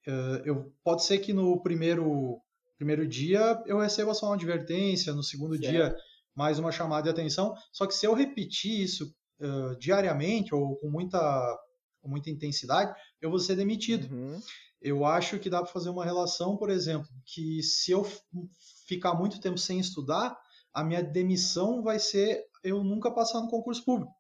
Uh, 0.07 0.37
eu, 0.45 0.73
pode 0.83 1.05
ser 1.05 1.19
que 1.19 1.33
no 1.33 1.63
primeiro, 1.63 2.39
primeiro 2.77 3.09
dia 3.09 3.63
eu 3.67 3.79
receba 3.79 4.13
só 4.13 4.27
uma 4.27 4.35
advertência, 4.35 5.15
no 5.15 5.23
segundo 5.23 5.57
certo. 5.57 5.71
dia 5.71 5.97
mais 6.37 6.59
uma 6.59 6.71
chamada 6.71 7.05
de 7.05 7.09
atenção. 7.09 7.55
Só 7.73 7.87
que 7.87 7.95
se 7.95 8.07
eu 8.07 8.13
repetir 8.13 8.83
isso 8.83 9.15
uh, 9.41 9.79
diariamente 9.79 10.55
ou 10.55 10.77
com 10.77 10.91
muita, 10.91 11.19
com 12.03 12.09
muita 12.09 12.29
intensidade, 12.29 12.95
eu 13.21 13.31
vou 13.31 13.39
ser 13.39 13.57
demitido. 13.57 14.13
Uhum. 14.15 14.39
Eu 14.85 15.07
acho 15.07 15.39
que 15.39 15.49
dá 15.49 15.63
para 15.63 15.73
fazer 15.73 15.89
uma 15.89 16.05
relação, 16.05 16.59
por 16.59 16.69
exemplo, 16.69 17.09
que 17.25 17.63
se 17.63 17.91
eu 17.91 18.07
ficar 18.87 19.15
muito 19.15 19.41
tempo 19.41 19.57
sem 19.57 19.79
estudar, 19.81 20.39
a 20.75 20.85
minha 20.85 21.03
demissão 21.03 21.83
vai 21.83 21.99
ser 21.99 22.45
eu 22.63 22.85
nunca 22.85 23.11
passar 23.11 23.41
no 23.41 23.49
concurso 23.49 23.83
público. 23.83 24.13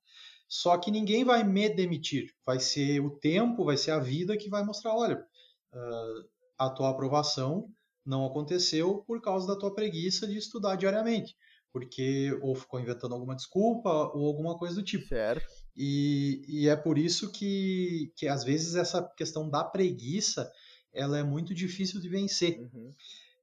Só 0.48 0.79
que 0.79 0.90
ninguém 0.90 1.22
vai 1.22 1.44
me 1.44 1.68
demitir. 1.68 2.31
Vai 2.46 2.61
ser 2.61 3.00
o 3.00 3.11
tempo, 3.11 3.64
vai 3.64 3.77
ser 3.77 3.90
a 3.90 3.98
vida 3.98 4.38
que 4.38 4.48
vai 4.48 4.64
mostrar, 4.64 4.96
olha, 4.96 5.16
uh, 5.18 6.29
a 6.57 6.70
tua 6.70 6.88
aprovação 6.88 7.68
não 8.05 8.24
aconteceu 8.24 9.05
por 9.07 9.20
causa 9.20 9.46
da 9.46 9.59
tua 9.59 9.74
preguiça 9.74 10.27
de 10.27 10.38
estudar 10.38 10.77
diariamente, 10.77 11.37
porque 11.75 12.39
ou 12.41 12.55
ficou 12.55 12.79
inventando 12.79 13.15
alguma 13.15 13.35
desculpa 13.35 13.91
ou 13.91 14.29
alguma 14.29 14.57
coisa 14.57 14.77
do 14.77 14.83
tipo. 14.85 15.09
Certo. 15.09 15.45
E, 15.77 16.45
e 16.47 16.69
é 16.69 16.77
por 16.77 16.97
isso 16.97 17.33
que, 17.33 18.13
que 18.15 18.29
às 18.29 18.45
vezes 18.45 18.77
essa 18.77 19.03
questão 19.17 19.51
da 19.51 19.65
preguiça 19.65 20.49
ela 20.93 21.19
é 21.19 21.25
muito 21.25 21.53
difícil 21.53 22.01
de 22.01 22.09
vencer. 22.09 22.61
Uhum. 22.61 22.93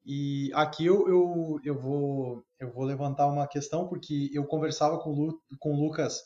E 0.05 0.49
aqui 0.53 0.85
eu, 0.85 1.09
eu, 1.09 1.59
eu, 1.65 1.77
vou, 1.77 2.41
eu 2.57 2.71
vou 2.71 2.85
levantar 2.85 3.27
uma 3.27 3.45
questão, 3.45 3.89
porque 3.89 4.29
eu 4.31 4.45
conversava 4.45 4.97
com, 4.97 5.11
Lu, 5.11 5.41
com 5.59 5.73
o 5.73 5.85
Lucas 5.85 6.21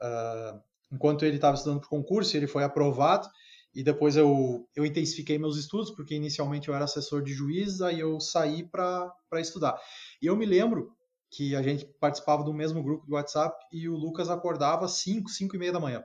uh, 0.00 0.62
enquanto 0.92 1.24
ele 1.24 1.36
estava 1.36 1.56
estudando 1.56 1.80
para 1.80 1.88
o 1.88 1.90
concurso, 1.90 2.36
ele 2.36 2.46
foi 2.46 2.62
aprovado, 2.62 3.28
e 3.74 3.82
depois 3.82 4.16
eu, 4.16 4.64
eu 4.76 4.86
intensifiquei 4.86 5.38
meus 5.38 5.58
estudos, 5.58 5.90
porque 5.90 6.14
inicialmente 6.14 6.68
eu 6.68 6.74
era 6.74 6.84
assessor 6.84 7.20
de 7.20 7.32
juiz, 7.32 7.80
aí 7.80 7.98
eu 7.98 8.20
saí 8.20 8.62
para 8.62 9.12
estudar. 9.40 9.76
E 10.22 10.26
eu 10.26 10.36
me 10.36 10.46
lembro 10.46 10.96
que 11.30 11.54
a 11.54 11.62
gente 11.62 11.84
participava 12.00 12.42
do 12.42 12.54
mesmo 12.54 12.82
grupo 12.82 13.06
do 13.06 13.14
WhatsApp 13.14 13.56
e 13.72 13.88
o 13.88 13.96
Lucas 13.96 14.30
acordava 14.30 14.86
às 14.86 14.92
5, 14.92 15.28
5 15.28 15.54
e 15.54 15.58
meia 15.58 15.72
da 15.72 15.80
manhã. 15.80 16.04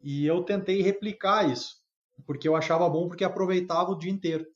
E 0.00 0.24
eu 0.24 0.44
tentei 0.44 0.82
replicar 0.82 1.50
isso, 1.50 1.76
porque 2.26 2.46
eu 2.46 2.54
achava 2.54 2.88
bom, 2.88 3.08
porque 3.08 3.24
aproveitava 3.24 3.90
o 3.90 3.98
dia 3.98 4.10
inteiro. 4.10 4.46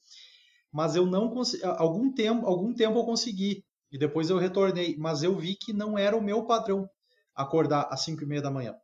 Mas 0.73 0.95
eu 0.95 1.05
não 1.05 1.29
consegui, 1.31 1.65
algum 1.65 2.13
tempo, 2.13 2.47
algum 2.47 2.73
tempo 2.73 2.99
eu 2.99 3.05
consegui, 3.05 3.65
e 3.91 3.99
depois 3.99 4.31
eu 4.31 4.39
retornei, 4.39 4.97
mas 4.97 5.23
eu 5.23 5.37
vi 5.37 5.57
que 5.57 5.73
não 5.73 5.99
era 5.99 6.17
o 6.17 6.23
meu 6.23 6.47
padrão 6.47 6.89
acordar 7.35 7.89
às 7.91 8.03
5 8.03 8.23
e 8.23 8.27
meia 8.27 8.43
da 8.43 8.51
manhã. 8.51 8.75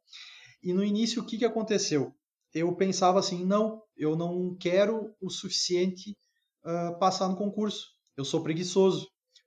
E 0.63 0.73
no 0.73 0.83
início, 0.83 1.23
o 1.23 1.27
que, 1.27 1.39
que 1.39 1.45
aconteceu? 1.45 2.13
Eu 2.53 2.75
pensava 2.75 3.21
assim, 3.21 3.45
não, 3.45 3.83
eu 3.97 4.17
não 4.17 4.57
quero 4.59 5.15
o 5.21 5.31
suficiente 5.31 6.17
uh, 6.65 6.99
passar 6.99 7.29
no 7.29 7.37
concurso. 7.37 7.87
Eu 8.17 8.25
sou 8.25 8.43
preguiçoso, 8.43 9.07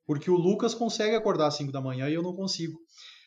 porque 0.09 0.31
o 0.31 0.35
Lucas 0.35 0.73
consegue 0.73 1.15
acordar 1.15 1.45
às 1.45 1.57
5 1.57 1.71
da 1.71 1.79
manhã 1.79 2.09
e 2.09 2.15
eu 2.15 2.23
não 2.23 2.35
consigo. 2.35 2.79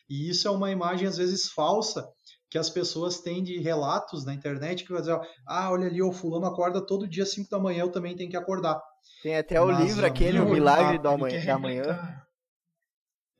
E 0.09 0.29
isso 0.29 0.49
é 0.49 0.51
uma 0.51 0.69
imagem, 0.69 1.07
às 1.07 1.15
vezes, 1.15 1.49
falsa 1.49 2.05
que 2.51 2.57
as 2.57 2.69
pessoas 2.69 3.21
têm 3.21 3.41
de 3.41 3.57
relatos 3.57 4.25
na 4.25 4.33
internet 4.33 4.83
que 4.83 4.91
vai 4.91 4.99
dizer, 4.99 5.17
ah, 5.47 5.71
olha 5.71 5.87
ali, 5.87 6.01
o 6.01 6.11
fulano 6.11 6.45
acorda 6.45 6.85
todo 6.85 7.07
dia 7.07 7.23
às 7.23 7.31
5 7.31 7.49
da 7.49 7.57
manhã, 7.57 7.83
eu 7.83 7.91
também 7.91 8.17
tenho 8.17 8.29
que 8.29 8.35
acordar. 8.35 8.81
Tem 9.23 9.37
até 9.37 9.61
o 9.61 9.67
Mas, 9.67 9.79
livro 9.79 10.05
aquele, 10.05 10.39
O 10.39 10.49
Milagre 10.49 10.99
da 10.99 11.17
Manhã. 11.17 12.21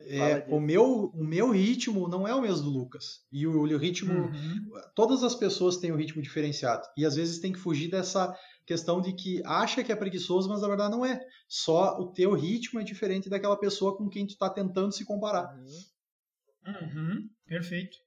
É, 0.08 0.46
o, 0.50 0.60
meu, 0.60 1.12
o 1.14 1.24
meu 1.24 1.52
ritmo 1.52 2.08
não 2.08 2.28
é 2.28 2.34
o 2.34 2.42
mesmo 2.42 2.64
do 2.64 2.70
Lucas. 2.70 3.22
E 3.32 3.48
o, 3.48 3.62
o 3.62 3.78
ritmo. 3.78 4.14
Uhum. 4.14 4.72
Todas 4.96 5.24
as 5.24 5.36
pessoas 5.36 5.78
têm 5.78 5.92
um 5.92 5.98
ritmo 5.98 6.22
diferenciado. 6.22 6.84
E 6.98 7.06
às 7.06 7.16
vezes 7.16 7.40
tem 7.40 7.52
que 7.52 7.60
fugir 7.60 7.90
dessa 7.90 8.36
questão 8.66 9.02
de 9.02 9.14
que 9.14 9.42
acha 9.46 9.84
que 9.84 9.92
é 9.92 9.96
preguiçoso, 9.96 10.50
mas 10.50 10.62
na 10.62 10.68
verdade 10.68 10.92
não 10.92 11.06
é. 11.06 11.20
Só 11.48 12.00
o 12.00 12.12
teu 12.12 12.34
ritmo 12.34 12.80
é 12.80 12.84
diferente 12.84 13.30
daquela 13.30 13.58
pessoa 13.58 13.96
com 13.98 14.10
quem 14.10 14.26
tu 14.26 14.32
está 14.32 14.50
tentando 14.50 14.92
se 14.92 15.06
comparar. 15.06 15.54
Uhum. 15.56 16.74
Uhum. 16.82 17.30
Perfeito. 17.46 17.98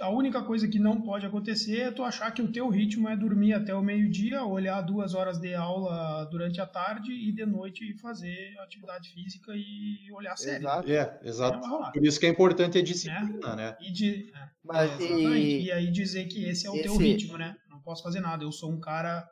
A 0.00 0.10
única 0.10 0.42
coisa 0.42 0.68
que 0.68 0.78
não 0.78 1.00
pode 1.00 1.24
acontecer 1.24 1.80
é 1.80 1.90
tu 1.90 2.02
achar 2.02 2.30
que 2.30 2.42
o 2.42 2.52
teu 2.52 2.68
ritmo 2.68 3.08
é 3.08 3.16
dormir 3.16 3.54
até 3.54 3.74
o 3.74 3.80
meio-dia, 3.80 4.44
olhar 4.44 4.82
duas 4.82 5.14
horas 5.14 5.38
de 5.38 5.54
aula 5.54 6.26
durante 6.30 6.60
a 6.60 6.66
tarde 6.66 7.10
e 7.10 7.32
de 7.32 7.46
noite 7.46 7.96
fazer 7.98 8.54
atividade 8.58 9.08
física 9.08 9.52
e 9.54 10.12
olhar 10.12 10.36
série. 10.36 10.58
Exato. 10.58 10.90
É, 10.90 11.20
exato. 11.24 11.90
Por 11.90 12.04
isso 12.04 12.20
que 12.20 12.26
é 12.26 12.28
importante 12.28 12.76
a 12.76 12.82
disciplina, 12.82 13.52
é. 13.52 13.56
né? 13.56 13.76
E, 13.80 13.90
de, 13.90 14.30
é, 14.34 14.48
Mas, 14.62 15.00
e... 15.00 15.64
e... 15.64 15.72
aí 15.72 15.90
dizer 15.90 16.26
que 16.26 16.44
esse 16.44 16.66
é 16.66 16.70
o 16.70 16.74
esse... 16.74 16.82
teu 16.82 16.96
ritmo, 16.98 17.38
né? 17.38 17.56
Não 17.70 17.80
posso 17.80 18.02
fazer 18.02 18.20
nada, 18.20 18.44
eu 18.44 18.52
sou 18.52 18.70
um 18.70 18.78
cara 18.78 19.26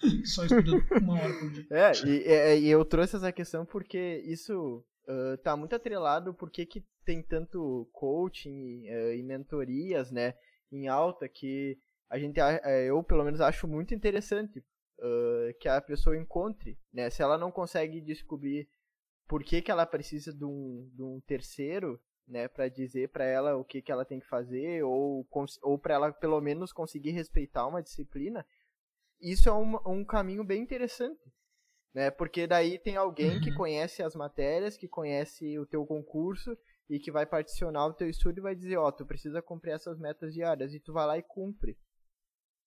só 0.24 0.46
estudando 0.46 0.82
uma 1.02 1.14
hora 1.14 1.34
por 1.34 1.50
dia. 1.50 1.66
É, 1.70 1.92
e, 2.56 2.64
e 2.64 2.68
eu 2.68 2.82
trouxe 2.86 3.16
essa 3.16 3.30
questão 3.30 3.66
porque 3.66 4.22
isso 4.26 4.82
uh, 5.08 5.36
tá 5.38 5.56
muito 5.56 5.74
atrelado 5.74 6.34
porque 6.34 6.66
que 6.66 6.84
tem 7.04 7.22
tanto 7.22 7.88
coaching 7.92 8.88
uh, 8.88 9.12
e 9.14 9.22
mentorias, 9.22 10.10
né, 10.10 10.34
em 10.70 10.88
alta 10.88 11.28
que 11.28 11.78
a 12.08 12.18
gente, 12.18 12.38
eh, 12.38 12.86
eu 12.86 13.02
pelo 13.02 13.24
menos 13.24 13.40
acho 13.40 13.66
muito 13.66 13.94
interessante 13.94 14.58
uh, 14.98 15.54
que 15.58 15.68
a 15.68 15.80
pessoa 15.80 16.16
encontre, 16.16 16.78
né, 16.92 17.10
se 17.10 17.22
ela 17.22 17.38
não 17.38 17.50
consegue 17.50 18.00
descobrir 18.00 18.68
por 19.26 19.42
que, 19.42 19.62
que 19.62 19.70
ela 19.70 19.86
precisa 19.86 20.32
de 20.32 20.44
um, 20.44 20.88
de 20.94 21.02
um 21.02 21.20
terceiro, 21.26 22.00
né, 22.26 22.48
para 22.48 22.68
dizer 22.68 23.10
para 23.10 23.24
ela 23.24 23.56
o 23.56 23.64
que, 23.64 23.82
que 23.82 23.92
ela 23.92 24.04
tem 24.04 24.20
que 24.20 24.28
fazer 24.28 24.82
ou, 24.82 25.26
ou 25.62 25.78
para 25.78 25.94
ela 25.94 26.12
pelo 26.12 26.40
menos 26.40 26.72
conseguir 26.72 27.10
respeitar 27.10 27.66
uma 27.66 27.82
disciplina, 27.82 28.46
isso 29.20 29.48
é 29.48 29.52
um, 29.52 29.76
um 29.86 30.04
caminho 30.04 30.44
bem 30.44 30.62
interessante, 30.62 31.32
né? 31.94 32.10
Porque 32.10 32.46
daí 32.46 32.78
tem 32.78 32.96
alguém 32.96 33.40
que 33.40 33.50
uhum. 33.50 33.56
conhece 33.56 34.02
as 34.02 34.14
matérias, 34.14 34.76
que 34.76 34.88
conhece 34.88 35.58
o 35.58 35.64
teu 35.64 35.86
concurso 35.86 36.56
e 36.90 36.98
que 36.98 37.12
vai 37.12 37.24
particionar 37.24 37.86
o 37.86 37.94
teu 37.94 38.10
estudo 38.10 38.38
e 38.38 38.42
vai 38.42 38.54
dizer, 38.54 38.76
ó, 38.76 38.88
oh, 38.88 38.92
tu 38.92 39.06
precisa 39.06 39.40
cumprir 39.40 39.72
essas 39.72 39.98
metas 39.98 40.34
diárias 40.34 40.74
e 40.74 40.80
tu 40.80 40.92
vai 40.92 41.06
lá 41.06 41.16
e 41.16 41.22
cumpre. 41.22 41.78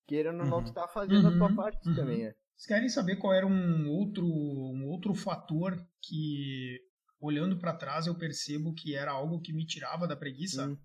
Querendo 0.08 0.40
ou 0.40 0.44
uhum. 0.46 0.50
não, 0.50 0.64
tu 0.64 0.74
tá 0.74 0.88
fazendo 0.88 1.28
uhum. 1.28 1.36
a 1.36 1.38
tua 1.38 1.50
uhum. 1.50 1.56
parte 1.56 1.90
uhum. 1.90 1.96
também, 1.96 2.26
é. 2.26 2.36
Vocês 2.56 2.68
querem 2.68 2.90
saber 2.90 3.18
qual 3.18 3.34
era 3.34 3.46
um 3.46 3.88
outro, 3.90 4.26
um 4.26 4.88
outro 4.88 5.14
fator 5.14 5.78
que, 6.02 6.80
olhando 7.20 7.60
para 7.60 7.76
trás, 7.76 8.08
eu 8.08 8.18
percebo 8.18 8.74
que 8.74 8.96
era 8.96 9.12
algo 9.12 9.42
que 9.42 9.54
me 9.54 9.66
tirava 9.66 10.08
da 10.08 10.16
preguiça? 10.16 10.68
Hum. 10.68 10.78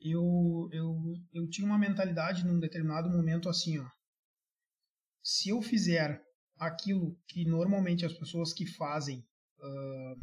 Eu, 0.00 0.68
eu, 0.70 0.94
eu 1.32 1.48
tinha 1.48 1.66
uma 1.66 1.78
mentalidade 1.78 2.46
num 2.46 2.60
determinado 2.60 3.10
momento 3.10 3.48
assim, 3.48 3.80
ó. 3.80 3.86
Se 5.20 5.48
eu 5.48 5.60
fizer 5.60 6.22
aquilo 6.58 7.16
que 7.26 7.44
normalmente 7.44 8.04
as 8.04 8.12
pessoas 8.12 8.52
que 8.52 8.66
fazem 8.66 9.18
uh, 9.58 10.20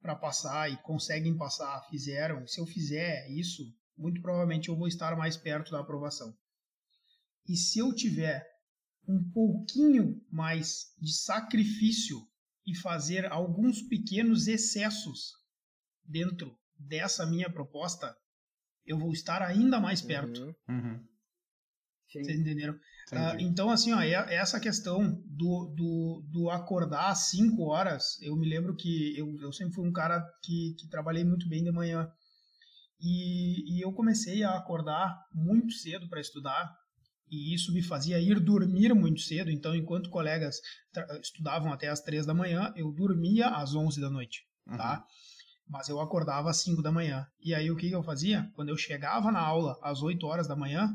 para 0.00 0.14
passar 0.14 0.70
e 0.70 0.76
conseguem 0.82 1.36
passar 1.36 1.86
fizeram, 1.90 2.46
se 2.46 2.60
eu 2.60 2.66
fizer 2.66 3.28
isso, 3.30 3.62
muito 3.96 4.20
provavelmente 4.22 4.68
eu 4.68 4.76
vou 4.76 4.86
estar 4.86 5.16
mais 5.16 5.36
perto 5.36 5.72
da 5.72 5.80
aprovação. 5.80 6.36
E 7.46 7.56
se 7.56 7.78
eu 7.78 7.94
tiver 7.94 8.46
um 9.08 9.30
pouquinho 9.32 10.20
mais 10.30 10.94
de 10.98 11.12
sacrifício 11.12 12.18
e 12.66 12.76
fazer 12.76 13.24
alguns 13.32 13.82
pequenos 13.82 14.46
excessos 14.46 15.32
dentro 16.04 16.54
dessa 16.78 17.26
minha 17.26 17.50
proposta, 17.50 18.14
eu 18.84 18.98
vou 18.98 19.12
estar 19.12 19.42
ainda 19.42 19.80
mais 19.80 20.02
perto. 20.02 20.42
Uhum. 20.68 20.76
Uhum. 20.76 21.07
Vocês 22.08 22.40
entenderam? 22.40 22.74
Uh, 22.74 23.40
então, 23.40 23.70
assim, 23.70 23.92
ó, 23.92 24.00
essa 24.00 24.58
questão 24.58 25.22
do, 25.26 25.66
do, 25.76 26.22
do 26.30 26.50
acordar 26.50 27.10
às 27.10 27.30
5 27.30 27.62
horas, 27.62 28.20
eu 28.22 28.34
me 28.36 28.48
lembro 28.48 28.74
que 28.74 29.18
eu, 29.18 29.38
eu 29.40 29.52
sempre 29.52 29.74
fui 29.74 29.86
um 29.86 29.92
cara 29.92 30.20
que, 30.42 30.74
que 30.78 30.88
trabalhei 30.88 31.24
muito 31.24 31.48
bem 31.48 31.62
de 31.62 31.70
manhã. 31.70 32.10
E, 33.00 33.76
e 33.76 33.84
eu 33.84 33.92
comecei 33.92 34.42
a 34.42 34.56
acordar 34.56 35.16
muito 35.32 35.72
cedo 35.72 36.08
para 36.08 36.20
estudar, 36.20 36.74
e 37.30 37.54
isso 37.54 37.72
me 37.72 37.82
fazia 37.82 38.18
ir 38.18 38.40
dormir 38.40 38.94
muito 38.94 39.20
cedo. 39.20 39.50
Então, 39.50 39.74
enquanto 39.74 40.10
colegas 40.10 40.60
estudavam 41.22 41.72
até 41.72 41.88
às 41.88 42.00
3 42.00 42.26
da 42.26 42.34
manhã, 42.34 42.72
eu 42.74 42.90
dormia 42.90 43.48
às 43.48 43.74
11 43.74 44.00
da 44.00 44.10
noite, 44.10 44.44
tá? 44.64 44.72
uhum. 44.72 44.78
tá? 44.78 45.04
Mas 45.68 45.88
eu 45.90 46.00
acordava 46.00 46.48
às 46.48 46.62
5 46.62 46.82
da 46.82 46.90
manhã. 46.90 47.26
E 47.42 47.54
aí, 47.54 47.70
o 47.70 47.76
que, 47.76 47.88
que 47.88 47.94
eu 47.94 48.02
fazia? 48.02 48.50
Quando 48.54 48.70
eu 48.70 48.76
chegava 48.76 49.30
na 49.30 49.40
aula 49.40 49.78
às 49.82 50.02
8 50.02 50.26
horas 50.26 50.48
da 50.48 50.56
manhã, 50.56 50.90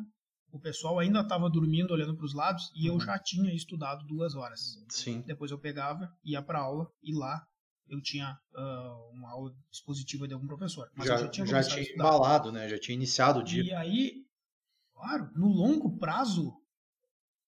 o 0.54 0.60
pessoal 0.60 1.00
ainda 1.00 1.22
estava 1.22 1.50
dormindo, 1.50 1.92
olhando 1.92 2.16
para 2.16 2.26
os 2.26 2.34
lados, 2.34 2.72
e 2.76 2.88
uhum. 2.88 2.96
eu 2.96 3.02
já 3.02 3.18
tinha 3.18 3.52
estudado 3.52 4.06
duas 4.06 4.36
horas. 4.36 4.80
Sim. 4.88 5.22
Depois 5.26 5.50
eu 5.50 5.58
pegava, 5.58 6.08
ia 6.24 6.44
para 6.44 6.60
aula, 6.60 6.88
e 7.02 7.12
lá 7.12 7.44
eu 7.90 8.00
tinha 8.00 8.38
uh, 8.56 9.12
uma 9.18 9.32
aula 9.32 9.52
expositiva 9.72 10.28
de 10.28 10.34
algum 10.36 10.46
professor. 10.46 10.88
Mas 10.96 11.08
já, 11.08 11.16
eu 11.16 11.20
já 11.22 11.28
tinha, 11.28 11.46
já 11.48 11.64
tinha 11.64 11.94
embalado, 11.94 12.52
né? 12.52 12.70
Já 12.70 12.78
tinha 12.78 12.94
iniciado 12.94 13.40
o 13.40 13.44
dia. 13.44 13.64
E 13.64 13.74
aí, 13.74 14.12
claro, 14.94 15.32
no 15.36 15.48
longo 15.48 15.98
prazo, 15.98 16.54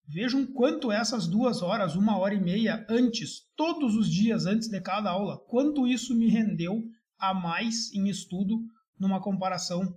vejam 0.07 0.43
quanto 0.43 0.91
essas 0.91 1.27
duas 1.27 1.61
horas, 1.61 1.95
uma 1.95 2.17
hora 2.17 2.33
e 2.33 2.41
meia 2.41 2.87
antes, 2.89 3.43
todos 3.55 3.95
os 3.95 4.09
dias 4.09 4.47
antes 4.47 4.67
de 4.67 4.81
cada 4.81 5.11
aula, 5.11 5.37
quanto 5.47 5.85
isso 5.85 6.15
me 6.15 6.27
rendeu 6.27 6.81
a 7.19 7.35
mais 7.35 7.93
em 7.93 8.09
estudo 8.09 8.59
numa 8.99 9.21
comparação 9.21 9.95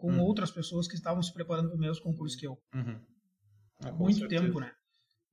com 0.00 0.12
uhum. 0.12 0.22
outras 0.22 0.50
pessoas 0.50 0.88
que 0.88 0.94
estavam 0.94 1.22
se 1.22 1.32
preparando 1.32 1.68
para 1.68 1.76
o 1.76 1.80
mesmo 1.80 2.02
concurso 2.02 2.36
que 2.36 2.46
eu. 2.46 2.58
Uhum. 2.74 2.98
Ah, 3.80 3.92
muito 3.92 4.18
certeza. 4.18 4.44
tempo, 4.44 4.60
né? 4.60 4.72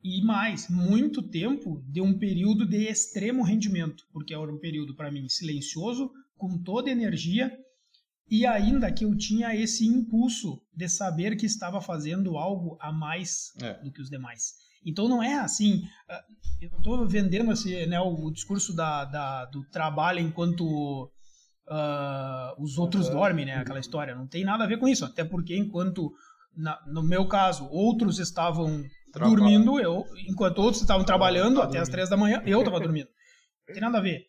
E 0.04 0.22
mais, 0.24 0.70
muito 0.70 1.24
tempo 1.24 1.82
de 1.88 2.02
um 2.02 2.18
período 2.18 2.68
de 2.68 2.88
extremo 2.88 3.44
rendimento, 3.44 4.04
porque 4.12 4.34
era 4.34 4.54
um 4.54 4.60
período 4.60 4.96
para 4.96 5.12
mim 5.12 5.28
silencioso, 5.28 6.12
com 6.38 6.62
toda 6.62 6.92
energia, 6.92 7.52
e 8.30 8.46
ainda 8.46 8.92
que 8.92 9.06
eu 9.06 9.16
tinha 9.18 9.56
esse 9.56 9.88
impulso 9.88 10.62
de 10.74 10.88
saber 10.88 11.36
que 11.38 11.46
estava 11.46 11.82
fazendo 11.82 12.38
algo 12.38 12.78
a 12.80 12.92
mais 12.92 13.54
é. 13.62 13.82
do 13.82 13.92
que 13.92 14.02
os 14.02 14.10
demais. 14.10 14.54
Então 14.86 15.08
não 15.08 15.24
é 15.24 15.36
assim, 15.36 15.84
ah, 16.10 16.24
eu 16.62 16.70
estou 16.78 17.08
vendendo 17.08 17.52
esse, 17.52 17.86
né, 17.88 18.00
o 18.00 18.30
discurso 18.30 18.76
da, 18.76 19.06
da, 19.06 19.46
do 19.46 19.64
trabalho 19.70 20.20
enquanto 20.20 21.12
uh, 21.68 22.62
os 22.62 22.78
outros 22.78 23.10
dormem, 23.10 23.46
né? 23.46 23.56
Aquela 23.56 23.80
história. 23.80 24.16
Não 24.16 24.28
tem 24.28 24.44
nada 24.44 24.64
a 24.64 24.68
ver 24.68 24.78
com 24.78 24.88
isso. 24.88 25.06
Até 25.06 25.24
porque 25.24 25.56
enquanto, 25.56 26.12
na, 26.56 26.80
no 26.88 27.04
meu 27.04 27.28
caso, 27.28 27.68
outros 27.70 28.20
estavam 28.20 28.84
Trabalho. 29.12 29.36
dormindo, 29.36 29.80
eu, 29.80 30.06
enquanto 30.28 30.60
outros 30.60 30.82
estavam 30.82 31.06
trabalhando 31.06 31.62
até 31.62 31.80
as 31.80 31.90
três 31.90 32.10
da 32.10 32.18
manhã, 32.18 32.42
eu 32.46 32.60
estava 32.60 32.80
dormindo. 32.82 33.10
Não 33.68 33.74
tem 33.74 33.82
nada 33.82 33.98
a 33.98 34.02
ver. 34.02 34.26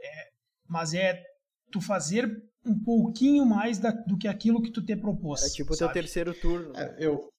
É, 0.00 0.28
mas 0.68 0.94
é 0.94 1.22
tu 1.70 1.80
fazer 1.80 2.30
um 2.64 2.78
pouquinho 2.78 3.44
mais 3.44 3.78
da, 3.78 3.90
do 3.90 4.16
que 4.16 4.28
aquilo 4.28 4.62
que 4.62 4.70
tu 4.70 4.82
te 4.82 4.94
propôs. 4.96 5.42
É 5.42 5.50
tipo 5.50 5.74
o 5.74 5.76
teu 5.76 5.88
terceiro 5.90 6.34
turno. 6.34 6.76
É, 6.76 6.96
eu, 6.98 7.32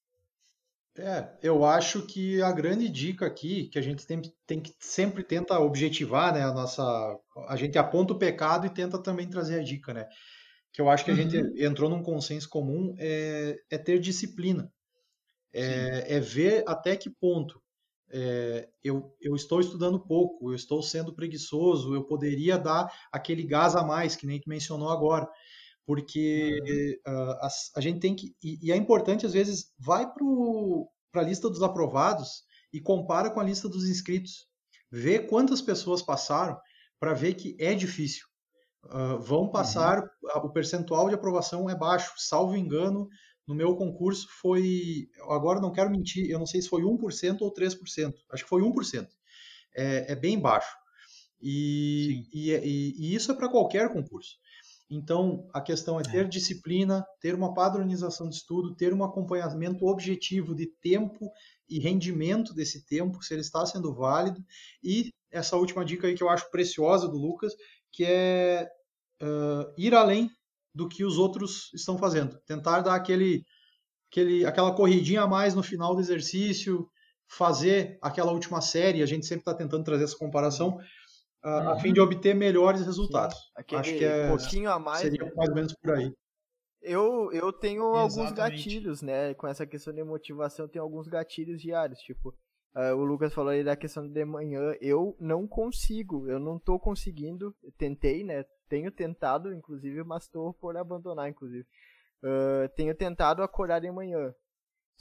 é, 0.98 1.28
eu 1.42 1.66
acho 1.66 2.06
que 2.06 2.42
a 2.42 2.52
grande 2.52 2.88
dica 2.88 3.26
aqui, 3.26 3.68
que 3.68 3.80
a 3.80 3.82
gente 3.82 4.06
tem, 4.06 4.22
tem 4.46 4.62
que 4.62 4.74
sempre 4.80 5.24
tenta 5.24 5.60
objetivar, 5.60 6.34
né, 6.34 6.44
a 6.44 6.54
nossa, 6.54 6.84
a 7.48 7.56
gente 7.56 7.78
aponta 7.78 8.14
o 8.14 8.18
pecado 8.20 8.68
e 8.68 8.70
tenta 8.70 9.02
também 9.02 9.28
trazer 9.28 9.60
a 9.60 9.64
dica, 9.64 9.94
né, 9.94 10.08
que 10.72 10.80
eu 10.80 10.90
acho 10.90 11.04
que 11.04 11.12
a 11.12 11.14
uhum. 11.14 11.30
gente 11.30 11.64
entrou 11.64 11.90
num 11.90 12.04
consenso 12.04 12.48
comum, 12.48 12.96
é, 13.00 13.58
é 13.72 13.78
ter 13.78 14.00
disciplina, 14.00 14.72
é, 15.52 16.16
é, 16.16 16.20
ver 16.20 16.64
até 16.68 16.96
que 16.96 17.10
ponto 17.10 17.64
é, 18.16 18.70
eu, 18.84 19.12
eu 19.20 19.36
estou 19.36 19.60
estudando 19.60 20.00
pouco, 20.00 20.52
eu 20.52 20.56
estou 20.56 20.84
sendo 20.84 21.16
preguiçoso, 21.16 21.96
eu 21.96 22.04
poderia 22.04 22.60
dar 22.60 22.88
aquele 23.12 23.42
gás 23.42 23.76
a 23.76 23.84
mais, 23.84 24.16
que 24.16 24.28
nem 24.28 24.40
tu 24.40 24.48
mencionou 24.48 24.90
agora. 24.90 25.28
Porque 25.86 27.00
uhum. 27.06 27.14
uh, 27.14 27.32
a, 27.42 27.48
a, 27.76 27.82
gente 27.82 28.00
tem 28.00 28.16
que. 28.16 28.36
E, 28.42 28.68
e, 28.68 28.72
é 28.72 28.76
importante, 28.76 29.26
às 29.26 29.34
vezes, 29.34 29.72
vai 29.78 30.06
para 31.12 31.22
a 31.22 31.26
lista 31.26 31.50
dos 31.50 31.62
aprovados 31.62 32.44
e 32.72 32.80
compara 32.80 33.30
com 33.30 33.40
a 33.40 33.44
lista 33.44 33.68
dos 33.68 33.90
inscritos. 33.90 34.48
Vê 34.90 35.20
quantas 35.20 35.62
pessoas 35.62 36.02
passaram 36.02 36.58
para 37.00 37.14
ver 37.14 37.34
que 37.34 37.56
é 37.60 37.74
difícil. 37.74 38.26
Uh, 38.86 39.20
vão 39.20 39.50
passar, 39.50 40.02
uhum. 40.02 40.42
o 40.46 40.52
percentual 40.52 41.10
de 41.10 41.16
aprovação 41.16 41.70
é 41.70 41.76
baixo. 41.76 42.14
Salvo 42.18 42.56
engano, 42.56 43.10
no 43.48 43.54
meu 43.54 43.76
concurso 43.76 44.28
foi. 44.42 45.10
Agora 45.30 45.60
não 45.60 45.72
quero 45.72 45.92
mentir, 45.92 46.30
eu 46.30 46.40
não 46.40 46.46
sei 46.46 46.62
se 46.62 46.70
foi 46.70 46.84
1% 46.84 47.42
ou 47.42 47.54
3%. 47.54 48.14
Acho 48.32 48.44
que 48.44 48.50
foi 48.50 48.62
1%. 48.62 49.08
É, 49.76 50.14
é 50.14 50.16
bem 50.16 50.40
baixo. 50.40 50.74
E, 51.42 52.24
e, 52.34 52.52
e, 52.52 52.94
e, 52.98 53.16
isso 53.16 53.32
é 53.32 53.36
para 53.36 53.50
qualquer 53.50 53.92
concurso. 53.92 54.38
Então, 54.90 55.48
a 55.54 55.62
questão 55.62 56.00
é 56.00 56.04
ter 56.04 56.26
é. 56.26 56.28
disciplina, 56.28 57.06
ter 57.20 57.34
uma 57.34 57.54
padronização 57.54 58.30
de 58.30 58.36
estudo, 58.36 58.76
ter 58.76 58.94
um 58.94 59.04
acompanhamento 59.04 59.86
objetivo 59.86 60.54
de 60.56 60.68
tempo 60.82 61.32
e 61.68 61.80
rendimento 61.80 62.54
desse 62.54 62.86
tempo, 62.86 63.24
se 63.24 63.34
ele 63.34 63.42
está 63.42 63.66
sendo 63.66 63.94
válido. 63.94 64.44
E 64.84 65.10
essa 65.32 65.56
última 65.56 65.84
dica 65.84 66.08
aí 66.08 66.16
que 66.16 66.24
eu 66.24 66.30
acho 66.30 66.50
preciosa 66.52 67.08
do 67.08 67.18
Lucas, 67.18 67.54
que 67.92 68.06
é 68.06 68.70
uh, 69.22 69.74
ir 69.78 69.96
além 69.96 70.30
do 70.76 70.88
que 70.88 71.04
os 71.04 71.18
outros 71.18 71.72
estão 71.74 71.98
fazendo. 71.98 72.40
Tentar 72.46 72.82
dar 72.82 72.96
aquele, 72.96 73.44
aquele, 74.12 74.46
aquela 74.46 74.74
corridinha 74.74 75.22
a 75.22 75.28
mais 75.28 75.56
no 75.56 75.64
final 75.64 75.96
do 75.96 76.02
exercício, 76.02 76.88
fazer 77.28 77.98
aquela 78.02 78.32
última 78.32 78.62
série. 78.62 79.02
A 79.02 79.06
gente 79.06 79.26
sempre 79.26 79.42
está 79.42 79.54
tentando 79.54 79.84
trazer 79.84 80.04
essa 80.04 80.18
comparação 80.18 80.78
uhum. 81.44 81.70
a 81.70 81.80
fim 81.80 81.94
de 81.94 82.00
obter 82.00 82.34
melhores 82.34 82.86
resultados. 82.86 83.38
Aquele 83.56 83.82
Acho 83.82 83.98
que 83.98 84.06
é, 84.06 84.28
pouquinho 84.28 84.70
a 84.70 84.80
mais. 84.80 85.02
Seria 85.02 85.32
mais 85.36 85.50
ou 85.50 85.56
menos 85.56 85.74
por 85.74 85.92
aí. 85.92 86.14
Eu, 86.82 87.32
eu 87.32 87.54
tenho 87.54 87.84
Exatamente. 87.96 88.20
alguns 88.20 88.32
gatilhos, 88.34 89.02
né? 89.02 89.34
Com 89.36 89.48
essa 89.48 89.66
questão 89.66 89.94
de 89.94 90.04
motivação, 90.04 90.66
eu 90.66 90.70
tenho 90.70 90.84
alguns 90.84 91.08
gatilhos 91.08 91.62
diários. 91.62 92.00
Tipo, 92.00 92.30
uh, 92.76 92.96
o 92.96 93.04
Lucas 93.06 93.34
falou 93.34 93.52
aí 93.52 93.64
da 93.64 93.76
questão 93.76 94.08
de 94.08 94.26
manhã. 94.26 94.76
Eu 94.82 95.16
não 95.20 95.48
consigo, 95.48 96.30
eu 96.30 96.40
não 96.40 96.60
tô 96.60 96.78
conseguindo. 96.78 97.56
Tentei, 97.78 98.24
né? 98.24 98.44
Tenho 98.68 98.92
tentado, 98.92 99.54
inclusive, 99.54 100.04
mas 100.04 100.28
tô 100.28 100.54
por 100.54 100.76
abandonar, 100.76 101.30
inclusive. 101.30 101.66
Uh, 102.22 102.68
tenho 102.76 102.94
tentado 102.96 103.42
acordar 103.44 103.80
de 103.80 103.90
manhã. 103.90 104.34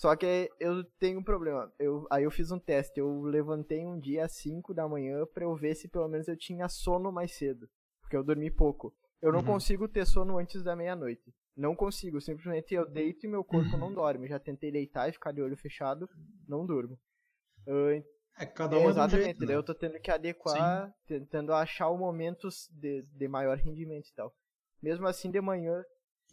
Só 0.03 0.17
que 0.17 0.51
eu 0.59 0.83
tenho 0.99 1.21
um 1.21 1.23
problema. 1.23 1.73
Eu, 1.79 2.09
aí 2.11 2.25
eu 2.25 2.31
fiz 2.33 2.51
um 2.51 2.59
teste. 2.59 2.99
Eu 2.99 3.23
levantei 3.23 3.87
um 3.87 4.01
dia 4.01 4.25
às 4.25 4.33
5 4.33 4.75
da 4.75 4.89
manhã 4.89 5.25
para 5.33 5.45
eu 5.45 5.55
ver 5.55 5.77
se 5.77 5.87
pelo 5.87 6.09
menos 6.09 6.27
eu 6.27 6.37
tinha 6.37 6.69
sono 6.69 7.13
mais 7.13 7.37
cedo. 7.37 7.69
Porque 8.01 8.17
eu 8.17 8.25
dormi 8.25 8.51
pouco. 8.51 8.93
Eu 9.21 9.31
não 9.31 9.39
uhum. 9.39 9.47
consigo 9.47 9.87
ter 9.87 10.05
sono 10.05 10.39
antes 10.39 10.61
da 10.65 10.75
meia-noite. 10.75 11.33
Não 11.57 11.77
consigo. 11.77 12.21
Simplesmente 12.21 12.75
eu 12.75 12.85
deito 12.91 13.25
e 13.25 13.29
meu 13.29 13.45
corpo 13.45 13.77
não 13.79 13.95
dorme. 13.95 14.27
Já 14.27 14.41
tentei 14.41 14.73
deitar 14.73 15.09
e 15.09 15.13
ficar 15.13 15.31
de 15.31 15.41
olho 15.41 15.57
fechado. 15.57 16.09
Não 16.49 16.67
durmo. 16.67 16.99
Uh, 17.69 18.05
é, 18.37 18.45
cada 18.45 18.77
um 18.79 18.81
é 18.81 18.87
Exatamente. 18.87 19.25
jeito, 19.25 19.47
né? 19.47 19.55
Eu 19.55 19.63
tô 19.63 19.73
tendo 19.73 20.01
que 20.01 20.11
adequar, 20.11 20.89
Sim. 20.89 20.93
tentando 21.07 21.55
achar 21.55 21.89
o 21.91 21.97
momentos 21.97 22.69
de, 22.73 23.03
de 23.03 23.29
maior 23.29 23.57
rendimento 23.57 24.09
e 24.09 24.15
tal. 24.17 24.35
Mesmo 24.83 25.07
assim, 25.07 25.31
de 25.31 25.41
manhã. 25.41 25.81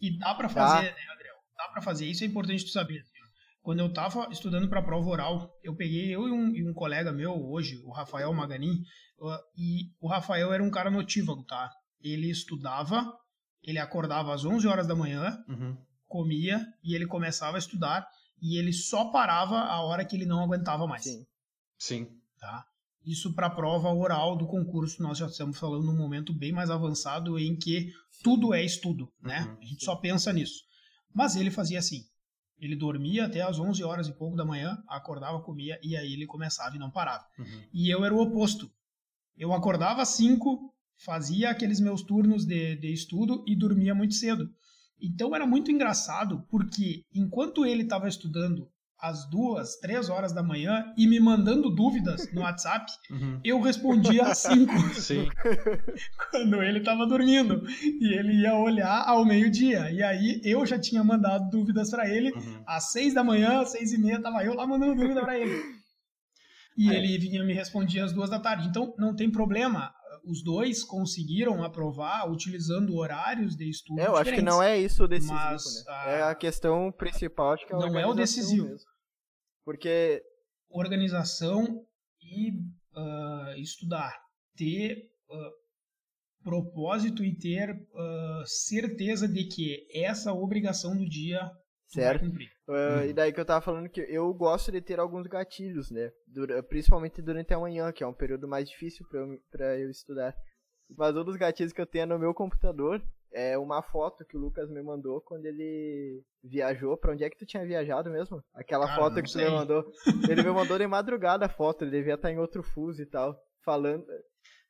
E 0.01 0.17
dá 0.17 0.33
para 0.33 0.49
fazer, 0.49 0.87
dá. 0.87 0.95
né, 0.95 1.11
Adriel? 1.13 1.35
Dá 1.55 1.67
para 1.67 1.83
fazer. 1.83 2.07
Isso 2.07 2.23
é 2.23 2.27
importante 2.27 2.65
tu 2.65 2.71
saber. 2.71 3.03
Quando 3.61 3.79
eu 3.79 3.87
estava 3.87 4.27
estudando 4.31 4.69
para 4.69 4.79
a 4.79 4.83
prova 4.83 5.09
oral, 5.09 5.51
eu 5.63 5.75
peguei 5.75 6.13
eu 6.13 6.27
e 6.27 6.31
um, 6.31 6.55
e 6.55 6.69
um, 6.69 6.73
colega 6.73 7.11
meu 7.11 7.33
hoje, 7.33 7.81
o 7.83 7.91
Rafael 7.91 8.33
Maganin, 8.33 8.83
e 9.57 9.91
o 9.99 10.07
Rafael 10.07 10.53
era 10.53 10.63
um 10.63 10.71
cara 10.71 10.89
notívago, 10.89 11.43
tá? 11.43 11.69
Ele 12.01 12.29
estudava, 12.29 13.05
ele 13.61 13.77
acordava 13.77 14.33
às 14.33 14.45
11 14.45 14.67
horas 14.67 14.87
da 14.87 14.95
manhã, 14.95 15.37
uhum. 15.47 15.77
comia 16.07 16.65
e 16.83 16.95
ele 16.95 17.05
começava 17.05 17.57
a 17.57 17.59
estudar 17.59 18.07
e 18.41 18.57
ele 18.57 18.71
só 18.71 19.11
parava 19.11 19.59
a 19.59 19.81
hora 19.81 20.05
que 20.05 20.15
ele 20.15 20.25
não 20.25 20.41
aguentava 20.41 20.87
mais. 20.87 21.03
Sim. 21.03 21.25
Sim. 21.77 22.07
Tá? 22.39 22.63
Isso 23.05 23.33
para 23.33 23.47
a 23.47 23.55
prova 23.55 23.89
oral 23.89 24.37
do 24.37 24.47
concurso, 24.47 25.01
nós 25.01 25.17
já 25.17 25.25
estamos 25.25 25.57
falando 25.57 25.85
num 25.85 25.97
momento 25.97 26.33
bem 26.33 26.51
mais 26.51 26.69
avançado 26.69 27.37
em 27.37 27.57
que 27.57 27.91
tudo 28.23 28.53
é 28.53 28.63
estudo, 28.63 29.11
né? 29.21 29.41
Uhum. 29.41 29.57
A 29.61 29.65
gente 29.65 29.83
só 29.83 29.95
pensa 29.95 30.31
nisso. 30.31 30.63
Mas 31.13 31.35
ele 31.35 31.51
fazia 31.51 31.79
assim: 31.79 32.03
ele 32.59 32.75
dormia 32.75 33.25
até 33.25 33.41
as 33.41 33.59
11 33.59 33.83
horas 33.83 34.07
e 34.07 34.13
pouco 34.13 34.35
da 34.35 34.45
manhã, 34.45 34.81
acordava, 34.87 35.41
comia 35.41 35.79
e 35.81 35.95
aí 35.95 36.13
ele 36.13 36.25
começava 36.25 36.75
e 36.75 36.79
não 36.79 36.91
parava. 36.91 37.25
Uhum. 37.37 37.63
E 37.73 37.89
eu 37.89 38.03
era 38.03 38.13
o 38.13 38.21
oposto. 38.21 38.69
Eu 39.37 39.53
acordava 39.53 40.01
às 40.01 40.09
5, 40.09 40.73
fazia 40.97 41.49
aqueles 41.49 41.79
meus 41.79 42.01
turnos 42.01 42.45
de, 42.45 42.75
de 42.75 42.91
estudo 42.91 43.43
e 43.47 43.55
dormia 43.55 43.95
muito 43.95 44.13
cedo. 44.15 44.49
Então 45.01 45.33
era 45.33 45.47
muito 45.47 45.71
engraçado 45.71 46.45
porque 46.49 47.03
enquanto 47.13 47.65
ele 47.65 47.83
estava 47.83 48.07
estudando 48.07 48.69
às 49.01 49.29
duas, 49.29 49.77
três 49.77 50.09
horas 50.09 50.33
da 50.33 50.43
manhã 50.43 50.93
e 50.97 51.07
me 51.07 51.19
mandando 51.19 51.69
dúvidas 51.69 52.31
no 52.33 52.41
WhatsApp, 52.41 52.91
uhum. 53.09 53.39
eu 53.43 53.61
respondia 53.61 54.23
às 54.23 54.39
cinco. 54.39 54.73
Sim. 54.93 55.27
quando 56.31 56.61
ele 56.61 56.79
estava 56.79 57.05
dormindo. 57.05 57.63
E 57.81 58.13
ele 58.13 58.41
ia 58.41 58.55
olhar 58.55 59.03
ao 59.07 59.25
meio-dia. 59.25 59.91
E 59.91 60.03
aí 60.03 60.41
eu 60.43 60.65
já 60.65 60.77
tinha 60.77 61.03
mandado 61.03 61.49
dúvidas 61.49 61.89
para 61.89 62.09
ele. 62.09 62.31
Uhum. 62.31 62.63
Às 62.65 62.91
seis 62.91 63.13
da 63.13 63.23
manhã, 63.23 63.61
às 63.61 63.71
seis 63.71 63.93
e 63.93 63.97
meia, 63.97 64.21
tava 64.21 64.43
eu 64.43 64.53
lá 64.53 64.67
mandando 64.67 64.95
dúvida 64.95 65.21
para 65.21 65.37
ele. 65.37 65.79
E 66.77 66.89
ele 66.89 67.17
vinha 67.17 67.43
me 67.43 67.53
respondia 67.53 68.05
às 68.05 68.13
duas 68.13 68.29
da 68.29 68.39
tarde. 68.39 68.67
Então 68.67 68.93
não 68.97 69.13
tem 69.13 69.29
problema 69.29 69.93
os 70.23 70.43
dois 70.43 70.83
conseguiram 70.83 71.63
aprovar 71.63 72.29
utilizando 72.29 72.95
horários 72.95 73.55
de 73.55 73.69
estudo. 73.69 73.99
É, 73.99 74.07
eu 74.07 74.15
acho 74.15 74.33
que 74.33 74.41
não 74.41 74.61
é 74.61 74.77
isso 74.77 75.03
o 75.03 75.07
decisivo. 75.07 75.35
Mas, 75.35 75.85
né? 75.85 75.93
a... 75.93 76.09
É 76.09 76.23
a 76.23 76.35
questão 76.35 76.91
principal, 76.91 77.53
acho 77.53 77.65
que 77.65 77.73
é 77.73 77.77
Não 77.77 77.99
é 77.99 78.05
o 78.05 78.13
decisivo. 78.13 78.67
Mesmo. 78.67 78.89
Porque. 79.65 80.21
Organização 80.69 81.85
e 82.21 82.51
uh, 82.95 83.59
estudar. 83.59 84.15
Ter 84.55 85.09
uh, 85.29 85.51
propósito 86.43 87.23
e 87.23 87.35
ter 87.37 87.71
uh, 87.71 88.45
certeza 88.45 89.27
de 89.27 89.45
que 89.45 89.87
essa 89.93 90.33
obrigação 90.33 90.95
do 90.95 91.07
dia 91.07 91.49
certo. 91.89 92.25
Uh, 92.25 93.05
E 93.07 93.13
daí 93.13 93.33
que 93.33 93.39
eu 93.39 93.45
tava 93.45 93.61
falando 93.61 93.89
que 93.89 94.01
eu 94.01 94.33
gosto 94.33 94.71
de 94.71 94.81
ter 94.81 94.99
alguns 94.99 95.27
gatilhos, 95.27 95.91
né? 95.91 96.11
Dura, 96.27 96.61
principalmente 96.63 97.21
durante 97.21 97.53
a 97.53 97.59
manhã, 97.59 97.91
que 97.91 98.03
é 98.03 98.07
um 98.07 98.13
período 98.13 98.47
mais 98.47 98.69
difícil 98.69 99.05
para 99.09 99.19
eu, 99.19 99.39
pra 99.51 99.77
eu 99.79 99.89
estudar. 99.89 100.35
Mas 100.97 101.15
um 101.15 101.23
dos 101.23 101.35
gatilhos 101.35 101.73
que 101.73 101.81
eu 101.81 101.85
tenho 101.85 102.07
no 102.07 102.17
meu 102.19 102.33
computador 102.33 103.01
é 103.31 103.55
uma 103.57 103.83
foto 103.83 104.25
que 104.25 104.35
o 104.35 104.39
Lucas 104.39 104.69
me 104.71 104.81
mandou 104.81 105.21
quando 105.21 105.45
ele 105.45 106.23
viajou. 106.43 106.97
Pra 106.97 107.11
onde 107.13 107.23
é 107.23 107.29
que 107.29 107.37
tu 107.37 107.45
tinha 107.45 107.63
viajado 107.65 108.09
mesmo? 108.09 108.41
Aquela 108.55 108.87
Cara, 108.87 108.99
foto 108.99 109.21
que 109.21 109.29
sei. 109.29 109.45
tu 109.45 109.51
me 109.51 109.57
mandou. 109.57 109.85
Ele 110.27 110.41
me 110.43 110.51
mandou 110.51 110.77
de 110.79 110.87
madrugada 110.87 111.45
a 111.45 111.49
foto, 111.49 111.83
ele 111.83 111.91
devia 111.91 112.15
estar 112.15 112.31
em 112.31 112.39
outro 112.39 112.63
fuso 112.63 113.01
e 113.01 113.05
tal. 113.05 113.35
Falando. 113.63 114.03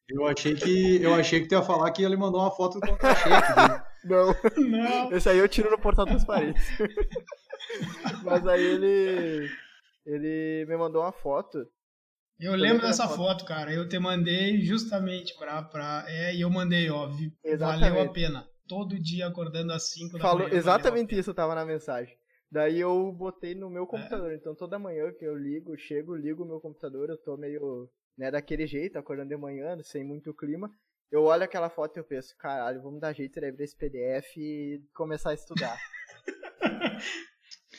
Eu 0.09 0.25
achei 0.25 0.55
que 0.55 1.01
eu 1.01 1.13
achei 1.13 1.39
que 1.39 1.47
tu 1.47 1.53
ia 1.53 1.61
falar 1.61 1.89
que 1.91 2.03
ele 2.03 2.17
mandou 2.17 2.41
uma 2.41 2.51
foto 2.51 2.79
do 2.79 2.87
contra-cheque. 2.87 3.78
Não. 4.03 4.35
Não. 4.57 5.11
Esse 5.11 5.29
aí 5.29 5.37
eu 5.37 5.49
tiro 5.49 5.69
no 5.69 5.79
portal 5.79 6.05
transparente. 6.05 6.59
Mas 8.23 8.45
aí 8.47 8.63
ele. 8.63 9.49
Ele 10.05 10.65
me 10.67 10.77
mandou 10.77 11.01
uma 11.01 11.11
foto. 11.11 11.65
Eu 12.39 12.55
lembro 12.55 12.81
dessa 12.81 13.07
foto. 13.07 13.17
foto. 13.17 13.45
cara. 13.45 13.73
Eu 13.73 13.87
te 13.87 13.99
mandei 13.99 14.61
justamente 14.61 15.37
pra. 15.37 15.61
pra 15.61 16.05
é, 16.07 16.33
e 16.33 16.41
eu 16.41 16.49
mandei, 16.49 16.89
óbvio. 16.89 17.31
Exatamente. 17.43 17.89
Valeu 17.89 18.03
a 18.03 18.13
pena. 18.13 18.47
Todo 18.67 18.99
dia 18.99 19.27
acordando 19.27 19.73
às 19.73 19.89
5 19.89 20.13
da 20.13 20.19
Falou, 20.19 20.47
manhã. 20.47 20.55
Exatamente 20.55 21.17
isso 21.17 21.33
tava 21.33 21.55
na 21.55 21.65
mensagem. 21.65 22.15
Daí 22.51 22.79
eu 22.79 23.11
botei 23.11 23.53
no 23.53 23.69
meu 23.69 23.85
computador. 23.85 24.31
É. 24.31 24.35
Então 24.35 24.55
toda 24.55 24.79
manhã 24.79 25.11
que 25.11 25.25
eu 25.25 25.35
ligo, 25.35 25.77
chego, 25.77 26.15
ligo 26.15 26.43
o 26.43 26.47
meu 26.47 26.59
computador, 26.59 27.09
eu 27.09 27.17
tô 27.17 27.37
meio, 27.37 27.89
né, 28.17 28.31
daquele 28.31 28.65
jeito, 28.65 28.97
acordando 28.97 29.29
de 29.29 29.37
manhã, 29.37 29.77
sem 29.83 30.03
muito 30.03 30.33
clima. 30.33 30.71
Eu 31.11 31.23
olho 31.23 31.43
aquela 31.43 31.69
foto 31.69 31.97
e 31.97 31.99
eu 31.99 32.03
penso, 32.03 32.35
caralho, 32.37 32.81
vamos 32.81 32.99
dar 33.01 33.13
jeito 33.13 33.39
de 33.39 33.47
abrir 33.47 33.63
esse 33.63 33.75
PDF 33.75 34.37
e 34.37 34.81
começar 34.93 35.31
a 35.31 35.33
estudar. 35.33 35.77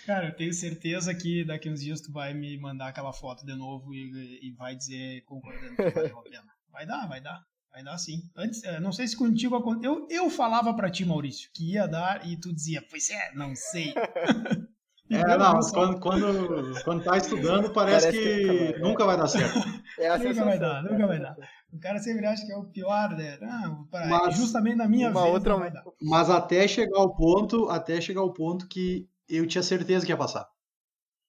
Cara, 0.05 0.29
eu 0.29 0.35
tenho 0.35 0.53
certeza 0.53 1.15
que 1.15 1.45
daqui 1.45 1.71
uns 1.71 1.81
dias 1.81 2.01
tu 2.01 2.11
vai 2.11 2.35
me 2.35 2.59
mandar 2.59 2.89
aquela 2.89 3.13
foto 3.13 3.45
de 3.45 3.55
novo 3.55 3.95
e, 3.95 4.41
e 4.43 4.51
vai 4.53 4.75
dizer 4.75 5.23
concordando 5.25 5.77
que 5.77 5.91
valeu 5.91 6.19
a 6.19 6.23
pena. 6.23 6.53
Vai 6.73 6.87
dar, 6.87 7.07
vai 7.07 7.21
dar. 7.21 7.45
Vai 7.71 7.85
dar 7.85 7.99
sim. 7.99 8.29
Antes, 8.35 8.65
eh, 8.65 8.81
não 8.81 8.91
sei 8.91 9.07
se 9.07 9.17
contigo 9.17 9.55
aconteceu. 9.55 10.09
Eu, 10.11 10.25
eu 10.25 10.31
falava 10.31 10.75
para 10.75 10.91
ti, 10.91 11.05
Maurício, 11.05 11.51
que 11.55 11.75
ia 11.75 11.87
dar 11.87 12.27
e 12.27 12.37
tu 12.37 12.53
dizia, 12.53 12.83
pois 12.91 13.09
é, 13.11 13.33
não 13.35 13.55
sei. 13.55 13.95
É, 15.11 15.37
não, 15.37 15.59
quando, 15.73 15.99
quando, 15.99 16.85
quando 16.85 17.03
tá 17.03 17.17
estudando, 17.17 17.71
parece, 17.75 18.07
parece 18.07 18.23
que, 18.23 18.73
que, 18.75 18.79
nunca 18.79 19.05
vai 19.05 19.17
dar 19.17 19.27
certo. 19.27 19.59
É 19.99 20.17
nunca 20.17 20.45
vai 20.45 20.59
dar, 20.59 20.83
nunca 20.85 21.07
vai 21.07 21.19
dar. 21.19 21.37
O 21.73 21.81
cara 21.81 21.99
sempre 21.99 22.27
acha 22.27 22.47
que 22.47 22.53
é 22.53 22.57
o 22.57 22.65
pior, 22.65 23.11
né? 23.17 23.37
Não, 23.41 23.87
para, 23.87 24.07
mas, 24.07 24.37
justamente 24.37 24.77
na 24.77 24.89
minha 24.89 25.11
uma 25.11 25.23
vez 25.23 25.35
outra, 25.35 25.57
vai 25.57 25.71
dar. 25.73 25.85
Mas 26.01 26.31
até 26.31 26.67
chegar 26.69 26.97
ao 26.97 27.15
ponto, 27.15 27.69
até 27.69 28.01
chegar 28.01 28.21
ao 28.21 28.33
ponto 28.33 28.69
que 28.69 29.09
eu 29.29 29.47
tinha 29.49 29.63
certeza 29.65 30.07
que 30.07 30.13
ia 30.13 30.17
passar. 30.17 30.49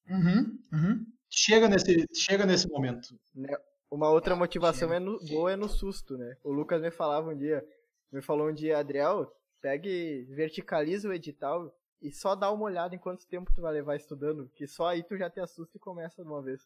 Uhum, 0.07 0.59
uhum. 0.71 1.05
chega 1.29 1.67
nesse, 1.67 2.05
chega 2.13 2.45
nesse 2.45 2.67
momento. 2.69 3.07
Né, 3.33 3.51
uma 3.89 4.09
outra 4.09 4.35
motivação 4.35 4.93
é 4.93 4.99
no, 4.99 5.17
boa 5.25 5.53
é 5.53 5.55
no 5.55 5.67
susto, 5.67 6.17
né? 6.17 6.35
O 6.43 6.51
Lucas 6.51 6.81
me 6.81 6.91
falava 6.91 7.31
um 7.31 7.37
dia, 7.37 7.63
me 8.11 8.21
falou 8.21 8.47
um 8.47 8.53
dia, 8.53 8.77
Adriel, 8.77 9.31
pegue, 9.59 10.23
verticaliza 10.29 11.09
o 11.09 11.13
edital 11.13 11.73
e 12.01 12.11
só 12.11 12.35
dá 12.35 12.51
uma 12.51 12.63
olhada 12.63 12.95
em 12.95 12.99
quanto 12.99 13.27
tempo 13.27 13.51
tu 13.53 13.61
vai 13.61 13.73
levar 13.73 13.95
estudando, 13.95 14.49
que 14.55 14.67
só 14.67 14.87
aí 14.87 15.03
tu 15.03 15.17
já 15.17 15.29
te 15.29 15.39
assusta 15.39 15.77
e 15.77 15.79
começa 15.79 16.23
de 16.23 16.29
uma 16.29 16.41
vez. 16.41 16.61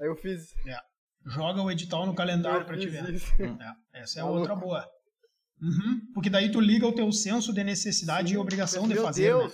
Aí 0.00 0.08
eu 0.08 0.16
fiz. 0.16 0.54
É. 0.66 0.78
Joga 1.26 1.62
o 1.62 1.70
edital 1.70 2.06
no 2.06 2.14
calendário 2.14 2.66
para 2.66 2.78
te 2.78 2.88
ver. 2.88 3.02
É. 3.92 4.00
Essa 4.02 4.20
é 4.20 4.22
tá 4.22 4.28
outra 4.28 4.56
boa. 4.56 4.88
Uhum. 5.60 6.00
Porque 6.14 6.30
daí 6.30 6.50
tu 6.50 6.60
liga 6.60 6.86
o 6.86 6.94
teu 6.94 7.12
senso 7.12 7.52
de 7.52 7.62
necessidade 7.62 8.30
Sim, 8.30 8.34
e 8.34 8.38
obrigação 8.38 8.88
de 8.88 8.96
fazer. 8.96 9.28
Meu 9.28 9.38
né? 9.38 9.42
Deus! 9.44 9.52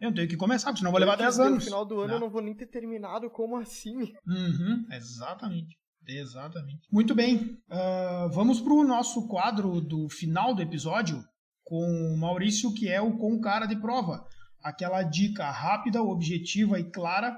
Né? 0.00 0.08
Eu 0.08 0.14
tenho 0.14 0.28
que 0.28 0.36
começar, 0.36 0.68
porque 0.68 0.78
senão 0.78 0.88
eu 0.88 0.92
vou 0.92 1.00
levar 1.00 1.16
10 1.16 1.38
anos. 1.38 1.58
No 1.58 1.60
final 1.60 1.84
do 1.84 2.00
ano 2.00 2.08
não. 2.08 2.14
eu 2.14 2.20
não 2.20 2.30
vou 2.30 2.42
nem 2.42 2.54
ter 2.54 2.66
terminado, 2.66 3.30
como 3.30 3.56
assim? 3.56 4.12
Uhum. 4.26 4.86
Exatamente. 4.90 5.76
Exatamente. 6.08 6.88
Muito 6.90 7.14
bem. 7.14 7.58
Uh, 7.70 8.28
vamos 8.32 8.60
para 8.60 8.72
o 8.72 8.82
nosso 8.82 9.28
quadro 9.28 9.80
do 9.80 10.08
final 10.08 10.54
do 10.54 10.62
episódio 10.62 11.22
com 11.62 11.84
o 11.84 12.18
Maurício, 12.18 12.74
que 12.74 12.88
é 12.88 13.00
o 13.00 13.16
Com 13.16 13.40
Cara 13.40 13.66
de 13.66 13.76
Prova. 13.76 14.26
Aquela 14.62 15.02
dica 15.02 15.50
rápida, 15.50 16.02
objetiva 16.02 16.78
e 16.78 16.84
clara 16.84 17.36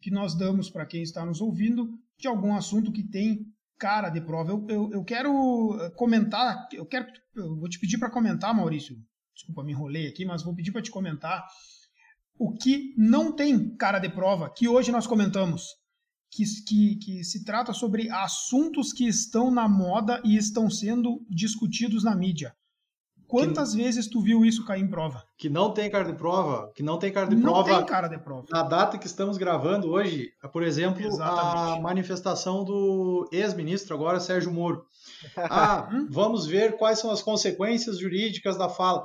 que 0.00 0.10
nós 0.10 0.36
damos 0.36 0.70
para 0.70 0.86
quem 0.86 1.02
está 1.02 1.24
nos 1.24 1.40
ouvindo 1.40 1.88
de 2.18 2.28
algum 2.28 2.54
assunto 2.54 2.92
que 2.92 3.02
tem 3.02 3.46
cara 3.78 4.10
de 4.10 4.20
prova. 4.20 4.50
Eu, 4.50 4.66
eu, 4.68 4.90
eu 4.92 5.04
quero 5.04 5.78
eh, 5.80 5.90
comentar, 5.90 6.68
eu 6.72 6.84
quero, 6.84 7.06
eu 7.34 7.56
vou 7.56 7.68
te 7.68 7.78
pedir 7.78 7.98
para 7.98 8.10
comentar, 8.10 8.54
Maurício. 8.54 8.96
Desculpa, 9.34 9.62
me 9.62 9.72
enrolei 9.72 10.08
aqui, 10.08 10.24
mas 10.24 10.42
vou 10.42 10.54
pedir 10.54 10.72
para 10.72 10.82
te 10.82 10.90
comentar 10.90 11.46
o 12.36 12.52
que 12.52 12.94
não 12.96 13.32
tem 13.32 13.76
cara 13.76 13.98
de 13.98 14.08
prova, 14.08 14.52
que 14.52 14.68
hoje 14.68 14.92
nós 14.92 15.06
comentamos, 15.06 15.74
que, 16.30 16.44
que, 16.66 16.96
que 16.96 17.24
se 17.24 17.44
trata 17.44 17.72
sobre 17.72 18.10
assuntos 18.10 18.92
que 18.92 19.06
estão 19.06 19.50
na 19.50 19.68
moda 19.68 20.20
e 20.24 20.36
estão 20.36 20.70
sendo 20.70 21.24
discutidos 21.28 22.04
na 22.04 22.14
mídia. 22.14 22.54
Quantas 23.28 23.74
que, 23.74 23.82
vezes 23.82 24.08
tu 24.08 24.22
viu 24.22 24.42
isso 24.44 24.64
cair 24.64 24.82
em 24.82 24.88
prova? 24.88 25.22
Que 25.36 25.50
não 25.50 25.70
tem 25.70 25.90
cara 25.90 26.04
de 26.04 26.14
prova, 26.14 26.72
que 26.74 26.82
não 26.82 26.98
tem 26.98 27.12
cara 27.12 27.28
de 27.28 27.36
não 27.36 27.42
prova. 27.42 27.70
Não 27.70 27.76
tem 27.76 27.86
cara 27.86 28.08
de 28.08 28.18
prova. 28.18 28.46
Na 28.50 28.62
data 28.62 28.96
que 28.96 29.06
estamos 29.06 29.36
gravando 29.36 29.90
hoje, 29.90 30.30
por 30.50 30.62
exemplo, 30.62 31.06
Exatamente. 31.06 31.78
a 31.78 31.80
manifestação 31.80 32.64
do 32.64 33.28
ex-ministro 33.30 33.94
agora 33.94 34.18
Sérgio 34.18 34.50
Moro. 34.50 34.82
Ah, 35.50 35.88
vamos 36.10 36.46
ver 36.46 36.76
quais 36.76 37.00
são 37.00 37.10
as 37.10 37.20
consequências 37.22 37.98
jurídicas 37.98 38.56
da 38.56 38.68
fala. 38.68 39.04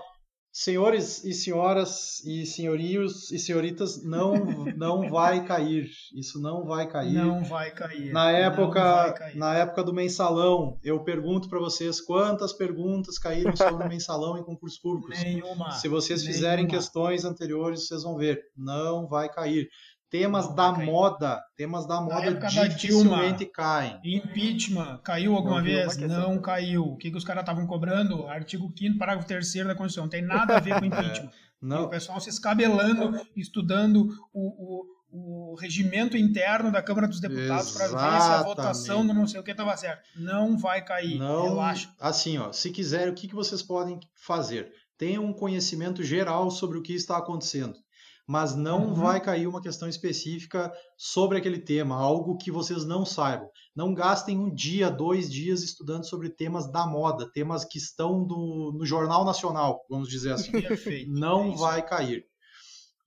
Senhores 0.56 1.24
e 1.24 1.34
senhoras 1.34 2.24
e 2.24 2.46
senhorios 2.46 3.32
e 3.32 3.40
senhoritas, 3.40 4.04
não 4.04 4.36
não 4.78 5.10
vai 5.10 5.44
cair. 5.44 5.90
Isso 6.14 6.40
não 6.40 6.64
vai 6.64 6.88
cair. 6.88 7.12
Não 7.12 7.44
vai 7.44 7.72
cair. 7.72 8.14
Na 8.14 8.30
época, 8.30 9.14
cair. 9.14 9.36
na 9.36 9.56
época 9.56 9.84
do 9.84 9.92
mensalão, 9.92 10.78
eu 10.84 11.04
pergunto 11.04 11.50
para 11.50 11.58
vocês 11.58 12.00
quantas 12.00 12.54
perguntas 12.54 13.18
caíram 13.18 13.56
sobre 13.56 13.84
o 13.84 13.90
mensalão 13.90 14.38
em 14.38 14.44
concursos 14.44 14.80
públicos. 14.80 15.20
Nenhuma. 15.24 15.72
Se 15.72 15.88
vocês 15.88 16.22
nenhuma. 16.22 16.36
fizerem 16.36 16.68
questões 16.68 17.26
anteriores, 17.26 17.88
vocês 17.88 18.04
vão 18.04 18.16
ver. 18.16 18.40
Não 18.56 19.08
vai 19.08 19.30
cair. 19.30 19.68
Temas 20.14 20.46
não, 20.48 20.54
da 20.54 20.72
moda, 20.72 21.44
temas 21.58 21.88
da 21.88 22.00
moda 22.00 22.32
dificilmente 22.48 23.48
caem. 23.48 24.00
Impeachment, 24.06 25.00
caiu 25.04 25.36
alguma 25.36 25.58
não, 25.58 25.64
vez? 25.64 25.98
Não 25.98 26.40
caiu. 26.40 26.84
O 26.84 26.98
que, 26.98 27.10
que 27.10 27.18
os 27.18 27.24
caras 27.24 27.42
estavam 27.42 27.66
cobrando? 27.66 28.28
Artigo 28.28 28.72
5 28.78 29.00
parágrafo 29.00 29.28
3 29.28 29.54
da 29.66 29.74
Constituição. 29.74 30.04
Não 30.04 30.10
tem 30.12 30.22
nada 30.22 30.58
a 30.58 30.60
ver 30.60 30.78
com 30.78 30.86
impeachment. 30.86 31.30
É, 31.30 31.32
não. 31.60 31.86
O 31.86 31.90
pessoal 31.90 32.20
se 32.20 32.30
escabelando, 32.30 33.20
estudando 33.36 34.08
o, 34.32 34.84
o, 35.10 35.54
o 35.54 35.56
regimento 35.56 36.16
interno 36.16 36.72
da 36.72 36.84
Câmara 36.84 37.08
dos 37.08 37.20
Deputados 37.20 37.72
para 37.72 37.88
ver 37.88 38.22
se 38.22 38.30
a 38.30 38.44
votação 38.44 39.08
do 39.08 39.16
não 39.16 39.26
sei 39.26 39.40
o 39.40 39.44
que 39.44 39.50
estava 39.50 39.76
certo. 39.76 40.04
Não 40.16 40.56
vai 40.56 40.86
cair, 40.86 41.18
não, 41.18 41.46
relaxa. 41.46 41.90
Assim, 42.00 42.38
ó, 42.38 42.52
se 42.52 42.70
quiser, 42.70 43.10
o 43.10 43.16
que, 43.16 43.28
que 43.28 43.34
vocês 43.34 43.64
podem 43.64 44.00
fazer? 44.14 44.72
Tenham 44.96 45.26
um 45.26 45.34
conhecimento 45.34 46.04
geral 46.04 46.52
sobre 46.52 46.78
o 46.78 46.84
que 46.84 46.94
está 46.94 47.18
acontecendo 47.18 47.83
mas 48.28 48.56
não 48.56 48.88
uhum. 48.88 48.94
vai 48.94 49.20
cair 49.20 49.48
uma 49.48 49.62
questão 49.62 49.88
específica 49.88 50.72
sobre 50.98 51.38
aquele 51.38 51.60
tema, 51.60 51.96
algo 51.96 52.38
que 52.38 52.52
vocês 52.52 52.86
não 52.86 53.06
saibam. 53.06 53.50
Não 53.76 53.94
gastem 53.94 54.38
um 54.38 54.54
dia, 54.54 54.90
dois 54.90 55.30
dias 55.32 55.64
estudando 55.64 56.08
sobre 56.08 56.30
temas 56.30 56.72
da 56.72 56.86
moda, 56.86 57.30
temas 57.32 57.66
que 57.66 57.78
estão 57.78 58.24
do, 58.24 58.74
no 58.78 58.86
Jornal 58.86 59.26
Nacional, 59.26 59.86
vamos 59.90 60.08
dizer 60.08 60.34
assim. 60.34 60.52
Perfeito. 60.62 61.12
Não 61.12 61.52
é 61.52 61.56
vai 61.56 61.86
cair. 61.86 62.26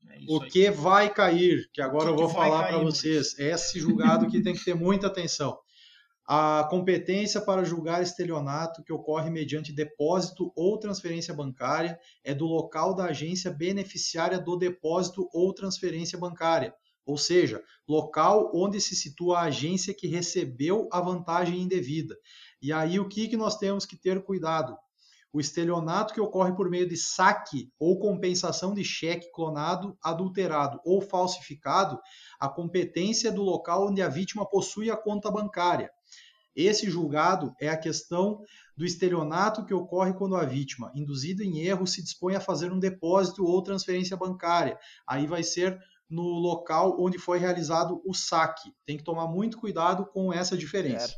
É 0.09 0.19
o 0.29 0.41
que 0.41 0.71
vai 0.71 1.13
cair, 1.13 1.69
que 1.73 1.81
agora 1.81 2.07
que 2.07 2.11
eu 2.11 2.17
vou 2.17 2.29
falar 2.29 2.69
para 2.69 2.79
vocês, 2.79 3.39
é 3.39 3.51
esse 3.51 3.79
julgado 3.79 4.29
que 4.29 4.43
tem 4.43 4.55
que 4.55 4.65
ter 4.65 4.75
muita 4.75 5.07
atenção 5.07 5.59
a 6.29 6.67
competência 6.69 7.41
para 7.41 7.63
julgar 7.63 8.03
estelionato 8.03 8.83
que 8.83 8.93
ocorre 8.93 9.31
mediante 9.31 9.73
depósito 9.73 10.53
ou 10.57 10.77
transferência 10.77 11.33
bancária 11.33 12.01
é 12.25 12.35
do 12.35 12.47
local 12.47 12.97
da 12.97 13.05
agência 13.05 13.49
beneficiária 13.49 14.37
do 14.37 14.57
depósito 14.57 15.31
ou 15.33 15.55
transferência 15.55 16.19
bancária, 16.19 16.75
ou 17.07 17.17
seja, 17.17 17.63
local 17.87 18.51
onde 18.53 18.81
se 18.81 18.97
situa 18.97 19.39
a 19.39 19.43
agência 19.45 19.95
que 19.95 20.09
recebeu 20.09 20.89
a 20.91 21.01
vantagem 21.01 21.61
indevida. 21.61 22.17
E 22.61 22.73
aí 22.73 22.99
o 22.99 23.09
que, 23.09 23.29
que 23.29 23.37
nós 23.37 23.57
temos 23.57 23.87
que 23.87 23.97
ter 23.97 24.21
cuidado? 24.25 24.77
O 25.33 25.39
estelionato 25.39 26.13
que 26.13 26.21
ocorre 26.21 26.57
por 26.57 26.69
meio 26.69 26.89
de 26.89 26.97
saque 26.97 27.71
ou 27.79 28.01
compensação 28.01 28.75
de 28.75 28.83
cheque 28.83 29.31
clonado, 29.31 29.97
adulterado 30.03 30.81
ou 30.85 31.01
falsificado, 31.01 32.01
a 32.41 32.49
competência 32.49 33.29
é 33.29 33.33
do 33.33 33.43
local 33.43 33.87
onde 33.87 34.03
a 34.03 34.09
vítima 34.09 34.45
possui 34.45 34.91
a 34.91 34.97
conta 34.97 35.31
bancária. 35.31 35.89
Esse 36.57 36.91
julgado 36.91 37.55
é 37.61 37.69
a 37.69 37.77
questão 37.77 38.41
do 38.75 38.85
estelionato 38.85 39.65
que 39.65 39.75
ocorre 39.75 40.15
quando 40.15 40.37
a 40.37 40.45
vítima, 40.45 40.91
induzida 40.95 41.45
em 41.45 41.59
erro, 41.59 41.87
se 41.87 42.03
dispõe 42.03 42.35
a 42.35 42.41
fazer 42.41 42.73
um 42.73 42.79
depósito 42.79 43.45
ou 43.45 43.63
transferência 43.63 44.17
bancária. 44.17 44.79
Aí 45.07 45.27
vai 45.27 45.43
ser 45.43 45.79
no 46.09 46.23
local 46.23 46.97
onde 46.99 47.19
foi 47.19 47.39
realizado 47.39 48.01
o 48.07 48.15
saque. 48.15 48.73
Tem 48.87 48.97
que 48.97 49.05
tomar 49.05 49.29
muito 49.29 49.59
cuidado 49.59 50.07
com 50.07 50.33
essa 50.33 50.57
diferença. 50.57 51.15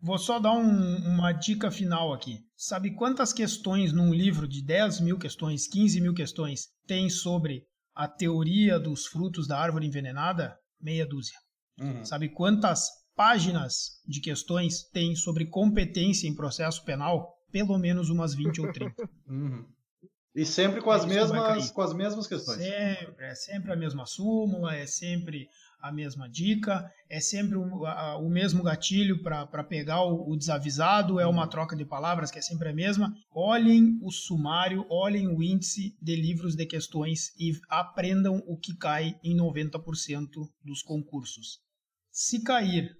Vou 0.00 0.18
só 0.18 0.38
dar 0.38 0.52
um, 0.52 0.96
uma 1.08 1.32
dica 1.32 1.70
final 1.70 2.12
aqui. 2.12 2.38
Sabe 2.56 2.94
quantas 2.94 3.32
questões 3.32 3.92
num 3.92 4.14
livro 4.14 4.46
de 4.46 4.62
10 4.62 5.00
mil 5.00 5.18
questões, 5.18 5.66
15 5.66 6.00
mil 6.00 6.14
questões, 6.14 6.68
tem 6.86 7.10
sobre 7.10 7.66
a 7.94 8.06
teoria 8.06 8.78
dos 8.78 9.06
frutos 9.06 9.48
da 9.48 9.58
árvore 9.58 9.86
envenenada? 9.86 10.56
Meia 10.80 11.04
dúzia. 11.04 11.36
Uhum. 11.80 12.04
Sabe 12.04 12.28
quantas 12.28 12.88
páginas 13.18 14.00
de 14.06 14.20
questões 14.20 14.84
tem 14.92 15.16
sobre 15.16 15.44
competência 15.44 16.28
em 16.28 16.34
processo 16.36 16.84
penal, 16.84 17.36
pelo 17.50 17.76
menos 17.76 18.10
umas 18.10 18.32
20 18.32 18.60
ou 18.60 18.72
30. 18.72 18.94
Uhum. 19.28 19.66
E 20.34 20.46
sempre 20.46 20.80
com 20.80 20.90
as, 20.90 21.04
mesmas, 21.04 21.70
com 21.70 21.82
as 21.82 21.92
mesmas 21.92 22.26
questões. 22.26 22.58
Sempre, 22.58 23.26
é 23.26 23.34
sempre 23.34 23.72
a 23.72 23.76
mesma 23.76 24.06
súmula, 24.06 24.74
é 24.74 24.86
sempre 24.86 25.48
a 25.82 25.92
mesma 25.92 26.28
dica, 26.28 26.90
é 27.10 27.20
sempre 27.20 27.58
o, 27.58 27.84
a, 27.84 28.16
o 28.16 28.30
mesmo 28.30 28.62
gatilho 28.62 29.20
para 29.22 29.64
pegar 29.64 30.02
o, 30.04 30.30
o, 30.30 30.36
desavisado, 30.36 31.18
é 31.18 31.26
uma 31.26 31.42
uhum. 31.42 31.48
troca 31.48 31.76
de 31.76 31.84
palavras 31.84 32.30
que 32.30 32.38
é 32.38 32.42
sempre 32.42 32.68
a 32.68 32.72
mesma. 32.72 33.12
Olhem 33.34 33.98
o 34.00 34.10
sumário, 34.10 34.86
olhem 34.88 35.28
o 35.28 35.42
índice 35.42 35.94
de 36.00 36.14
livros 36.14 36.54
de 36.54 36.64
questões 36.64 37.34
e 37.38 37.52
aprendam 37.68 38.42
o 38.46 38.56
que 38.56 38.76
cai 38.76 39.18
em 39.22 39.36
90% 39.36 40.28
dos 40.64 40.82
concursos. 40.82 41.58
Se 42.12 42.42
cair 42.42 42.96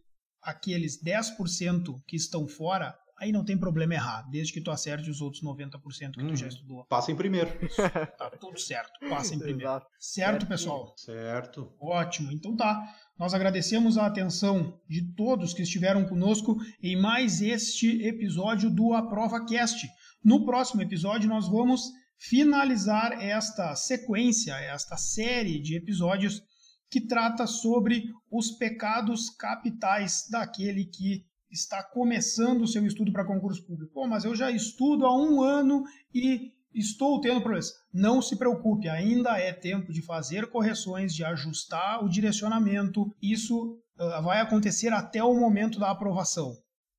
aqueles 0.49 0.99
10% 1.03 2.03
que 2.07 2.17
estão 2.17 2.49
fora, 2.49 2.99
aí 3.19 3.31
não 3.31 3.45
tem 3.45 3.59
problema 3.59 3.93
errar, 3.93 4.23
desde 4.31 4.53
que 4.53 4.63
tu 4.63 4.71
acerte 4.71 5.11
os 5.11 5.21
outros 5.21 5.43
90% 5.43 6.13
que 6.13 6.27
tu 6.27 6.37
já 6.37 6.47
uhum. 6.47 6.53
estudou. 6.53 6.85
Passa 6.87 7.13
em 7.13 7.17
primeiro. 7.17 7.51
Tá 8.19 8.31
tudo 8.31 8.59
certo, 8.59 8.99
passa 9.09 9.35
em 9.35 9.39
primeiro. 9.39 9.71
Exato. 9.71 9.87
Certo, 9.99 10.47
pessoal? 10.47 10.95
Certo. 10.97 11.73
Ótimo, 11.81 12.33
então 12.33 12.57
tá. 12.57 12.95
Nós 13.19 13.35
agradecemos 13.35 13.99
a 13.99 14.07
atenção 14.07 14.81
de 14.89 15.03
todos 15.15 15.53
que 15.53 15.63
estiveram 15.63 16.05
conosco 16.07 16.57
em 16.83 16.97
mais 16.97 17.43
este 17.43 18.03
episódio 18.07 18.71
do 18.71 18.95
Aprova 18.95 19.45
Cast. 19.45 19.87
No 20.25 20.45
próximo 20.45 20.83
episódio 20.83 21.29
nós 21.29 21.47
vamos 21.49 21.83
finalizar 22.17 23.13
esta 23.23 23.75
sequência, 23.77 24.55
esta 24.55 24.97
série 24.97 25.61
de 25.61 25.77
episódios 25.77 26.43
que 26.91 27.01
trata 27.01 27.47
sobre 27.47 28.05
os 28.31 28.51
pecados 28.53 29.31
capitais 29.31 30.27
daquele 30.31 30.85
que 30.85 31.25
está 31.51 31.83
começando 31.83 32.63
o 32.63 32.67
seu 32.67 32.85
estudo 32.87 33.13
para 33.13 33.25
concurso 33.25 33.65
público. 33.67 33.93
Pô, 33.93 34.07
mas 34.07 34.25
eu 34.25 34.35
já 34.37 34.51
estudo 34.51 35.07
há 35.07 35.17
um 35.17 35.43
ano 35.43 35.85
e 36.15 36.53
estou 36.75 37.21
tendo 37.21 37.41
problemas. 37.41 37.73
Não 37.93 38.21
se 38.21 38.37
preocupe, 38.37 38.89
ainda 38.89 39.39
é 39.39 39.53
tempo 39.53 39.93
de 39.93 40.03
fazer 40.03 40.51
correções, 40.51 41.15
de 41.15 41.25
ajustar 41.25 42.05
o 42.05 42.09
direcionamento. 42.09 43.15
Isso 43.23 43.79
uh, 43.99 44.23
vai 44.23 44.41
acontecer 44.41 44.93
até 44.93 45.25
o 45.25 45.35
momento 45.35 45.79
da 45.79 45.91
aprovação. 45.91 46.55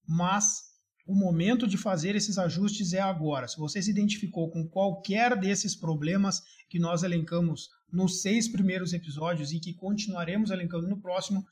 Mas 0.08 0.70
O 1.10 1.16
momento 1.16 1.66
de 1.66 1.76
fazer 1.76 2.16
esses 2.16 2.38
ajustes 2.38 2.94
é 2.94 3.00
agora. 3.00 3.48
Se 3.48 3.58
você 3.58 3.82
se 3.82 3.90
identificou 3.90 4.52
com 4.52 4.68
qualquer 4.68 5.36
desses 5.36 5.76
problemas 5.76 6.40
que 6.70 6.78
nós 6.78 7.02
elencamos 7.02 7.68
nos 7.92 8.22
seis 8.22 8.48
primeiros 8.48 8.94
episódios 8.94 9.52
e 9.52 9.60
que 9.60 9.74
continuaremos 9.74 10.52
elencando 10.52 10.88
no 10.88 11.02
próximo, 11.02 11.46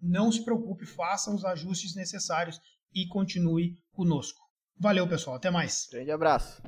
não 0.00 0.30
se 0.30 0.44
preocupe, 0.44 0.84
faça 0.86 1.34
os 1.34 1.44
ajustes 1.44 1.94
necessários 1.94 2.60
e 2.94 3.06
continue 3.06 3.78
conosco. 3.92 4.40
Valeu, 4.78 5.08
pessoal. 5.08 5.36
Até 5.36 5.50
mais. 5.50 5.88
Grande 5.90 6.10
abraço. 6.10 6.62